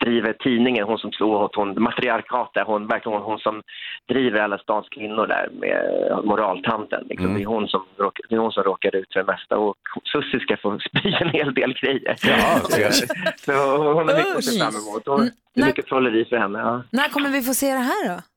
driver 0.00 0.32
tidningen, 0.32 0.84
hon 0.84 0.98
som 0.98 1.10
tror 1.10 1.44
att 1.44 1.54
hon, 1.54 1.82
matriarkatet, 1.82 2.66
hon, 2.66 2.86
verkligen 2.86 3.18
hon, 3.18 3.30
hon 3.30 3.38
som 3.38 3.62
driver 4.08 4.40
alla 4.40 4.58
stans 4.58 4.88
kvinnor 4.88 5.26
där 5.26 5.48
med 5.52 6.24
moraltanten. 6.24 7.06
Liksom. 7.08 7.34
Det, 7.34 7.42
är 7.42 7.46
hon 7.46 7.68
som 7.68 7.84
råkar, 7.98 8.24
det 8.28 8.34
är 8.34 8.38
hon 8.38 8.52
som 8.52 8.62
råkar 8.62 8.96
ut 8.96 9.12
för 9.12 9.20
det 9.20 9.32
mesta 9.32 9.58
och 9.58 9.76
Sussi 10.12 10.40
ska 10.40 10.56
få 10.56 10.78
spy 10.78 11.12
en 11.20 11.28
hel 11.28 11.54
del 11.54 11.74
grejer. 11.74 12.16
Ja, 12.22 12.60
så, 13.36 13.52
hon 13.76 13.96
har 13.96 14.04
mycket 14.04 14.36
att 14.36 14.44
se 14.44 14.58
fram 14.60 14.74
emot. 14.74 15.08
Och 15.08 15.20
det 15.54 15.60
är 15.60 15.66
mycket 15.66 15.86
trolleri 15.86 16.24
för 16.24 16.36
henne. 16.36 16.58
Ja. 16.58 16.82
När 16.90 17.08
kommer 17.08 17.30
vi 17.30 17.42
få 17.42 17.54
se 17.54 17.66
det 17.66 17.78
här 17.78 18.08
då? 18.08 18.33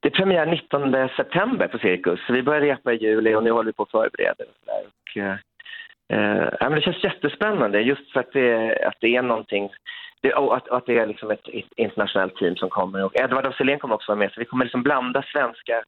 Det 0.00 0.08
är 0.08 0.12
premiär 0.12 0.46
19 0.46 1.08
september 1.16 1.68
på 1.68 1.78
Cirkus. 1.78 2.20
Så 2.26 2.32
vi 2.32 2.42
börjar 2.42 2.60
repa 2.60 2.92
i 2.92 2.96
juli 2.96 3.34
och 3.34 3.42
nu 3.42 3.50
håller 3.50 3.66
vi 3.66 3.72
på 3.72 3.82
att 3.82 3.90
förbereda. 3.90 4.44
Och 4.66 5.16
eh, 5.22 5.32
eh, 6.12 6.48
ja, 6.60 6.68
men 6.68 6.72
det 6.72 6.80
känns 6.80 7.04
jättespännande 7.04 7.80
just 7.80 8.12
för 8.12 8.20
att 8.20 8.32
det, 8.32 8.78
att 8.86 8.96
det 9.00 9.16
är 9.16 9.22
någonting 9.22 9.70
det, 10.20 10.34
och 10.34 10.56
att, 10.56 10.68
att 10.68 10.86
det 10.86 10.98
är 10.98 11.06
liksom 11.06 11.30
ett, 11.30 11.48
ett 11.52 11.64
internationellt 11.76 12.36
team 12.36 12.56
som 12.56 12.68
kommer. 12.70 13.04
Och 13.04 13.16
Edvard 13.20 13.46
af 13.46 13.54
Sillén 13.56 13.78
kommer 13.78 13.94
också 13.94 14.12
vara 14.12 14.18
med 14.18 14.32
så 14.32 14.40
vi 14.40 14.44
kommer 14.46 14.64
liksom 14.64 14.82
blanda 14.82 15.22
svenska 15.32 15.82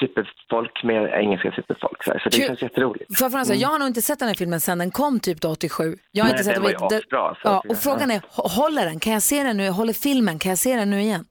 superfolk 0.00 0.84
med 0.84 1.10
engelska 1.12 1.52
superfolk. 1.52 2.04
Så, 2.04 2.12
det 2.12 2.20
Kul. 2.30 2.46
känns 2.46 2.62
jätteroligt. 2.62 3.18
Får 3.18 3.30
jag, 3.32 3.46
så 3.46 3.52
här, 3.52 3.60
jag 3.60 3.68
har 3.68 3.78
nog 3.78 3.88
inte 3.88 4.02
sett 4.02 4.18
den 4.18 4.28
här 4.28 4.34
filmen 4.34 4.60
sedan 4.60 4.78
den 4.78 4.90
kom 4.90 5.20
typ 5.20 5.40
då 5.40 5.48
87. 5.48 5.96
Jag 6.12 6.24
har 6.24 6.30
Nej, 6.30 6.32
inte 6.32 6.44
sett 6.44 6.54
den 6.54 6.62
var 6.62 6.70
ju 6.70 6.76
det- 6.76 7.02
så 7.10 7.34
ja, 7.44 7.62
och 7.68 7.76
frågan 7.76 8.10
är, 8.10 8.18
hå- 8.20 8.48
håller 8.60 8.84
den? 8.84 9.00
Kan 9.00 9.12
jag 9.12 9.22
se 9.22 9.42
den 9.42 9.56
nu? 9.56 9.68
Håller 9.68 9.92
filmen? 9.92 10.38
Kan 10.38 10.48
jag 10.50 10.58
se 10.58 10.76
den 10.76 10.90
nu 10.90 11.00
igen? 11.00 11.24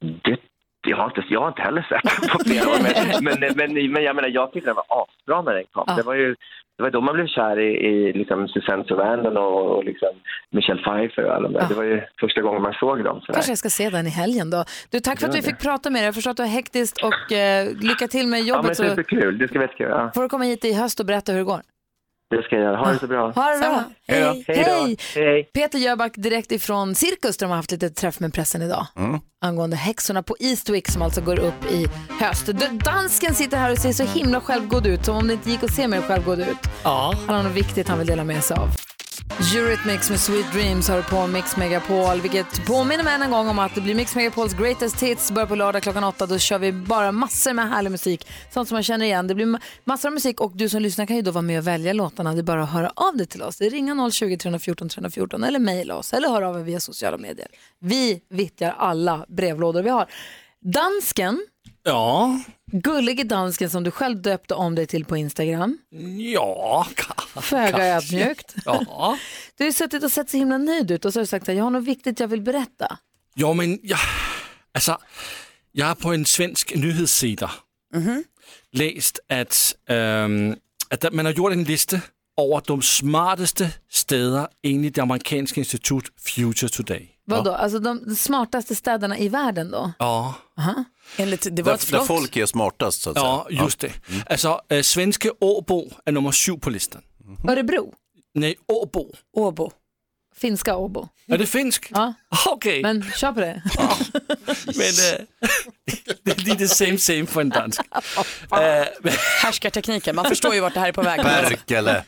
Det, 0.00 0.36
jag, 0.88 0.96
har 0.96 1.04
inte, 1.04 1.22
jag 1.28 1.40
har 1.40 1.48
inte 1.48 1.62
heller 1.62 1.82
sett 1.82 2.20
den 2.20 2.28
på 2.30 2.38
flera 2.44 2.68
år, 2.68 2.78
men, 3.22 3.38
men, 3.40 3.56
men, 3.56 3.92
men 3.92 4.02
jag 4.02 4.16
menar, 4.16 4.28
jag 4.28 4.52
tyckte 4.52 4.68
den 4.70 4.76
var 4.76 5.02
asbra 5.02 5.42
när 5.42 5.54
den 5.54 5.64
kom. 5.72 5.84
Ja. 5.86 5.94
Det 5.96 6.02
var 6.02 6.14
ju 6.14 6.36
det 6.76 6.82
var 6.84 6.90
då 6.90 7.00
man 7.00 7.14
blev 7.14 7.26
kär 7.26 7.58
i, 7.58 7.86
i 7.88 8.12
liksom 8.12 8.48
Susanne 8.48 8.84
Sarandon 8.84 9.36
och, 9.36 9.76
och 9.76 9.84
liksom 9.84 10.08
Michelle 10.50 10.82
Pfeiffer 10.82 11.24
och 11.24 11.34
alla 11.34 11.48
de 11.48 11.52
där. 11.58 11.68
Det 11.68 11.74
var 11.74 11.84
ju 11.84 12.00
första 12.20 12.40
gången 12.40 12.62
man 12.62 12.72
såg 12.72 13.04
dem. 13.04 13.20
Sådär. 13.20 13.32
Kanske 13.34 13.50
jag 13.50 13.58
ska 13.58 13.68
se 13.70 13.90
den 13.90 14.06
i 14.06 14.10
helgen 14.10 14.50
då. 14.50 14.64
Du, 14.90 15.00
tack 15.00 15.20
för 15.20 15.28
att 15.28 15.34
vi 15.34 15.38
det. 15.40 15.46
fick 15.46 15.58
prata 15.58 15.90
med 15.90 16.00
dig. 16.00 16.04
Jag 16.06 16.14
förstår 16.14 16.30
att 16.30 16.36
du 16.36 16.42
är 16.42 16.46
hektiskt 16.46 17.04
och 17.04 17.32
eh, 17.32 17.68
lycka 17.80 18.08
till 18.08 18.26
med 18.26 18.40
Ja, 18.40 18.44
jobbet. 18.46 18.66
men 18.66 18.74
så 18.74 18.84
superkul. 18.84 19.38
Det 19.38 19.48
ska 19.48 19.58
bli 19.58 19.66
jättekul. 19.66 19.88
Ja. 19.90 20.10
får 20.14 20.22
du 20.22 20.28
komma 20.28 20.44
hit 20.44 20.64
i 20.64 20.72
höst 20.72 21.00
och 21.00 21.06
berätta 21.06 21.32
hur 21.32 21.38
det 21.38 21.44
går. 21.44 21.60
Det 22.30 22.42
ska 22.42 22.56
jag 22.56 22.64
göra. 22.64 22.76
Ha 22.76 22.92
det 22.92 22.98
så 22.98 23.06
bra. 23.06 23.30
Ha 23.30 23.50
det 23.50 23.58
bra. 23.58 23.84
Hej. 24.08 24.44
Hej. 24.46 24.64
Hej. 24.64 24.96
Hej. 25.14 25.50
Peter 25.54 25.78
Jöback 25.78 26.12
direkt 26.16 26.52
ifrån 26.52 26.94
Cirkus 26.94 27.36
där 27.36 27.46
de 27.46 27.50
har 27.50 27.56
haft 27.56 27.70
lite 27.70 27.90
träff 27.90 28.20
med 28.20 28.34
pressen 28.34 28.62
idag. 28.62 28.86
Mm. 28.96 29.20
Angående 29.40 29.76
häxorna 29.76 30.22
på 30.22 30.36
Eastwick 30.40 30.88
som 30.88 31.02
alltså 31.02 31.20
går 31.20 31.38
upp 31.38 31.72
i 31.72 31.86
höst. 32.20 32.46
Dansken 32.84 33.34
sitter 33.34 33.56
här 33.56 33.72
och 33.72 33.78
ser 33.78 33.92
så 33.92 34.04
himla 34.04 34.40
självgod 34.40 34.86
ut, 34.86 35.04
som 35.04 35.16
om 35.16 35.26
det 35.26 35.32
inte 35.32 35.50
gick 35.50 35.62
att 35.62 35.70
se 35.70 35.88
mer 35.88 36.00
självgod 36.00 36.38
ut. 36.38 36.58
Ja. 36.84 37.14
Han 37.26 37.36
har 37.36 37.42
något 37.42 37.56
viktigt 37.56 37.88
han 37.88 37.98
vill 37.98 38.06
dela 38.06 38.24
med 38.24 38.44
sig 38.44 38.56
av. 38.56 38.68
Eurythmics 39.38 40.10
med 40.10 40.20
Sweet 40.20 40.52
Dreams 40.52 40.88
har 40.88 40.96
du 40.96 41.02
på 41.02 41.26
Mix 41.26 41.56
Megapol, 41.56 42.20
vilket 42.20 42.66
påminner 42.66 43.04
mig 43.04 43.14
än 43.14 43.22
en 43.22 43.30
gång 43.30 43.48
om 43.48 43.58
att 43.58 43.74
det 43.74 43.80
blir 43.80 43.94
Mix 43.94 44.14
Megapols 44.14 44.54
Greatest 44.54 45.02
Hits, 45.02 45.32
börjar 45.32 45.46
på 45.46 45.54
lördag 45.54 45.82
klockan 45.82 46.04
åtta. 46.04 46.26
Då 46.26 46.38
kör 46.38 46.58
vi 46.58 46.72
bara 46.72 47.12
massor 47.12 47.52
med 47.52 47.68
härlig 47.70 47.90
musik, 47.90 48.28
sånt 48.50 48.68
som 48.68 48.76
man 48.76 48.82
känner 48.82 49.06
igen. 49.06 49.26
Det 49.26 49.34
blir 49.34 49.58
massor 49.84 50.08
av 50.08 50.12
musik 50.12 50.40
och 50.40 50.52
du 50.54 50.68
som 50.68 50.82
lyssnar 50.82 51.06
kan 51.06 51.16
ju 51.16 51.22
då 51.22 51.30
vara 51.30 51.42
med 51.42 51.58
och 51.58 51.66
välja 51.66 51.92
låtarna. 51.92 52.32
Det 52.32 52.38
är 52.38 52.42
bara 52.42 52.62
att 52.62 52.70
höra 52.70 52.92
av 52.96 53.16
dig 53.16 53.26
till 53.26 53.42
oss. 53.42 53.56
Det 53.56 53.66
är 53.66 53.70
ringa 53.70 54.10
020 54.10 54.36
314 54.36 54.88
314 54.88 55.44
eller 55.44 55.58
mejla 55.58 55.96
oss 55.96 56.12
eller 56.12 56.28
höra 56.28 56.48
av 56.48 56.60
er 56.60 56.64
via 56.64 56.80
sociala 56.80 57.18
medier. 57.18 57.48
Vi 57.80 58.20
vittjar 58.30 58.74
alla 58.78 59.26
brevlådor 59.28 59.82
vi 59.82 59.90
har. 59.90 60.06
Dansken, 60.60 61.46
Ja, 61.82 62.40
gullige 62.72 63.24
dansken 63.24 63.70
som 63.70 63.84
du 63.84 63.90
själv 63.90 64.22
döpte 64.22 64.54
om 64.54 64.74
dig 64.74 64.86
till 64.86 65.04
på 65.04 65.16
Instagram. 65.16 65.78
ja. 66.34 66.86
Föga 67.42 67.86
ödmjukt. 67.96 68.54
Ja. 68.64 69.18
Du 69.58 69.64
har 69.64 69.72
suttit 69.72 70.04
och 70.04 70.12
sett 70.12 70.30
så 70.30 70.36
himla 70.36 70.58
nöjd 70.58 70.90
ut 70.90 71.04
och 71.04 71.12
så 71.12 71.18
har 71.18 71.22
du 71.22 71.26
sagt 71.26 71.48
att 71.48 71.54
jag 71.56 71.64
har 71.64 71.70
något 71.70 71.84
viktigt 71.84 72.20
jag 72.20 72.28
vill 72.28 72.42
berätta. 72.42 72.98
Jo, 73.34 73.54
men 73.54 73.78
jag, 73.82 73.98
alltså, 74.74 74.98
jag 75.72 75.86
har 75.86 75.94
på 75.94 76.12
en 76.12 76.24
svensk 76.24 76.74
nyhedssida 76.74 77.50
läst 78.72 79.18
att, 79.28 79.74
ehm, 79.88 80.56
att 80.90 81.12
man 81.12 81.24
har 81.24 81.32
gjort 81.32 81.52
en 81.52 81.64
lista 81.64 82.00
över 82.40 82.62
de 82.66 82.82
smartaste 82.82 83.70
städer 83.90 84.48
enligt 84.62 84.94
det 84.94 85.02
amerikanska 85.02 85.60
institut 85.60 86.04
Future 86.20 86.68
Today. 86.68 87.10
Vadå? 87.36 87.52
Alltså 87.52 87.78
de 87.78 88.16
smartaste 88.16 88.74
städerna 88.74 89.18
i 89.18 89.28
världen 89.28 89.70
då? 89.70 89.92
Ja. 89.98 90.34
Aha. 90.58 90.84
Enligt, 91.16 91.42
det 91.42 91.50
Där, 91.50 91.92
där 91.92 92.04
folk 92.04 92.36
är 92.36 92.46
smartast 92.46 93.02
så 93.02 93.10
att 93.10 93.16
Ja, 93.16 93.46
säga. 93.48 93.62
just 93.64 93.80
det. 93.80 93.92
Alltså, 94.30 94.60
äh, 94.68 94.82
svenska 94.82 95.30
Åbo 95.40 95.90
är 96.04 96.12
nummer 96.12 96.32
sju 96.32 96.52
på 96.58 96.70
listan. 96.70 97.02
Örebro? 97.48 97.92
Nej, 98.34 98.56
Åbo. 98.68 99.12
Åbo. 99.36 99.70
Finska 100.36 100.76
Åbo? 100.76 101.08
Är 101.26 101.38
det 101.38 101.46
finskt? 101.46 101.90
Ja. 101.94 102.14
Okej. 102.46 102.82
Men 102.82 103.10
kör 103.16 103.32
på 103.32 103.40
det. 103.40 103.62
Men 104.66 104.86
äh, 104.86 105.26
det 106.24 106.30
är 106.30 106.44
lite 106.44 106.68
same 106.68 106.98
same 106.98 107.26
för 107.26 107.40
en 107.40 107.48
dansk. 107.48 107.80
Äh, 107.80 108.00
men- 109.00 109.12
Härskartekniken, 109.42 110.16
man 110.16 110.24
förstår 110.24 110.54
ju 110.54 110.60
vart 110.60 110.74
det 110.74 110.80
här 110.80 110.88
är 110.88 110.92
på 110.92 111.02
väg. 111.02 111.20
Perkele. 111.20 112.04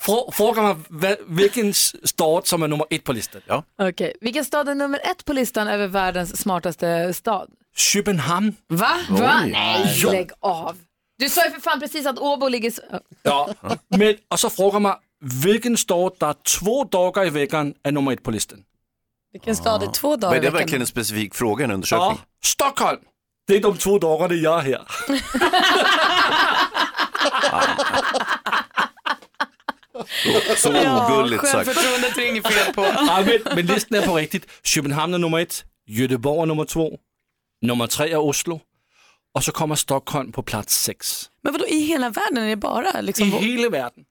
Frå- 0.00 0.32
Fråga 0.32 0.62
mig 0.62 0.76
va- 0.88 1.16
vilken 1.26 1.74
stad 1.74 2.46
som 2.46 2.62
är 2.62 2.68
nummer 2.68 2.86
ett 2.90 3.04
på 3.04 3.12
listan. 3.12 3.40
Ja. 3.46 3.64
Okej, 3.82 4.14
vilken 4.20 4.44
stad 4.44 4.68
är 4.68 4.74
nummer 4.74 5.00
ett 5.10 5.24
på 5.24 5.32
listan 5.32 5.68
över 5.68 5.86
världens 5.86 6.40
smartaste 6.40 7.14
stad? 7.14 7.48
Köpenhamn. 7.76 8.56
Va? 8.68 8.98
Va? 9.10 9.42
Nej, 9.46 10.02
lägg 10.10 10.30
av. 10.40 10.76
Du 11.18 11.28
sa 11.28 11.44
ju 11.44 11.50
för 11.50 11.60
fan 11.60 11.80
precis 11.80 12.06
att 12.06 12.18
Åbo 12.18 12.48
ligger... 12.48 12.68
s- 12.68 12.80
Ja. 13.22 13.54
Men, 13.88 14.16
och 14.30 14.40
så 14.40 14.50
frågar 14.50 14.80
man 14.80 14.96
vilken 15.20 15.76
stad 15.76 16.12
där 16.20 16.34
två 16.58 16.84
dagar 16.84 17.26
i 17.26 17.30
veckan 17.30 17.74
är 17.82 17.92
nummer 17.92 18.12
ett 18.12 18.22
på 18.22 18.30
listan. 18.30 18.58
Vilken 19.32 19.56
stad 19.56 19.82
är 19.82 19.86
två 19.92 20.16
dagar 20.16 20.34
Men 20.34 20.34
i 20.34 20.38
är 20.38 20.40
det 20.42 20.46
veckan? 20.50 20.58
verkligen 20.58 20.80
en 20.80 20.86
specifik 20.86 21.34
fråga, 21.34 21.64
en 21.64 21.70
undersökning? 21.70 22.08
Ja, 22.08 22.18
Stockholm. 22.44 22.98
Det 23.46 23.56
är 23.56 23.60
de 23.60 23.76
två 23.76 23.98
dagarna 23.98 24.34
jag 24.34 24.58
är 24.58 24.62
här. 24.62 24.84
Så 30.56 30.68
ogulligt 30.68 31.46
sagt. 31.46 31.54
Självförtroendet 31.66 32.18
ringer 32.18 32.42
fel 32.42 32.74
på. 32.74 32.82
Ja, 32.96 33.24
men, 33.26 33.54
men 33.56 33.66
listan 33.66 33.98
är 33.98 34.06
på 34.06 34.16
riktigt. 34.16 34.46
Köpenhamn 34.64 35.14
är 35.14 35.18
nummer 35.18 35.38
ett, 35.38 35.64
Göteborg 35.86 36.42
är 36.42 36.46
nummer 36.46 36.64
två, 36.64 36.98
nummer 37.62 37.86
tre 37.86 38.12
är 38.12 38.16
Oslo 38.18 38.60
och 39.34 39.44
så 39.44 39.52
kommer 39.52 39.74
Stockholm 39.74 40.32
på 40.32 40.42
plats 40.42 40.82
sex. 40.82 41.30
Men 41.42 41.52
vadå, 41.52 41.66
i 41.66 41.80
hela 41.80 42.10
världen 42.10 42.38
är 42.44 42.48
det 42.48 42.56
bara 42.56 43.00
liksom, 43.00 43.26
I 43.28 43.30
hela 43.30 43.68
världen. 43.68 44.04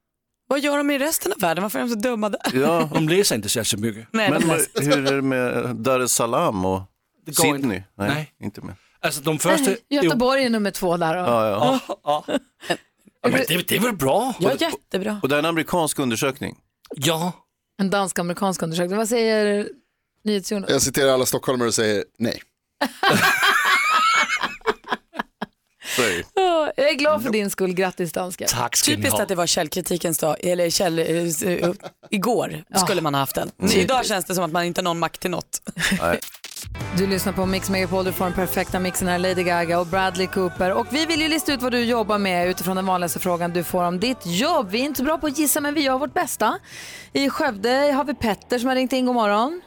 Vad 0.48 0.60
gör 0.60 0.78
de 0.78 0.90
i 0.92 0.98
resten 1.00 1.32
av 1.32 1.40
världen? 1.40 1.62
Varför 1.62 1.80
är 1.80 1.84
de 1.84 1.90
så 1.90 1.96
dumma 1.96 2.30
där? 2.30 2.42
Ja. 2.54 2.90
De 2.94 3.10
läser 3.10 3.36
inte 3.36 3.50
särskilt 3.50 3.84
mycket. 3.84 4.08
Nej, 4.12 4.30
Men 4.32 4.42
hur 4.76 5.08
är 5.08 5.16
det 5.16 5.22
med 5.22 5.76
Dar 5.76 6.00
es 6.00 6.12
Salaam 6.14 6.66
och 6.66 6.82
Det 7.26 7.36
går 7.38 7.44
Sydney? 7.44 7.78
inte. 7.78 7.88
Nej, 7.98 8.10
Nej. 8.10 8.34
inte 8.44 8.62
med. 8.62 8.76
Alltså 9.00 9.22
de 9.22 9.40
första... 9.40 9.72
Göteborg 9.90 10.44
är 10.44 10.50
nummer 10.50 10.72
två 10.72 10.98
där. 10.98 11.14
då. 11.14 11.20
Ja, 11.20 11.50
ja. 11.50 11.80
Ja, 12.04 12.24
ja. 12.28 12.38
Ja, 13.22 13.30
men 13.30 13.42
det, 13.48 13.68
det 13.68 13.76
är 13.76 13.80
väl 13.80 13.96
bra? 13.96 14.34
Ja, 14.40 14.52
jättebra. 14.60 15.20
Och 15.24 15.30
det 15.30 15.36
är 15.36 15.40
en 15.40 15.46
amerikansk 15.46 16.00
undersökning. 16.00 16.58
Ja. 16.96 17.32
En 17.80 17.90
dansk-amerikansk 17.90 18.62
undersökning. 18.62 18.98
Vad 18.98 19.10
säger 19.10 19.70
NyhetsJonas? 20.24 20.70
Jag 20.70 20.82
citerar 20.82 21.14
alla 21.14 21.26
stockholmare 21.26 21.68
och 21.68 21.74
säger 21.74 22.04
nej. 22.18 22.42
Ja, 26.34 26.72
Jag 26.78 26.90
är 26.90 26.94
glad 26.94 27.24
för 27.24 27.30
din 27.30 27.50
skull. 27.50 27.74
Grattis 27.74 28.12
dansken. 28.12 28.48
Tack 28.52 28.76
ska 28.76 28.92
ni 28.92 28.96
Typiskt 28.98 29.16
ha. 29.16 29.22
att 29.22 29.30
det 29.30 29.36
var 29.36 29.48
källkritikens 29.48 30.18
dag, 30.18 30.36
eller 30.44 30.70
käll, 30.70 31.00
eh, 31.00 31.06
eh, 31.06 31.72
igår 32.10 32.64
skulle 32.76 33.02
man 33.02 33.14
ha 33.14 33.20
haft 33.20 33.36
den. 33.36 33.52
Mm. 33.62 33.72
Idag 33.72 34.06
känns 34.06 34.26
det 34.26 34.36
som 34.36 34.44
att 34.44 34.52
man 34.52 34.64
inte 34.64 34.80
har 34.82 34.84
någon 34.84 35.00
makt 35.00 35.22
till 35.22 35.32
något. 35.32 35.62
Nej. 36.02 36.20
Du 36.98 37.08
lyssnar 37.08 37.34
på 37.34 37.46
Mix 37.46 37.70
Megapol, 37.70 38.06
du 38.06 38.12
får 38.12 38.26
den 38.26 38.34
perfekta 38.34 38.80
mixen 38.80 39.08
här, 39.08 39.20
Lady 39.20 39.44
Gaga 39.44 39.80
och 39.80 39.88
Bradley 39.88 40.28
Cooper. 40.28 40.72
Och 40.74 40.88
vi 40.92 41.06
vill 41.06 41.22
ju 41.22 41.28
lista 41.28 41.54
ut 41.54 41.62
vad 41.62 41.72
du 41.72 41.84
jobbar 41.84 42.18
med 42.18 42.50
utifrån 42.50 42.76
den 42.76 42.86
vanligaste 42.86 43.20
frågan 43.20 43.54
du 43.54 43.64
får 43.64 43.84
om 43.84 44.00
ditt 44.00 44.26
jobb. 44.26 44.70
Vi 44.70 44.80
är 44.82 44.84
inte 44.86 44.98
så 44.98 45.04
bra 45.04 45.18
på 45.18 45.28
att 45.28 45.38
gissa 45.38 45.62
men 45.62 45.74
vi 45.74 45.82
gör 45.82 45.98
vårt 45.98 46.14
bästa. 46.14 46.60
I 47.14 47.30
Skövde 47.30 47.70
har 47.70 48.04
vi 48.04 48.14
Petter 48.14 48.60
som 48.60 48.68
har 48.68 48.76
ringt 48.76 48.94
in, 48.94 49.06
god 49.06 49.16
morgon. 49.16 49.62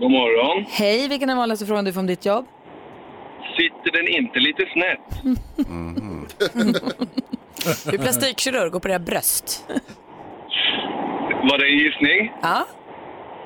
God 0.00 0.10
morgon. 0.10 0.64
Hej, 0.68 1.08
vilken 1.08 1.28
är 1.28 1.32
den 1.32 1.38
vanligaste 1.38 1.66
frågan 1.66 1.84
du 1.84 1.92
får 1.92 2.00
om 2.00 2.06
ditt 2.06 2.24
jobb? 2.26 2.46
Sitter 3.58 3.92
den 3.98 4.08
inte 4.08 4.38
lite 4.38 4.64
snett? 4.72 5.36
Du 7.84 7.94
är 7.94 7.98
plastikkirurg 7.98 8.68
och 8.68 8.74
opererar 8.74 8.98
bröst. 8.98 9.64
Var 11.42 11.58
det 11.58 11.64
en 11.64 11.78
gissning? 11.78 12.32
Ja. 12.42 12.66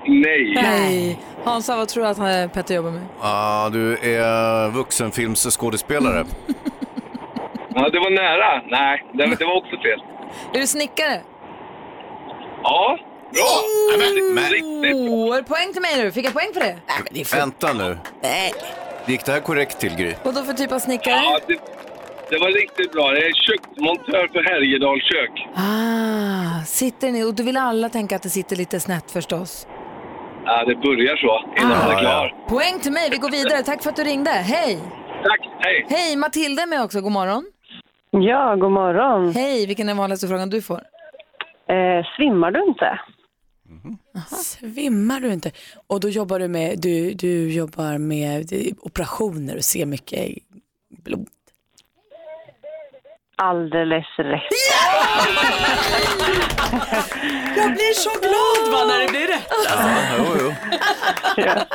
Nej. 0.06 0.52
Nej. 0.54 1.18
Hansa, 1.44 1.76
vad 1.76 1.88
tror 1.88 2.04
du 2.04 2.10
att 2.10 2.18
han, 2.18 2.50
Petter 2.50 2.74
jobbar 2.74 2.90
med? 2.90 3.06
Ja, 3.20 3.70
du 3.72 3.92
är 3.96 4.70
vuxenfilmsskådespelare. 4.70 6.24
Ja, 7.74 7.88
det 7.88 7.98
var 7.98 8.10
nära. 8.10 8.62
Nej, 8.68 9.04
det, 9.12 9.36
det 9.36 9.44
var 9.44 9.56
också 9.56 9.76
fel. 9.76 10.02
Är 10.54 10.60
du 10.60 10.66
snickare? 10.66 11.20
Ja. 12.62 12.98
Bra! 13.32 13.62
Men. 14.34 14.44
Oh, 14.44 15.36
är 15.36 15.36
det 15.36 15.48
poäng 15.48 15.72
till 15.72 15.82
mig 15.82 16.04
nu? 16.04 16.12
Fick 16.12 16.26
jag 16.26 16.32
poäng 16.32 16.48
för 16.54 16.60
det? 16.60 17.36
vänta 17.36 17.72
nu. 17.72 17.98
Nej. 18.22 18.52
Gick 19.06 19.24
det 19.26 19.32
här 19.32 19.40
korrekt 19.40 19.78
till 19.80 19.96
Gry? 19.96 20.14
Vad 20.24 20.34
då 20.34 20.42
för 20.42 20.52
typ 20.52 20.72
av 20.72 20.78
snickare? 20.78 21.14
Ja, 21.14 21.38
det, 21.46 21.58
det 22.30 22.38
var 22.38 22.48
riktigt 22.60 22.92
bra. 22.92 23.14
Jag 23.14 23.22
är 23.26 23.32
köksmontör 23.32 24.28
för 24.32 24.42
Härjedals 24.50 25.04
kök. 25.04 25.48
Ah, 25.56 26.64
sitter 26.64 27.10
ni 27.12 27.24
och 27.24 27.34
då 27.34 27.42
vill 27.42 27.56
alla 27.56 27.88
tänka 27.88 28.16
att 28.16 28.22
det 28.22 28.28
sitter 28.28 28.56
lite 28.56 28.80
snett 28.80 29.10
förstås. 29.10 29.66
Ja, 30.44 30.64
det 30.64 30.74
börjar 30.74 31.16
så 31.16 31.44
innan 31.62 31.78
man 31.78 31.90
är 31.96 31.98
klar. 32.00 32.34
Poäng 32.48 32.78
till 32.80 32.92
mig, 32.92 33.08
vi 33.10 33.16
går 33.16 33.30
vidare. 33.30 33.62
Tack 33.62 33.82
för 33.82 33.90
att 33.90 33.96
du 33.96 34.04
ringde. 34.04 34.30
Hej! 34.30 34.78
Tack, 35.22 35.40
hej! 35.58 35.86
Hej, 35.88 36.16
Matilda 36.16 36.62
är 36.62 36.66
med 36.66 36.82
också. 36.82 37.00
God 37.00 37.12
morgon. 37.12 37.44
Ja, 38.10 38.56
god 38.56 38.70
morgon. 38.72 39.32
Hej, 39.34 39.66
vilken 39.66 39.88
är 39.88 39.94
vanligaste 39.94 40.26
frågan 40.28 40.50
du 40.50 40.62
får? 40.62 40.80
Eh, 41.68 42.06
svimmar 42.16 42.50
du 42.50 42.64
inte? 42.64 43.00
Svimmar 44.44 45.20
du 45.20 45.32
inte? 45.32 45.50
Och 45.86 46.00
då 46.00 46.08
jobbar 46.08 46.38
du 46.38 46.48
med, 46.48 46.78
du, 46.80 47.14
du 47.14 47.52
jobbar 47.52 47.98
med 47.98 48.52
operationer 48.80 49.56
och 49.56 49.64
ser 49.64 49.86
mycket 49.86 50.38
blod. 51.04 51.28
Alldeles 53.36 54.06
rätt. 54.18 54.42
Jag 57.56 57.72
blir 57.72 57.94
så 57.94 58.10
glad 58.10 58.72
va, 58.72 58.84
när 58.84 59.00
det 59.00 59.08
blir 59.08 59.26
rätt. 59.26 59.48
jo, 60.18 60.24
jo. 60.40 60.52
Jag 61.36 61.66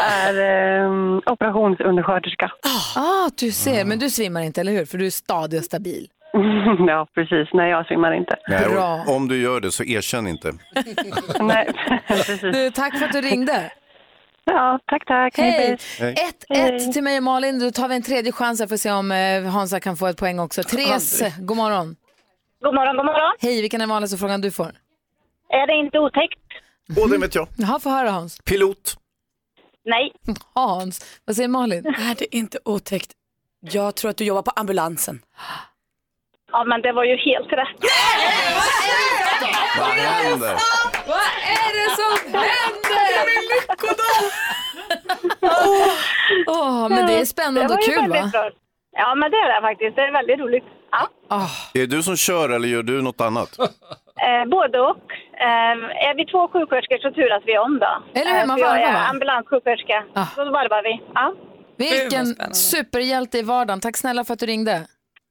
är 0.00 0.84
eh, 0.84 1.18
operationsundersköterska. 1.32 2.50
Ah, 2.96 3.30
du 3.38 3.52
ser. 3.52 3.84
Men 3.84 3.98
du 3.98 4.10
svimmar 4.10 4.40
inte, 4.40 4.60
eller 4.60 4.72
hur? 4.72 4.84
För 4.84 4.98
du 4.98 5.06
är 5.06 5.10
stadig 5.10 5.58
och 5.58 5.64
stabil. 5.64 6.08
ja, 6.88 7.06
precis. 7.14 7.48
Nej, 7.52 7.70
jag 7.70 7.86
svimmar 7.86 8.12
inte. 8.12 8.36
Nej, 8.48 8.68
Bra. 8.68 9.04
om 9.06 9.28
du 9.28 9.42
gör 9.42 9.60
det 9.60 9.72
så 9.72 9.84
erkänn 9.84 10.26
inte. 10.26 10.52
Nej, 11.40 11.72
precis. 12.08 12.40
Du, 12.40 12.70
tack 12.70 12.98
för 12.98 13.04
att 13.06 13.12
du 13.12 13.20
ringde. 13.20 13.72
Ja, 14.44 14.78
tack, 14.86 15.04
tack. 15.06 15.36
Hej! 15.38 15.78
Hej. 15.98 16.14
1-1 16.48 16.92
till 16.92 17.02
mig 17.02 17.16
och 17.16 17.22
Malin. 17.22 17.58
Då 17.58 17.70
tar 17.70 17.88
vi 17.88 17.94
en 17.94 18.02
tredje 18.02 18.32
chans 18.32 18.60
här 18.60 18.66
för 18.66 18.74
att 18.74 18.80
se 18.80 18.92
om 18.92 19.12
eh, 19.12 19.42
Hansa 19.42 19.80
kan 19.80 19.96
få 19.96 20.06
ett 20.06 20.16
poäng 20.16 20.38
också. 20.38 20.62
Therese, 20.62 21.22
god 21.38 21.56
morgon. 21.56 21.96
God 22.62 22.74
morgon, 22.74 22.96
god 22.96 23.06
morgon. 23.06 23.36
Hej, 23.40 23.60
vilken 23.60 23.80
är 23.80 23.86
vanligaste 23.86 24.16
frågan 24.16 24.40
du 24.40 24.50
får? 24.50 24.72
Är 25.48 25.66
det 25.66 25.74
inte 25.86 25.98
otäckt? 25.98 26.40
Åh, 26.96 27.08
det 27.10 27.18
vet 27.18 27.34
jag. 27.34 27.48
Jaha, 27.56 27.78
få 27.80 27.90
höra 27.90 28.10
Hans. 28.10 28.38
Pilot. 28.44 28.96
Nej. 29.84 30.12
Hans, 30.54 31.20
vad 31.24 31.36
säger 31.36 31.48
Malin? 31.48 31.86
Är 31.86 32.14
det 32.18 32.36
inte 32.36 32.58
otäckt? 32.64 33.12
Jag 33.60 33.94
tror 33.94 34.10
att 34.10 34.16
du 34.16 34.24
jobbar 34.24 34.42
på 34.42 34.50
ambulansen. 34.50 35.20
Ja, 36.54 36.64
men 36.64 36.82
det 36.82 36.92
var 36.92 37.04
ju 37.04 37.16
helt 37.16 37.52
rätt. 37.52 37.78
Vad 39.78 39.88
händer? 39.88 40.54
Vad 41.06 41.26
är 41.60 41.70
det 41.78 41.88
som 42.00 42.34
händer? 42.34 43.34
Åh, 46.46 46.88
men 46.88 47.06
det 47.06 47.20
är 47.20 47.24
spännande 47.24 47.74
och 47.74 47.82
kul 47.82 48.08
va? 48.10 48.30
Ja, 48.96 49.14
men 49.14 49.30
det 49.30 49.36
är 49.36 49.54
det 49.54 49.60
faktiskt. 49.68 49.96
Det 49.96 50.02
är 50.02 50.12
väldigt 50.12 50.38
roligt. 50.40 50.64
Ja. 50.90 51.08
Är 51.74 51.80
det 51.80 51.86
du 51.86 52.02
som 52.02 52.16
kör 52.16 52.48
eller 52.48 52.68
gör 52.68 52.82
du 52.82 53.02
något 53.02 53.20
annat? 53.20 53.58
Eh, 53.58 54.44
både 54.50 54.80
och. 54.80 54.96
Eh, 55.46 56.08
är 56.08 56.14
vi 56.16 56.26
två 56.26 56.48
sjuksköterskor 56.48 56.98
så 56.98 57.10
turas 57.10 57.42
vi 57.46 57.58
om 57.58 57.78
då. 57.78 58.20
Eller 58.20 58.30
hur, 58.30 58.40
Eh, 58.40 58.46
man 58.46 58.56
för 58.58 58.64
jag 58.64 58.70
varvar, 58.72 58.88
är 58.88 58.92
va? 58.92 58.98
ambulanssjuksköterska. 58.98 60.04
Så 60.34 60.44
varvar 60.44 60.82
vi. 60.82 61.00
Ja. 61.14 61.34
Vilken 61.76 62.26
superhjälte 62.54 63.38
i 63.38 63.42
vardagen. 63.42 63.80
Tack 63.80 63.96
snälla 63.96 64.24
för 64.24 64.32
att 64.34 64.40
du 64.40 64.46
ringde. 64.46 64.86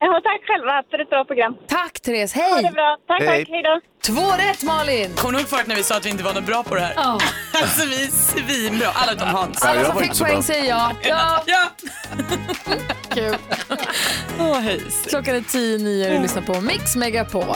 Ja, 0.06 0.22
tack 0.24 0.42
själva 0.48 0.84
för 0.92 1.00
ett 1.02 1.10
bra 1.10 1.26
program. 1.26 1.56
Tack 1.68 2.00
Therese, 2.00 2.34
hej! 2.34 2.52
Ha 2.52 2.62
det 2.62 2.72
bra. 2.72 2.98
Tack, 3.08 3.22
Hej. 3.22 3.46
tack. 3.46 3.50
Hej 3.54 3.64
då. 3.64 3.82
Två 4.06 4.28
rätt 4.38 4.64
Malin! 4.64 5.16
Kommer 5.16 5.34
du 5.34 5.40
ihåg 5.40 5.50
förut 5.50 5.68
när 5.68 5.76
vi 5.76 5.84
sa 5.84 5.98
att 5.98 6.06
vi 6.06 6.10
inte 6.10 6.24
var 6.24 6.34
något 6.34 6.46
bra 6.46 6.64
på 6.64 6.76
det 6.76 6.82
här? 6.82 6.94
Ja. 6.96 7.20
alltså 7.62 7.88
vi 7.88 8.04
är 8.04 8.08
svinbra, 8.08 8.88
alla 8.94 9.14
utom 9.14 9.28
Hans. 9.28 9.64
Alla 9.64 9.86
som 9.86 10.02
fick 10.02 10.20
poäng 10.20 10.44
säger 10.44 10.70
ja. 10.70 10.92
Ja! 11.04 11.44
ja. 11.46 11.70
Kul. 13.10 13.36
Åh, 14.40 14.60
hej. 14.60 14.82
Klockan 15.08 15.36
är 15.36 15.42
tio 15.42 15.78
nio 15.78 16.08
och 16.08 16.16
du 16.16 16.22
lyssnar 16.22 16.42
på 16.42 16.62
Mix 16.62 16.96
Megapol. 16.96 17.56